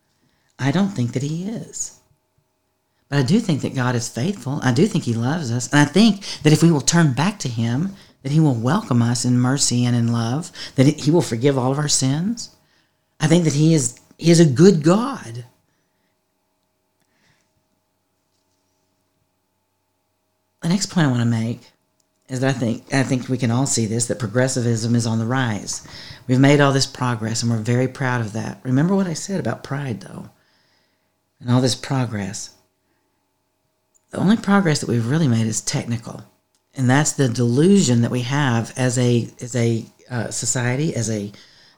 I 0.58 0.70
don't 0.70 0.90
think 0.90 1.12
that 1.12 1.22
he 1.22 1.48
is. 1.48 1.98
But 3.08 3.18
I 3.18 3.22
do 3.22 3.40
think 3.40 3.62
that 3.62 3.74
God 3.74 3.96
is 3.96 4.08
faithful. 4.08 4.60
I 4.62 4.72
do 4.72 4.86
think 4.86 5.04
he 5.04 5.14
loves 5.14 5.50
us. 5.50 5.68
And 5.72 5.80
I 5.80 5.86
think 5.86 6.22
that 6.42 6.52
if 6.52 6.62
we 6.62 6.70
will 6.70 6.82
turn 6.82 7.14
back 7.14 7.38
to 7.40 7.48
him, 7.48 7.96
that 8.22 8.32
he 8.32 8.40
will 8.40 8.54
welcome 8.54 9.02
us 9.02 9.24
in 9.24 9.38
mercy 9.38 9.84
and 9.84 9.96
in 9.96 10.12
love, 10.12 10.52
that 10.76 10.86
he 10.86 11.10
will 11.10 11.22
forgive 11.22 11.56
all 11.56 11.72
of 11.72 11.78
our 11.78 11.88
sins. 11.88 12.54
I 13.18 13.26
think 13.26 13.44
that 13.44 13.54
he 13.54 13.74
is 13.74 13.98
he 14.18 14.30
is 14.30 14.40
a 14.40 14.44
good 14.44 14.82
God. 14.82 15.44
The 20.62 20.68
next 20.68 20.86
point 20.86 21.06
I 21.06 21.10
want 21.10 21.22
to 21.22 21.26
make 21.26 21.70
is 22.28 22.40
that 22.40 22.54
I 22.54 22.58
think 22.58 22.92
I 22.92 23.02
think 23.02 23.28
we 23.28 23.38
can 23.38 23.50
all 23.50 23.66
see 23.66 23.86
this 23.86 24.06
that 24.06 24.18
progressivism 24.18 24.94
is 24.94 25.06
on 25.06 25.18
the 25.18 25.26
rise. 25.26 25.86
We've 26.26 26.38
made 26.38 26.60
all 26.60 26.72
this 26.72 26.86
progress 26.86 27.42
and 27.42 27.50
we're 27.50 27.58
very 27.58 27.88
proud 27.88 28.20
of 28.20 28.32
that. 28.34 28.60
Remember 28.62 28.94
what 28.94 29.06
I 29.06 29.14
said 29.14 29.40
about 29.40 29.64
pride 29.64 30.00
though 30.00 30.30
and 31.40 31.50
all 31.50 31.60
this 31.60 31.74
progress. 31.74 32.54
The 34.10 34.18
only 34.18 34.36
progress 34.36 34.80
that 34.80 34.88
we've 34.88 35.08
really 35.08 35.28
made 35.28 35.46
is 35.46 35.60
technical. 35.60 36.24
And 36.74 36.88
that's 36.88 37.12
the 37.12 37.28
delusion 37.28 38.02
that 38.02 38.10
we 38.10 38.22
have 38.22 38.72
as 38.76 38.96
a, 38.98 39.28
as 39.40 39.56
a 39.56 39.84
uh, 40.10 40.30
society, 40.30 40.94
as 40.94 41.10
a 41.10 41.32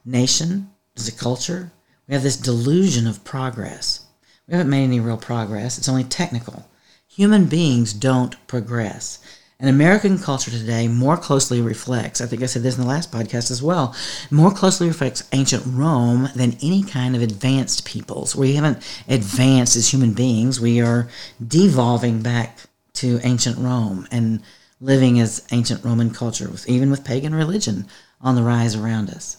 nation, 0.04 0.70
as 0.96 1.08
a 1.08 1.12
culture. 1.12 1.72
We 2.08 2.14
have 2.14 2.22
this 2.22 2.36
delusion 2.36 3.06
of 3.06 3.24
progress. 3.24 4.06
We 4.46 4.52
haven't 4.52 4.70
made 4.70 4.84
any 4.84 5.00
real 5.00 5.16
progress. 5.16 5.78
It's 5.78 5.88
only 5.88 6.04
technical. 6.04 6.68
Human 7.08 7.46
beings 7.46 7.92
don't 7.92 8.34
progress. 8.46 9.18
And 9.62 9.70
American 9.70 10.18
culture 10.18 10.50
today 10.50 10.88
more 10.88 11.16
closely 11.16 11.60
reflects, 11.60 12.20
I 12.20 12.26
think 12.26 12.42
I 12.42 12.46
said 12.46 12.64
this 12.64 12.76
in 12.76 12.80
the 12.80 12.88
last 12.88 13.12
podcast 13.12 13.48
as 13.48 13.62
well, 13.62 13.94
more 14.28 14.50
closely 14.50 14.88
reflects 14.88 15.28
ancient 15.30 15.62
Rome 15.64 16.28
than 16.34 16.56
any 16.60 16.82
kind 16.82 17.14
of 17.14 17.22
advanced 17.22 17.84
peoples. 17.84 18.34
We 18.34 18.54
haven't 18.54 18.82
advanced 19.08 19.76
as 19.76 19.92
human 19.92 20.14
beings. 20.14 20.60
We 20.60 20.80
are 20.80 21.08
devolving 21.46 22.22
back 22.22 22.58
to 22.94 23.20
ancient 23.22 23.56
Rome 23.56 24.08
and 24.10 24.42
living 24.82 25.20
as 25.20 25.46
ancient 25.52 25.84
Roman 25.84 26.10
culture, 26.10 26.50
with, 26.50 26.68
even 26.68 26.90
with 26.90 27.04
pagan 27.04 27.34
religion 27.34 27.86
on 28.20 28.34
the 28.34 28.42
rise 28.42 28.74
around 28.74 29.08
us. 29.08 29.36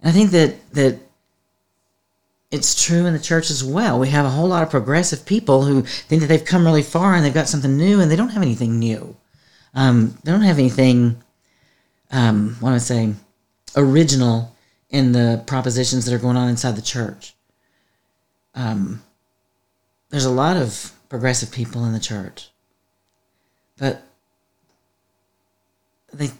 And 0.00 0.08
I 0.08 0.12
think 0.12 0.30
that, 0.30 0.72
that 0.72 0.98
it's 2.50 2.82
true 2.82 3.04
in 3.04 3.12
the 3.12 3.20
church 3.20 3.50
as 3.50 3.62
well. 3.62 4.00
We 4.00 4.08
have 4.08 4.24
a 4.24 4.30
whole 4.30 4.48
lot 4.48 4.62
of 4.62 4.70
progressive 4.70 5.26
people 5.26 5.64
who 5.64 5.82
think 5.82 6.22
that 6.22 6.28
they've 6.28 6.44
come 6.44 6.64
really 6.64 6.82
far 6.82 7.14
and 7.14 7.22
they've 7.22 7.34
got 7.34 7.48
something 7.48 7.76
new, 7.76 8.00
and 8.00 8.10
they 8.10 8.16
don't 8.16 8.30
have 8.30 8.42
anything 8.42 8.78
new. 8.78 9.14
Um, 9.74 10.16
they 10.24 10.32
don't 10.32 10.40
have 10.40 10.58
anything, 10.58 11.22
um, 12.10 12.56
what 12.60 12.70
am 12.70 12.76
I 12.76 12.78
saying, 12.78 13.16
original 13.76 14.56
in 14.88 15.12
the 15.12 15.42
propositions 15.46 16.06
that 16.06 16.14
are 16.14 16.18
going 16.18 16.38
on 16.38 16.48
inside 16.48 16.76
the 16.76 16.82
church. 16.82 17.34
Um, 18.54 19.02
there's 20.08 20.24
a 20.24 20.30
lot 20.30 20.56
of 20.56 20.92
progressive 21.10 21.52
people 21.52 21.84
in 21.84 21.92
the 21.92 22.00
church, 22.00 22.48
but 23.76 24.02
they 26.12 26.30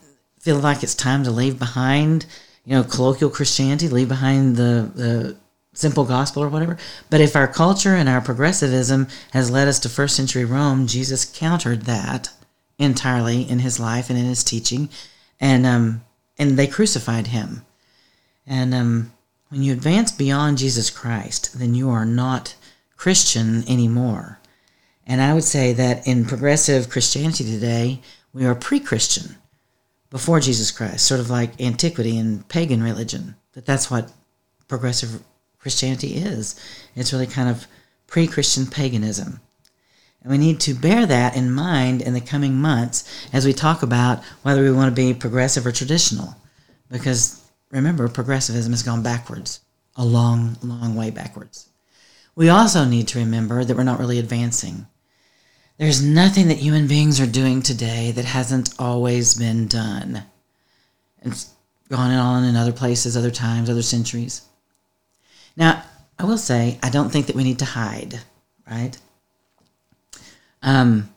feel 0.40 0.58
like 0.58 0.82
it's 0.82 0.94
time 0.94 1.24
to 1.24 1.30
leave 1.30 1.58
behind, 1.58 2.26
you 2.64 2.72
know, 2.72 2.84
colloquial 2.84 3.30
Christianity, 3.30 3.88
leave 3.88 4.08
behind 4.08 4.56
the, 4.56 4.90
the 4.94 5.36
simple 5.72 6.04
gospel 6.04 6.42
or 6.42 6.48
whatever. 6.48 6.76
But 7.10 7.20
if 7.20 7.36
our 7.36 7.48
culture 7.48 7.94
and 7.94 8.08
our 8.08 8.20
progressivism 8.20 9.08
has 9.32 9.50
led 9.50 9.68
us 9.68 9.78
to 9.80 9.88
first 9.88 10.16
century 10.16 10.44
Rome, 10.44 10.86
Jesus 10.86 11.24
countered 11.24 11.82
that 11.82 12.30
entirely 12.78 13.42
in 13.42 13.60
his 13.60 13.80
life 13.80 14.10
and 14.10 14.18
in 14.18 14.26
his 14.26 14.44
teaching, 14.44 14.88
and 15.40 15.66
um, 15.66 16.04
and 16.38 16.58
they 16.58 16.66
crucified 16.66 17.28
him. 17.28 17.64
And 18.46 18.74
um, 18.74 19.12
when 19.48 19.62
you 19.62 19.72
advance 19.72 20.12
beyond 20.12 20.58
Jesus 20.58 20.90
Christ, 20.90 21.58
then 21.58 21.74
you 21.74 21.90
are 21.90 22.04
not 22.04 22.54
Christian 22.96 23.64
anymore. 23.68 24.38
And 25.06 25.20
I 25.20 25.34
would 25.34 25.44
say 25.44 25.72
that 25.72 26.06
in 26.06 26.24
progressive 26.24 26.90
Christianity 26.90 27.44
today, 27.44 28.00
we 28.32 28.44
are 28.44 28.54
pre-Christian 28.54 29.36
before 30.10 30.40
Jesus 30.40 30.70
Christ, 30.70 31.04
sort 31.04 31.20
of 31.20 31.30
like 31.30 31.60
antiquity 31.60 32.18
and 32.18 32.46
pagan 32.48 32.82
religion. 32.82 33.36
That 33.52 33.66
that's 33.66 33.90
what 33.90 34.12
progressive 34.68 35.22
Christianity 35.58 36.14
is. 36.14 36.60
It's 36.94 37.12
really 37.12 37.26
kind 37.26 37.48
of 37.48 37.66
pre-Christian 38.06 38.66
paganism. 38.66 39.40
And 40.22 40.30
we 40.30 40.38
need 40.38 40.60
to 40.60 40.74
bear 40.74 41.06
that 41.06 41.36
in 41.36 41.52
mind 41.52 42.02
in 42.02 42.14
the 42.14 42.20
coming 42.20 42.54
months 42.54 43.28
as 43.32 43.46
we 43.46 43.52
talk 43.52 43.82
about 43.82 44.22
whether 44.42 44.62
we 44.62 44.72
want 44.72 44.94
to 44.94 44.94
be 44.94 45.14
progressive 45.14 45.66
or 45.66 45.72
traditional. 45.72 46.34
Because 46.90 47.42
remember, 47.70 48.08
progressivism 48.08 48.72
has 48.72 48.82
gone 48.82 49.02
backwards, 49.02 49.60
a 49.96 50.04
long, 50.04 50.56
long 50.62 50.94
way 50.94 51.10
backwards. 51.10 51.68
We 52.34 52.48
also 52.48 52.84
need 52.84 53.08
to 53.08 53.18
remember 53.18 53.64
that 53.64 53.76
we're 53.76 53.82
not 53.84 53.98
really 53.98 54.18
advancing. 54.18 54.86
There's 55.78 56.02
nothing 56.02 56.48
that 56.48 56.58
human 56.58 56.86
beings 56.86 57.20
are 57.20 57.26
doing 57.26 57.60
today 57.60 58.10
that 58.12 58.24
hasn't 58.24 58.74
always 58.78 59.34
been 59.34 59.66
done. 59.66 60.22
It's 61.22 61.50
gone 61.90 62.12
on 62.12 62.44
in 62.44 62.56
other 62.56 62.72
places, 62.72 63.16
other 63.16 63.30
times, 63.30 63.68
other 63.68 63.82
centuries. 63.82 64.42
Now, 65.56 65.82
I 66.18 66.24
will 66.24 66.38
say, 66.38 66.78
I 66.82 66.88
don't 66.88 67.10
think 67.10 67.26
that 67.26 67.36
we 67.36 67.44
need 67.44 67.58
to 67.58 67.66
hide, 67.66 68.20
right? 68.70 68.96
Um, 70.62 71.10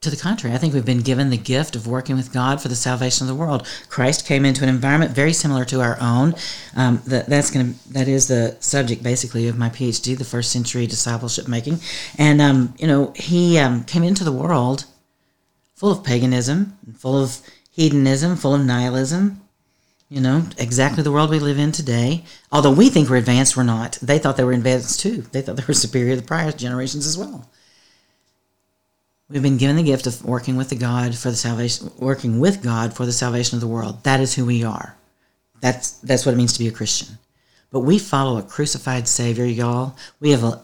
to 0.00 0.10
the 0.10 0.16
contrary, 0.16 0.54
I 0.54 0.58
think 0.58 0.74
we've 0.74 0.84
been 0.84 1.00
given 1.00 1.30
the 1.30 1.36
gift 1.36 1.74
of 1.74 1.88
working 1.88 2.14
with 2.14 2.32
God 2.32 2.60
for 2.60 2.68
the 2.68 2.76
salvation 2.76 3.24
of 3.24 3.28
the 3.28 3.34
world. 3.34 3.66
Christ 3.88 4.26
came 4.26 4.44
into 4.44 4.62
an 4.62 4.68
environment 4.68 5.10
very 5.10 5.32
similar 5.32 5.64
to 5.66 5.80
our 5.80 5.98
own. 6.00 6.34
Um, 6.76 7.02
that 7.06 7.26
that's 7.26 7.50
going 7.50 7.74
that 7.90 8.06
is 8.06 8.28
the 8.28 8.56
subject 8.60 9.02
basically 9.02 9.48
of 9.48 9.58
my 9.58 9.70
PhD, 9.70 10.16
the 10.16 10.24
first 10.24 10.52
century 10.52 10.86
discipleship 10.86 11.48
making, 11.48 11.80
and 12.16 12.40
um, 12.40 12.74
you 12.78 12.86
know 12.86 13.12
he 13.16 13.58
um, 13.58 13.82
came 13.84 14.04
into 14.04 14.22
the 14.22 14.32
world 14.32 14.84
full 15.74 15.90
of 15.90 16.04
paganism, 16.04 16.78
full 16.96 17.20
of 17.20 17.40
hedonism, 17.70 18.36
full 18.36 18.54
of 18.54 18.64
nihilism. 18.64 19.40
You 20.08 20.20
know 20.20 20.44
exactly 20.58 21.02
the 21.02 21.12
world 21.12 21.30
we 21.30 21.40
live 21.40 21.58
in 21.58 21.72
today. 21.72 22.24
Although 22.52 22.72
we 22.72 22.88
think 22.88 23.10
we're 23.10 23.16
advanced, 23.16 23.56
we're 23.56 23.64
not. 23.64 23.98
They 24.00 24.20
thought 24.20 24.36
they 24.36 24.44
were 24.44 24.52
advanced 24.52 25.00
too. 25.00 25.22
They 25.32 25.42
thought 25.42 25.56
they 25.56 25.64
were 25.66 25.74
superior 25.74 26.14
to 26.14 26.20
the 26.20 26.26
prior 26.26 26.52
generations 26.52 27.04
as 27.04 27.18
well. 27.18 27.50
We've 29.30 29.42
been 29.42 29.58
given 29.58 29.76
the 29.76 29.82
gift 29.82 30.06
of 30.06 30.24
working 30.24 30.56
with 30.56 30.70
the 30.70 30.76
God 30.76 31.14
for 31.14 31.30
the 31.30 31.36
salvation, 31.36 31.90
working 31.98 32.40
with 32.40 32.62
God 32.62 32.94
for 32.94 33.04
the 33.04 33.12
salvation 33.12 33.56
of 33.56 33.60
the 33.60 33.68
world. 33.68 34.02
That 34.04 34.20
is 34.20 34.34
who 34.34 34.46
we 34.46 34.64
are. 34.64 34.96
That's 35.60 35.92
that's 35.98 36.24
what 36.24 36.32
it 36.32 36.38
means 36.38 36.54
to 36.54 36.58
be 36.58 36.68
a 36.68 36.72
Christian. 36.72 37.18
But 37.70 37.80
we 37.80 37.98
follow 37.98 38.38
a 38.38 38.42
crucified 38.42 39.06
Savior, 39.06 39.44
y'all. 39.44 39.96
We 40.20 40.30
have 40.30 40.44
a, 40.44 40.62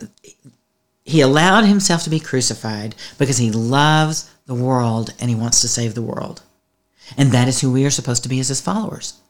he 1.05 1.21
allowed 1.21 1.65
himself 1.65 2.03
to 2.05 2.11
be 2.11 2.21
crucified 2.21 2.95
because 3.19 3.37
he 3.37 3.51
loves 3.51 4.31
the 4.47 4.55
world 4.55 5.13
and 5.21 5.29
he 5.29 5.37
wants 5.37 5.61
to 5.61 5.69
save 5.69 5.95
the 5.95 6.03
world. 6.03 6.43
And 7.19 7.33
that 7.33 7.49
is 7.49 7.61
who 7.61 7.71
we 7.71 7.85
are 7.85 7.91
supposed 7.91 8.23
to 8.23 8.31
be 8.31 8.41
as 8.41 8.49
his 8.49 8.63
followers. 8.63 9.21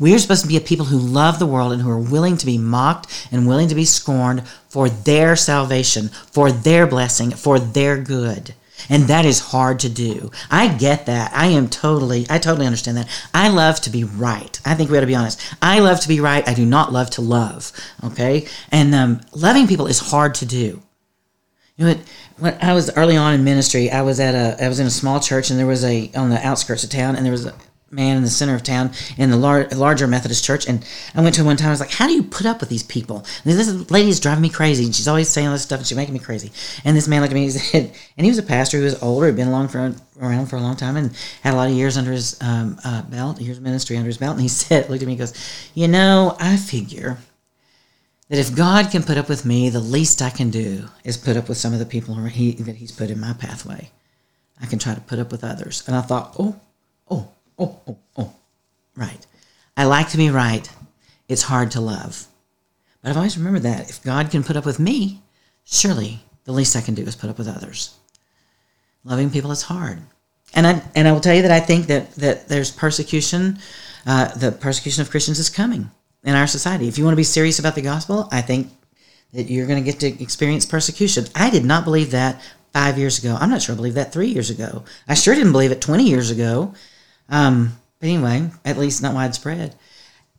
We 0.00 0.12
are 0.14 0.18
supposed 0.18 0.42
to 0.42 0.48
be 0.48 0.56
a 0.56 0.60
people 0.60 0.86
who 0.86 0.98
love 0.98 1.38
the 1.38 1.46
world 1.46 1.72
and 1.72 1.80
who 1.80 1.90
are 1.90 1.98
willing 1.98 2.36
to 2.38 2.46
be 2.46 2.58
mocked 2.58 3.28
and 3.30 3.46
willing 3.46 3.68
to 3.68 3.74
be 3.76 3.84
scorned 3.84 4.42
for 4.68 4.90
their 4.90 5.36
salvation, 5.36 6.08
for 6.08 6.50
their 6.50 6.86
blessing, 6.86 7.30
for 7.30 7.60
their 7.60 7.96
good. 7.96 8.54
And 8.88 9.04
that 9.04 9.24
is 9.24 9.40
hard 9.40 9.78
to 9.80 9.88
do. 9.88 10.30
I 10.50 10.68
get 10.68 11.06
that. 11.06 11.32
I 11.34 11.46
am 11.48 11.68
totally, 11.68 12.26
I 12.28 12.38
totally 12.38 12.66
understand 12.66 12.96
that. 12.96 13.08
I 13.32 13.48
love 13.48 13.80
to 13.82 13.90
be 13.90 14.04
right. 14.04 14.60
I 14.64 14.74
think 14.74 14.90
we 14.90 14.98
ought 14.98 15.02
to 15.02 15.06
be 15.06 15.14
honest. 15.14 15.40
I 15.60 15.80
love 15.80 16.00
to 16.00 16.08
be 16.08 16.20
right. 16.20 16.46
I 16.48 16.54
do 16.54 16.66
not 16.66 16.92
love 16.92 17.10
to 17.10 17.20
love. 17.20 17.72
Okay. 18.04 18.46
And 18.70 18.94
um, 18.94 19.20
loving 19.32 19.66
people 19.66 19.86
is 19.86 19.98
hard 19.98 20.34
to 20.36 20.46
do. 20.46 20.82
You 21.76 21.86
know, 21.86 21.94
when 22.38 22.58
I 22.60 22.74
was 22.74 22.90
early 22.96 23.16
on 23.16 23.34
in 23.34 23.44
ministry, 23.44 23.90
I 23.90 24.02
was 24.02 24.20
at 24.20 24.34
a, 24.34 24.62
I 24.62 24.68
was 24.68 24.78
in 24.78 24.86
a 24.86 24.90
small 24.90 25.20
church 25.20 25.50
and 25.50 25.58
there 25.58 25.66
was 25.66 25.84
a, 25.84 26.10
on 26.14 26.30
the 26.30 26.46
outskirts 26.46 26.84
of 26.84 26.90
town 26.90 27.16
and 27.16 27.24
there 27.24 27.32
was 27.32 27.46
a, 27.46 27.54
man 27.92 28.16
in 28.16 28.22
the 28.22 28.30
center 28.30 28.54
of 28.54 28.62
town 28.62 28.90
in 29.18 29.30
the 29.30 29.36
lar- 29.36 29.68
larger 29.68 30.06
Methodist 30.06 30.44
church. 30.44 30.66
And 30.66 30.84
I 31.14 31.20
went 31.20 31.34
to 31.34 31.42
him 31.42 31.46
one 31.46 31.56
time. 31.56 31.68
I 31.68 31.72
was 31.72 31.80
like, 31.80 31.92
"How 31.92 32.06
do 32.06 32.14
you 32.14 32.22
put 32.22 32.46
up 32.46 32.60
with 32.60 32.68
these 32.68 32.82
people?" 32.82 33.24
And 33.44 33.58
this 33.58 33.90
lady 33.90 34.08
is 34.08 34.18
driving 34.18 34.42
me 34.42 34.48
crazy. 34.48 34.84
And 34.84 34.94
she's 34.94 35.08
always 35.08 35.28
saying 35.28 35.46
all 35.46 35.52
this 35.52 35.62
stuff, 35.62 35.80
and 35.80 35.86
she's 35.86 35.96
making 35.96 36.14
me 36.14 36.20
crazy. 36.20 36.50
And 36.84 36.96
this 36.96 37.06
man 37.06 37.20
looked 37.20 37.32
at 37.32 37.36
me. 37.36 37.44
He 37.44 37.50
said, 37.50 37.92
and 38.16 38.24
he 38.24 38.30
was 38.30 38.38
a 38.38 38.42
pastor. 38.42 38.78
He 38.78 38.84
was 38.84 39.00
older. 39.02 39.26
He'd 39.26 39.36
been 39.36 39.48
along 39.48 39.68
for 39.68 39.94
around 40.20 40.46
for 40.46 40.56
a 40.56 40.60
long 40.60 40.76
time, 40.76 40.96
and 40.96 41.14
had 41.42 41.54
a 41.54 41.56
lot 41.56 41.68
of 41.68 41.76
years 41.76 41.96
under 41.96 42.12
his 42.12 42.40
um, 42.40 42.78
uh, 42.84 43.02
belt, 43.02 43.40
years 43.40 43.58
of 43.58 43.62
ministry 43.62 43.96
under 43.96 44.08
his 44.08 44.18
belt. 44.18 44.32
And 44.32 44.42
he 44.42 44.48
said, 44.62 44.88
looked 44.88 45.02
at 45.02 45.06
me, 45.06 45.12
and 45.12 45.20
goes, 45.20 45.34
"You 45.74 45.88
know, 45.88 46.36
I 46.40 46.56
figure." 46.56 47.18
That 48.28 48.38
if 48.38 48.56
God 48.56 48.90
can 48.90 49.02
put 49.02 49.18
up 49.18 49.28
with 49.28 49.44
me, 49.44 49.68
the 49.68 49.78
least 49.78 50.22
I 50.22 50.30
can 50.30 50.48
do 50.48 50.88
is 51.04 51.18
put 51.18 51.36
up 51.36 51.50
with 51.50 51.58
some 51.58 51.74
of 51.74 51.78
the 51.78 51.84
people 51.84 52.14
he, 52.14 52.52
that 52.52 52.76
He's 52.76 52.90
put 52.90 53.10
in 53.10 53.20
my 53.20 53.34
pathway. 53.34 53.90
I 54.58 54.64
can 54.64 54.78
try 54.78 54.94
to 54.94 55.02
put 55.02 55.18
up 55.18 55.30
with 55.30 55.44
others. 55.44 55.82
And 55.86 55.94
I 55.94 56.00
thought, 56.00 56.36
oh, 56.38 56.58
oh, 57.10 57.28
oh, 57.62 57.80
oh, 57.86 57.98
oh. 58.16 58.34
Right. 58.96 59.26
I 59.76 59.84
like 59.84 60.10
to 60.10 60.16
be 60.16 60.30
right. 60.30 60.68
It's 61.28 61.42
hard 61.42 61.70
to 61.72 61.80
love. 61.80 62.26
But 63.00 63.10
I've 63.10 63.16
always 63.16 63.38
remembered 63.38 63.62
that 63.62 63.88
if 63.88 64.02
God 64.02 64.30
can 64.30 64.44
put 64.44 64.56
up 64.56 64.66
with 64.66 64.78
me, 64.78 65.22
surely 65.64 66.20
the 66.44 66.52
least 66.52 66.76
I 66.76 66.80
can 66.80 66.94
do 66.94 67.02
is 67.02 67.16
put 67.16 67.30
up 67.30 67.38
with 67.38 67.48
others. 67.48 67.94
Loving 69.04 69.30
people 69.30 69.50
is 69.50 69.62
hard. 69.62 70.00
And 70.54 70.66
I, 70.66 70.82
and 70.94 71.08
I 71.08 71.12
will 71.12 71.20
tell 71.20 71.34
you 71.34 71.42
that 71.42 71.50
I 71.50 71.60
think 71.60 71.86
that, 71.86 72.14
that 72.16 72.48
there's 72.48 72.70
persecution, 72.70 73.58
uh, 74.06 74.34
the 74.36 74.52
persecution 74.52 75.00
of 75.02 75.10
Christians 75.10 75.38
is 75.38 75.48
coming 75.48 75.90
in 76.24 76.34
our 76.34 76.46
society. 76.46 76.88
If 76.88 76.98
you 76.98 77.04
want 77.04 77.14
to 77.14 77.16
be 77.16 77.24
serious 77.24 77.58
about 77.58 77.74
the 77.74 77.82
gospel, 77.82 78.28
I 78.30 78.42
think 78.42 78.68
that 79.32 79.48
you're 79.50 79.66
going 79.66 79.82
to 79.82 79.90
get 79.90 80.00
to 80.00 80.22
experience 80.22 80.66
persecution. 80.66 81.24
I 81.34 81.50
did 81.50 81.64
not 81.64 81.84
believe 81.84 82.10
that 82.10 82.40
five 82.72 82.98
years 82.98 83.18
ago. 83.18 83.36
I'm 83.40 83.50
not 83.50 83.62
sure 83.62 83.74
I 83.74 83.76
believed 83.76 83.96
that 83.96 84.12
three 84.12 84.28
years 84.28 84.50
ago. 84.50 84.84
I 85.08 85.14
sure 85.14 85.34
didn't 85.34 85.52
believe 85.52 85.72
it 85.72 85.80
20 85.80 86.04
years 86.04 86.30
ago. 86.30 86.74
Um, 87.32 87.78
but 87.98 88.08
anyway, 88.08 88.50
at 88.64 88.78
least 88.78 89.02
not 89.02 89.14
widespread. 89.14 89.74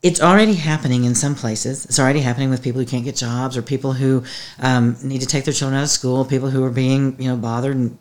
It's 0.04 0.22
already 0.22 0.54
happening 0.54 1.06
in 1.06 1.16
some 1.16 1.34
places. 1.34 1.86
It's 1.86 2.00
already 2.00 2.20
happening 2.20 2.50
with 2.50 2.62
people 2.62 2.80
who 2.80 2.86
can't 2.86 3.04
get 3.04 3.16
jobs 3.16 3.58
or 3.58 3.62
people 3.62 3.94
who 3.94 4.24
um, 4.60 4.96
need 5.02 5.22
to 5.22 5.28
take 5.28 5.46
their 5.46 5.54
children 5.54 5.80
out 5.80 5.84
of 5.84 5.90
school, 5.90 6.24
people 6.24 6.50
who 6.50 6.64
are 6.64 6.70
being, 6.70 7.16
you 7.20 7.30
know, 7.30 7.38
bothered 7.38 7.76
and 7.76 7.98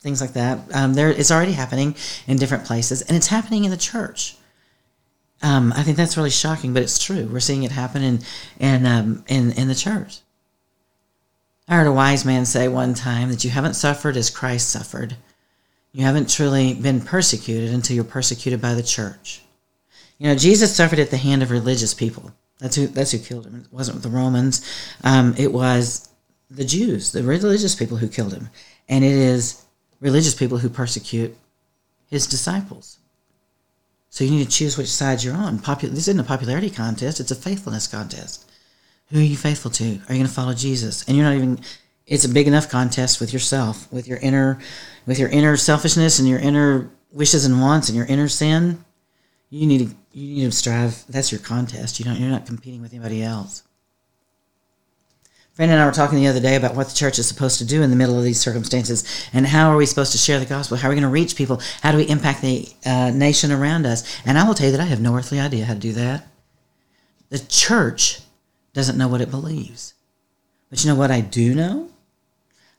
things 0.00 0.20
like 0.20 0.34
that. 0.34 0.58
Um, 0.74 0.94
there, 0.94 1.10
it's 1.10 1.30
already 1.30 1.52
happening 1.52 1.94
in 2.26 2.36
different 2.36 2.64
places, 2.64 3.02
and 3.02 3.16
it's 3.16 3.28
happening 3.28 3.64
in 3.64 3.70
the 3.70 3.76
church. 3.76 4.36
Um, 5.40 5.72
I 5.76 5.84
think 5.84 5.96
that's 5.96 6.16
really 6.16 6.30
shocking, 6.30 6.74
but 6.74 6.82
it's 6.82 6.98
true. 6.98 7.28
We're 7.32 7.40
seeing 7.40 7.62
it 7.62 7.70
happen 7.70 8.02
in 8.02 8.20
in 8.58 8.84
um, 8.84 9.24
in 9.28 9.52
in 9.52 9.68
the 9.68 9.74
church. 9.74 10.20
I 11.68 11.76
heard 11.76 11.86
a 11.86 11.92
wise 11.92 12.24
man 12.24 12.46
say 12.46 12.66
one 12.66 12.94
time 12.94 13.30
that 13.30 13.44
you 13.44 13.50
haven't 13.50 13.74
suffered 13.74 14.16
as 14.16 14.30
Christ 14.30 14.70
suffered, 14.70 15.16
you 15.92 16.04
haven't 16.04 16.30
truly 16.30 16.74
been 16.74 17.00
persecuted 17.00 17.72
until 17.72 17.96
you're 17.96 18.04
persecuted 18.04 18.60
by 18.60 18.74
the 18.74 18.82
church. 18.82 19.42
You 20.18 20.28
know, 20.28 20.34
Jesus 20.34 20.74
suffered 20.74 20.98
at 20.98 21.10
the 21.10 21.16
hand 21.16 21.42
of 21.42 21.50
religious 21.50 21.94
people. 21.94 22.32
That's 22.58 22.76
who 22.76 22.88
that's 22.88 23.12
who 23.12 23.18
killed 23.18 23.46
him. 23.46 23.64
It 23.64 23.72
wasn't 23.72 24.02
the 24.02 24.08
Romans. 24.08 24.66
Um, 25.04 25.34
it 25.38 25.52
was 25.52 26.08
the 26.50 26.64
Jews, 26.64 27.12
the 27.12 27.22
religious 27.22 27.74
people 27.74 27.98
who 27.98 28.08
killed 28.08 28.34
him, 28.34 28.50
and 28.88 29.04
it 29.04 29.12
is 29.12 29.64
religious 30.00 30.34
people 30.34 30.58
who 30.58 30.68
persecute 30.68 31.36
his 32.10 32.26
disciples. 32.26 32.98
So 34.10 34.24
you 34.24 34.30
need 34.30 34.44
to 34.44 34.50
choose 34.50 34.76
which 34.76 34.88
side 34.88 35.22
you're 35.22 35.36
on. 35.36 35.58
Popu- 35.58 35.90
this 35.90 36.08
isn't 36.08 36.20
a 36.20 36.24
popularity 36.24 36.70
contest; 36.70 37.20
it's 37.20 37.30
a 37.30 37.36
faithfulness 37.36 37.86
contest. 37.86 38.50
Who 39.10 39.20
are 39.20 39.22
you 39.22 39.36
faithful 39.36 39.70
to? 39.72 39.84
Are 39.84 40.14
you 40.14 40.20
going 40.20 40.26
to 40.26 40.28
follow 40.28 40.54
Jesus? 40.54 41.04
And 41.06 41.16
you're 41.16 41.26
not 41.26 41.36
even. 41.36 41.60
It's 42.08 42.24
a 42.24 42.28
big 42.28 42.48
enough 42.48 42.70
contest 42.70 43.20
with 43.20 43.32
yourself, 43.32 43.90
with 43.92 44.08
your 44.08 44.18
inner, 44.18 44.58
with 45.06 45.18
your 45.18 45.28
inner 45.28 45.56
selfishness 45.56 46.18
and 46.18 46.26
your 46.26 46.38
inner 46.38 46.90
wishes 47.12 47.44
and 47.44 47.60
wants 47.60 47.88
and 47.88 47.96
your 47.96 48.06
inner 48.06 48.28
sin. 48.28 48.84
You 49.50 49.66
need 49.66 49.88
to 49.88 49.94
you 50.12 50.42
need 50.42 50.50
to 50.50 50.52
strive. 50.52 51.04
That's 51.08 51.30
your 51.30 51.40
contest. 51.40 51.98
You 51.98 52.06
don't. 52.06 52.18
You're 52.18 52.30
not 52.30 52.46
competing 52.46 52.80
with 52.80 52.92
anybody 52.92 53.22
else. 53.22 53.62
Brandon 55.54 55.74
and 55.74 55.82
I 55.82 55.86
were 55.86 55.92
talking 55.92 56.18
the 56.18 56.28
other 56.28 56.40
day 56.40 56.54
about 56.54 56.76
what 56.76 56.88
the 56.88 56.94
church 56.94 57.18
is 57.18 57.26
supposed 57.26 57.58
to 57.58 57.64
do 57.64 57.82
in 57.82 57.90
the 57.90 57.96
middle 57.96 58.16
of 58.16 58.22
these 58.22 58.40
circumstances 58.40 59.28
and 59.32 59.44
how 59.44 59.72
are 59.72 59.76
we 59.76 59.86
supposed 59.86 60.12
to 60.12 60.18
share 60.18 60.38
the 60.38 60.46
gospel? 60.46 60.76
How 60.76 60.86
are 60.86 60.90
we 60.90 60.94
going 60.94 61.02
to 61.02 61.08
reach 61.08 61.34
people? 61.34 61.60
How 61.82 61.90
do 61.90 61.98
we 61.98 62.08
impact 62.08 62.42
the 62.42 62.68
uh, 62.86 63.10
nation 63.10 63.50
around 63.50 63.84
us? 63.84 64.20
And 64.24 64.38
I 64.38 64.46
will 64.46 64.54
tell 64.54 64.66
you 64.66 64.72
that 64.72 64.80
I 64.80 64.84
have 64.84 65.00
no 65.00 65.16
earthly 65.16 65.40
idea 65.40 65.64
how 65.64 65.74
to 65.74 65.80
do 65.80 65.92
that. 65.94 66.28
The 67.30 67.40
church 67.40 68.20
doesn't 68.72 68.96
know 68.96 69.08
what 69.08 69.20
it 69.20 69.32
believes. 69.32 69.94
But 70.70 70.84
you 70.84 70.90
know 70.90 70.96
what 70.96 71.10
I 71.10 71.20
do 71.22 71.56
know? 71.56 71.90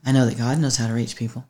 I 0.05 0.11
know 0.11 0.25
that 0.25 0.37
God 0.37 0.59
knows 0.59 0.77
how 0.77 0.87
to 0.87 0.93
reach 0.93 1.15
people. 1.15 1.45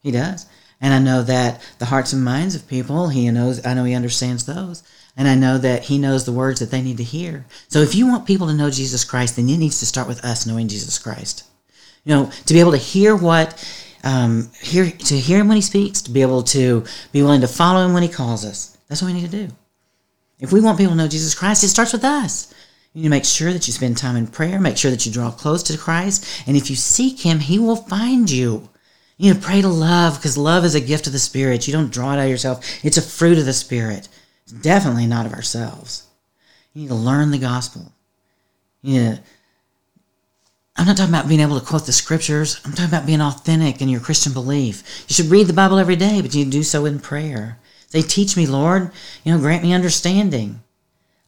He 0.00 0.10
does. 0.10 0.46
And 0.80 0.92
I 0.92 0.98
know 0.98 1.22
that 1.22 1.62
the 1.78 1.86
hearts 1.86 2.12
and 2.12 2.24
minds 2.24 2.54
of 2.54 2.68
people, 2.68 3.08
he 3.08 3.30
knows 3.30 3.64
I 3.64 3.74
know 3.74 3.84
he 3.84 3.94
understands 3.94 4.44
those. 4.44 4.82
And 5.16 5.26
I 5.26 5.34
know 5.34 5.56
that 5.58 5.84
he 5.84 5.98
knows 5.98 6.26
the 6.26 6.32
words 6.32 6.60
that 6.60 6.70
they 6.70 6.82
need 6.82 6.98
to 6.98 7.02
hear. 7.02 7.46
So 7.68 7.80
if 7.80 7.94
you 7.94 8.06
want 8.06 8.26
people 8.26 8.48
to 8.48 8.52
know 8.52 8.70
Jesus 8.70 9.02
Christ, 9.04 9.36
then 9.36 9.48
it 9.48 9.56
needs 9.56 9.78
to 9.78 9.86
start 9.86 10.06
with 10.06 10.22
us 10.24 10.46
knowing 10.46 10.68
Jesus 10.68 10.98
Christ. 10.98 11.44
You 12.04 12.14
know, 12.14 12.30
to 12.44 12.54
be 12.54 12.60
able 12.60 12.72
to 12.72 12.76
hear 12.76 13.16
what 13.16 13.56
um, 14.04 14.50
hear 14.60 14.90
to 14.90 15.18
hear 15.18 15.38
him 15.38 15.48
when 15.48 15.56
he 15.56 15.62
speaks, 15.62 16.02
to 16.02 16.10
be 16.10 16.22
able 16.22 16.42
to 16.44 16.84
be 17.12 17.22
willing 17.22 17.40
to 17.40 17.48
follow 17.48 17.84
him 17.84 17.94
when 17.94 18.02
he 18.02 18.08
calls 18.08 18.44
us. 18.44 18.76
That's 18.88 19.00
what 19.00 19.08
we 19.08 19.14
need 19.14 19.30
to 19.30 19.46
do. 19.46 19.48
If 20.38 20.52
we 20.52 20.60
want 20.60 20.78
people 20.78 20.92
to 20.92 20.98
know 20.98 21.08
Jesus 21.08 21.34
Christ, 21.34 21.64
it 21.64 21.68
starts 21.68 21.92
with 21.92 22.04
us. 22.04 22.52
You 22.96 23.02
need 23.02 23.08
to 23.08 23.10
make 23.10 23.24
sure 23.26 23.52
that 23.52 23.66
you 23.66 23.74
spend 23.74 23.98
time 23.98 24.16
in 24.16 24.26
prayer, 24.26 24.58
make 24.58 24.78
sure 24.78 24.90
that 24.90 25.04
you 25.04 25.12
draw 25.12 25.30
close 25.30 25.62
to 25.64 25.76
Christ, 25.76 26.24
and 26.46 26.56
if 26.56 26.70
you 26.70 26.76
seek 26.76 27.20
him, 27.20 27.40
he 27.40 27.58
will 27.58 27.76
find 27.76 28.30
you. 28.30 28.70
You 29.18 29.34
to 29.34 29.38
pray 29.38 29.60
to 29.60 29.68
love 29.68 30.16
because 30.16 30.38
love 30.38 30.64
is 30.64 30.74
a 30.74 30.80
gift 30.80 31.06
of 31.06 31.12
the 31.12 31.18
Spirit. 31.18 31.66
You 31.66 31.74
don't 31.74 31.92
draw 31.92 32.14
it 32.14 32.18
out 32.18 32.24
of 32.24 32.30
yourself. 32.30 32.64
It's 32.82 32.96
a 32.96 33.02
fruit 33.02 33.36
of 33.36 33.44
the 33.44 33.52
Spirit. 33.52 34.08
It's 34.44 34.52
definitely 34.52 35.06
not 35.06 35.26
of 35.26 35.34
ourselves. 35.34 36.06
You 36.72 36.82
need 36.82 36.88
to 36.88 36.94
learn 36.94 37.32
the 37.32 37.38
gospel. 37.38 37.92
You 38.80 39.00
to, 39.00 39.20
I'm 40.76 40.86
not 40.86 40.96
talking 40.96 41.14
about 41.14 41.28
being 41.28 41.40
able 41.40 41.60
to 41.60 41.66
quote 41.66 41.84
the 41.84 41.92
scriptures. 41.92 42.62
I'm 42.64 42.72
talking 42.72 42.86
about 42.94 43.04
being 43.04 43.20
authentic 43.20 43.82
in 43.82 43.90
your 43.90 44.00
Christian 44.00 44.32
belief. 44.32 45.04
You 45.06 45.12
should 45.12 45.30
read 45.30 45.48
the 45.48 45.52
Bible 45.52 45.78
every 45.78 45.96
day, 45.96 46.22
but 46.22 46.34
you 46.34 46.46
do 46.46 46.62
so 46.62 46.86
in 46.86 47.00
prayer. 47.00 47.58
Say, 47.88 48.00
teach 48.00 48.38
me, 48.38 48.46
Lord. 48.46 48.90
You 49.22 49.34
know, 49.34 49.38
grant 49.38 49.62
me 49.62 49.74
understanding. 49.74 50.62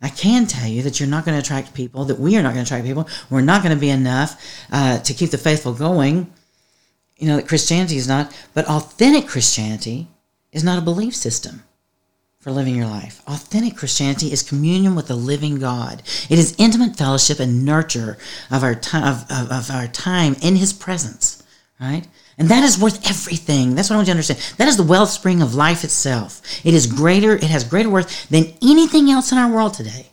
I 0.01 0.09
can 0.09 0.47
tell 0.47 0.69
you 0.69 0.83
that 0.83 1.01
you're 1.01 1.09
not 1.09 1.25
going 1.25 1.35
to 1.35 1.41
attract 1.41 1.75
people, 1.75 2.05
that 2.05 2.21
we 2.21 2.37
are 2.37 2.43
not 2.43 2.55
going 2.55 2.65
to 2.65 2.69
attract 2.69 2.87
people. 2.87 3.09
We're 3.31 3.41
not 3.41 3.63
going 3.63 3.75
to 3.75 3.81
be 3.81 3.91
enough 3.91 4.41
uh, 4.71 5.01
to 5.01 5.15
keep 5.15 5.31
the 5.31 5.39
faithful 5.39 5.75
going. 5.75 6.33
You 7.17 7.27
know, 7.27 7.37
that 7.37 7.49
Christianity 7.49 7.97
is 7.97 8.07
not, 8.07 8.37
but 8.55 8.69
authentic 8.69 9.27
Christianity 9.27 10.07
is 10.53 10.63
not 10.63 10.79
a 10.79 10.83
belief 10.83 11.17
system 11.17 11.65
for 12.39 12.53
living 12.53 12.77
your 12.77 12.87
life. 12.87 13.23
Authentic 13.27 13.77
Christianity 13.77 14.33
is 14.33 14.43
communion 14.43 14.95
with 14.95 15.09
the 15.09 15.17
living 15.17 15.59
God. 15.59 16.03
It 16.31 16.39
is 16.39 16.55
intimate 16.59 16.97
fellowship 16.97 17.41
and 17.41 17.65
nurture 17.65 18.17
of 18.51 18.63
our 18.63 18.77
time 18.77 19.03
of, 19.03 19.31
of, 19.31 19.51
of, 19.51 19.71
our 19.71 19.89
time 19.89 20.37
in 20.41 20.55
His 20.55 20.73
presence, 20.73 21.43
right? 21.81 22.07
And 22.39 22.49
that 22.49 22.63
is 22.63 22.79
worth 22.79 23.05
everything. 23.11 23.75
That's 23.75 23.91
what 23.91 23.95
I 23.95 23.99
want 23.99 24.09
you 24.09 24.15
to 24.15 24.19
understand. 24.19 24.55
That 24.59 24.69
is 24.69 24.77
the 24.77 24.85
wellspring 24.85 25.43
of 25.43 25.57
life 25.57 25.83
itself. 25.83 26.41
It 26.65 26.73
is 26.73 26.87
greater. 26.87 27.35
It 27.35 27.45
has 27.45 27.65
greater 27.65 27.91
worth 27.91 28.29
than 28.29 28.55
anything 28.63 29.11
else 29.11 29.33
in 29.33 29.39
our 29.39 29.51
world 29.51 29.75
today. 29.75 30.07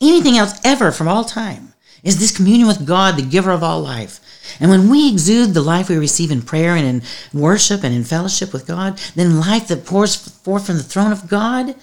Anything 0.00 0.38
else 0.38 0.58
ever 0.64 0.90
from 0.92 1.08
all 1.08 1.24
time 1.24 1.74
is 2.02 2.18
this 2.18 2.34
communion 2.34 2.68
with 2.68 2.86
God, 2.86 3.16
the 3.16 3.22
giver 3.22 3.50
of 3.50 3.62
all 3.62 3.82
life. 3.82 4.20
And 4.60 4.70
when 4.70 4.88
we 4.88 5.10
exude 5.10 5.52
the 5.52 5.60
life 5.60 5.90
we 5.90 5.96
receive 5.98 6.30
in 6.30 6.40
prayer 6.40 6.74
and 6.74 6.86
in 6.86 7.02
worship 7.38 7.84
and 7.84 7.94
in 7.94 8.04
fellowship 8.04 8.52
with 8.52 8.66
God, 8.66 8.98
then 9.14 9.40
life 9.40 9.68
that 9.68 9.84
pours 9.84 10.16
forth 10.16 10.66
from 10.66 10.76
the 10.76 10.82
throne 10.82 11.12
of 11.12 11.28
God 11.28 11.74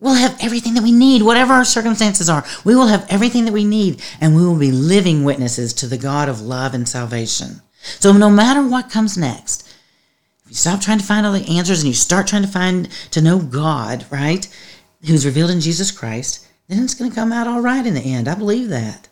will 0.00 0.14
have 0.14 0.36
everything 0.40 0.74
that 0.74 0.82
we 0.82 0.92
need, 0.92 1.22
whatever 1.22 1.52
our 1.52 1.64
circumstances 1.64 2.28
are. 2.28 2.44
We 2.64 2.74
will 2.74 2.86
have 2.86 3.06
everything 3.10 3.44
that 3.44 3.52
we 3.52 3.64
need, 3.64 4.02
and 4.20 4.34
we 4.34 4.44
will 4.44 4.58
be 4.58 4.72
living 4.72 5.24
witnesses 5.24 5.74
to 5.74 5.86
the 5.86 5.98
God 5.98 6.28
of 6.28 6.40
love 6.40 6.74
and 6.74 6.88
salvation. 6.88 7.60
So 7.82 8.12
no 8.12 8.30
matter 8.30 8.66
what 8.66 8.90
comes 8.90 9.16
next, 9.16 9.68
if 10.44 10.50
you 10.50 10.54
stop 10.54 10.80
trying 10.80 10.98
to 10.98 11.04
find 11.04 11.26
all 11.26 11.32
the 11.32 11.56
answers 11.56 11.80
and 11.80 11.88
you 11.88 11.94
start 11.94 12.26
trying 12.26 12.42
to 12.42 12.48
find 12.48 12.88
to 13.12 13.20
know 13.20 13.38
God, 13.38 14.04
right, 14.10 14.46
who's 15.06 15.26
revealed 15.26 15.50
in 15.50 15.60
Jesus 15.60 15.90
Christ, 15.90 16.46
then 16.68 16.82
it's 16.82 16.94
going 16.94 17.10
to 17.10 17.14
come 17.14 17.32
out 17.32 17.46
all 17.46 17.60
right 17.60 17.84
in 17.86 17.94
the 17.94 18.00
end. 18.00 18.28
I 18.28 18.34
believe 18.34 18.68
that. 18.68 19.08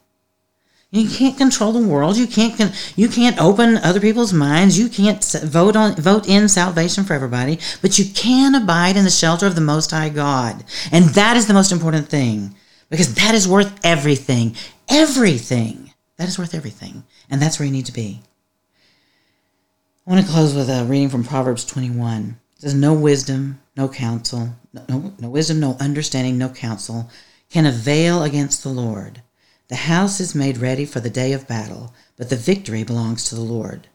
You 0.91 1.07
can't 1.09 1.37
control 1.37 1.73
the 1.73 1.87
world. 1.87 2.17
You 2.17 2.27
can't 2.27 2.57
con- 2.57 2.73
you 2.97 3.09
can't 3.09 3.39
open 3.39 3.77
other 3.77 4.01
people's 4.01 4.33
minds. 4.33 4.79
You 4.79 4.89
can't 4.89 5.23
vote 5.45 5.77
on 5.77 5.95
vote 5.97 6.27
in 6.27 6.49
salvation 6.49 7.05
for 7.05 7.13
everybody, 7.13 7.59
but 7.83 7.99
you 7.99 8.07
can 8.07 8.55
abide 8.55 8.97
in 8.97 9.05
the 9.05 9.11
shelter 9.11 9.47
of 9.47 9.55
the 9.55 9.61
Most 9.61 9.91
High 9.91 10.09
God, 10.09 10.65
and 10.91 11.05
that 11.11 11.37
is 11.37 11.47
the 11.47 11.53
most 11.53 11.73
important 11.73 12.09
thing 12.09 12.55
because 12.89 13.15
that 13.17 13.35
is 13.35 13.47
worth 13.47 13.79
everything. 13.85 14.57
Everything 14.89 15.93
that 16.17 16.27
is 16.27 16.39
worth 16.39 16.55
everything, 16.55 17.05
and 17.29 17.43
that's 17.43 17.59
where 17.59 17.67
you 17.67 17.73
need 17.73 17.87
to 17.87 17.93
be. 17.93 18.23
I 20.09 20.13
want 20.13 20.25
to 20.25 20.33
close 20.33 20.55
with 20.55 20.71
a 20.71 20.87
reading 20.87 21.11
from 21.11 21.23
Proverbs 21.23 21.67
21. 21.67 22.39
It 22.57 22.63
says, 22.63 22.73
"No 22.73 22.95
wisdom, 22.95 23.61
no 23.77 23.91
counsel, 23.91 24.55
no, 24.73 25.13
no 25.19 25.29
wisdom, 25.29 25.61
no 25.61 25.77
understanding, 25.79 26.39
no 26.39 26.49
counsel 26.49 27.11
can 27.51 27.67
avail 27.67 28.23
against 28.23 28.63
the 28.63 28.71
Lord." 28.71 29.21
The 29.69 29.77
house 29.77 30.19
is 30.19 30.35
made 30.35 30.57
ready 30.57 30.87
for 30.87 31.01
the 31.01 31.11
day 31.11 31.35
of 31.35 31.47
battle, 31.47 31.93
but 32.17 32.31
the 32.31 32.37
victory 32.37 32.85
belongs 32.85 33.25
to 33.25 33.35
the 33.35 33.43
Lord. 33.43 33.89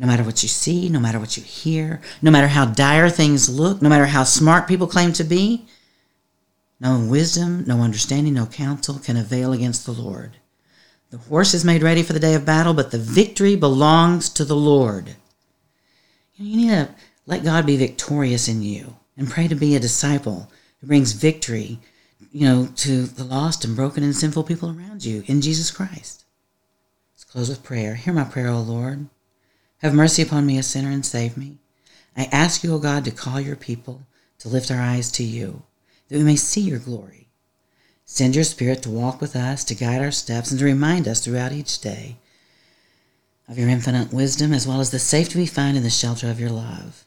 No 0.00 0.08
matter 0.08 0.24
what 0.24 0.42
you 0.42 0.48
see, 0.48 0.88
no 0.88 0.98
matter 0.98 1.20
what 1.20 1.36
you 1.36 1.44
hear, 1.44 2.00
no 2.20 2.32
matter 2.32 2.48
how 2.48 2.64
dire 2.64 3.08
things 3.08 3.48
look, 3.48 3.80
no 3.80 3.88
matter 3.88 4.06
how 4.06 4.24
smart 4.24 4.66
people 4.66 4.88
claim 4.88 5.12
to 5.12 5.22
be, 5.22 5.64
no 6.80 6.98
wisdom, 6.98 7.62
no 7.68 7.82
understanding, 7.82 8.34
no 8.34 8.46
counsel 8.46 8.98
can 8.98 9.16
avail 9.16 9.52
against 9.52 9.86
the 9.86 9.92
Lord. 9.92 10.38
The 11.10 11.18
horse 11.18 11.54
is 11.54 11.64
made 11.64 11.82
ready 11.82 12.02
for 12.02 12.12
the 12.12 12.20
day 12.20 12.34
of 12.34 12.44
battle, 12.46 12.74
but 12.74 12.90
the 12.90 12.98
victory 12.98 13.56
belongs 13.56 14.28
to 14.30 14.44
the 14.44 14.56
Lord. 14.56 15.16
You 16.36 16.56
need 16.56 16.68
to 16.68 16.94
let 17.26 17.44
God 17.44 17.66
be 17.66 17.76
victorious 17.76 18.48
in 18.48 18.62
you 18.62 18.96
and 19.16 19.28
pray 19.28 19.48
to 19.48 19.54
be 19.54 19.74
a 19.74 19.80
disciple 19.80 20.50
who 20.80 20.86
brings 20.86 21.12
victory 21.12 21.80
you 22.32 22.46
know, 22.46 22.68
to 22.76 23.02
the 23.02 23.24
lost 23.24 23.64
and 23.64 23.74
broken 23.74 24.02
and 24.02 24.14
sinful 24.14 24.44
people 24.44 24.70
around 24.70 25.04
you 25.04 25.24
in 25.26 25.40
Jesus 25.40 25.70
Christ. 25.70 26.24
Let's 27.14 27.24
close 27.24 27.48
with 27.48 27.64
prayer. 27.64 27.94
Hear 27.94 28.12
my 28.12 28.24
prayer, 28.24 28.48
O 28.48 28.60
Lord. 28.60 29.08
Have 29.78 29.94
mercy 29.94 30.22
upon 30.22 30.46
me, 30.46 30.58
a 30.58 30.62
sinner, 30.62 30.90
and 30.90 31.04
save 31.04 31.36
me. 31.36 31.58
I 32.16 32.24
ask 32.30 32.62
you, 32.62 32.74
O 32.74 32.78
God, 32.78 33.04
to 33.04 33.10
call 33.10 33.40
your 33.40 33.56
people 33.56 34.02
to 34.38 34.48
lift 34.48 34.70
our 34.70 34.80
eyes 34.80 35.10
to 35.12 35.24
you, 35.24 35.62
that 36.08 36.18
we 36.18 36.24
may 36.24 36.36
see 36.36 36.60
your 36.60 36.78
glory. 36.78 37.28
Send 38.12 38.34
your 38.34 38.42
Spirit 38.42 38.82
to 38.82 38.90
walk 38.90 39.20
with 39.20 39.36
us, 39.36 39.62
to 39.62 39.72
guide 39.72 40.02
our 40.02 40.10
steps, 40.10 40.50
and 40.50 40.58
to 40.58 40.64
remind 40.64 41.06
us 41.06 41.20
throughout 41.20 41.52
each 41.52 41.80
day 41.80 42.16
of 43.48 43.56
your 43.56 43.68
infinite 43.68 44.12
wisdom, 44.12 44.52
as 44.52 44.66
well 44.66 44.80
as 44.80 44.90
the 44.90 44.98
safety 44.98 45.38
we 45.38 45.46
find 45.46 45.76
in 45.76 45.84
the 45.84 45.90
shelter 45.90 46.28
of 46.28 46.40
your 46.40 46.50
love. 46.50 47.04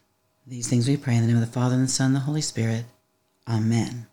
These 0.47 0.69
things 0.69 0.87
we 0.87 0.95
pray 0.95 1.17
in 1.17 1.21
the 1.21 1.27
name 1.27 1.35
of 1.35 1.45
the 1.45 1.51
Father, 1.51 1.75
and 1.75 1.83
the 1.83 1.89
Son, 1.89 2.07
and 2.07 2.15
the 2.15 2.21
Holy 2.21 2.39
Spirit. 2.39 2.85
Amen. 3.45 4.07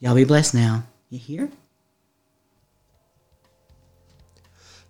Y'all 0.00 0.16
be 0.16 0.24
blessed 0.24 0.52
now. 0.52 0.82
You 1.10 1.20
hear? 1.20 1.48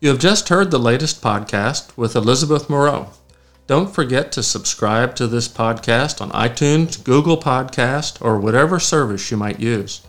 You 0.00 0.08
have 0.08 0.18
just 0.18 0.48
heard 0.48 0.70
the 0.70 0.78
latest 0.78 1.20
podcast 1.20 1.94
with 1.98 2.16
Elizabeth 2.16 2.70
Moreau. 2.70 3.10
Don't 3.66 3.94
forget 3.94 4.32
to 4.32 4.42
subscribe 4.42 5.14
to 5.16 5.26
this 5.26 5.48
podcast 5.48 6.22
on 6.22 6.30
iTunes, 6.30 7.04
Google 7.04 7.36
Podcast, 7.36 8.24
or 8.24 8.40
whatever 8.40 8.80
service 8.80 9.30
you 9.30 9.36
might 9.36 9.60
use. 9.60 10.00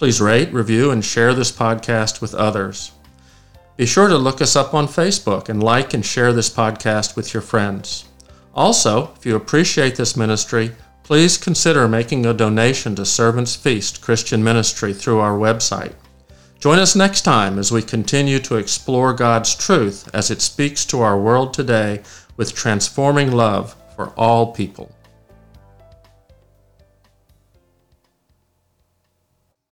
Please 0.00 0.18
rate, 0.18 0.50
review, 0.50 0.92
and 0.92 1.04
share 1.04 1.34
this 1.34 1.52
podcast 1.52 2.22
with 2.22 2.34
others. 2.34 2.92
Be 3.76 3.84
sure 3.84 4.08
to 4.08 4.16
look 4.16 4.40
us 4.40 4.56
up 4.56 4.72
on 4.72 4.88
Facebook 4.88 5.50
and 5.50 5.62
like 5.62 5.92
and 5.92 6.02
share 6.02 6.32
this 6.32 6.48
podcast 6.48 7.16
with 7.16 7.34
your 7.34 7.42
friends. 7.42 8.06
Also, 8.54 9.12
if 9.14 9.26
you 9.26 9.36
appreciate 9.36 9.96
this 9.96 10.16
ministry, 10.16 10.72
please 11.02 11.36
consider 11.36 11.86
making 11.86 12.24
a 12.24 12.32
donation 12.32 12.94
to 12.94 13.04
Servants 13.04 13.54
Feast 13.54 14.00
Christian 14.00 14.42
Ministry 14.42 14.94
through 14.94 15.18
our 15.18 15.36
website. 15.36 15.92
Join 16.60 16.78
us 16.78 16.96
next 16.96 17.20
time 17.20 17.58
as 17.58 17.70
we 17.70 17.82
continue 17.82 18.38
to 18.38 18.56
explore 18.56 19.12
God's 19.12 19.54
truth 19.54 20.08
as 20.14 20.30
it 20.30 20.40
speaks 20.40 20.86
to 20.86 21.02
our 21.02 21.20
world 21.20 21.52
today 21.52 22.00
with 22.38 22.54
transforming 22.54 23.32
love 23.32 23.76
for 23.96 24.14
all 24.16 24.54
people. 24.54 24.94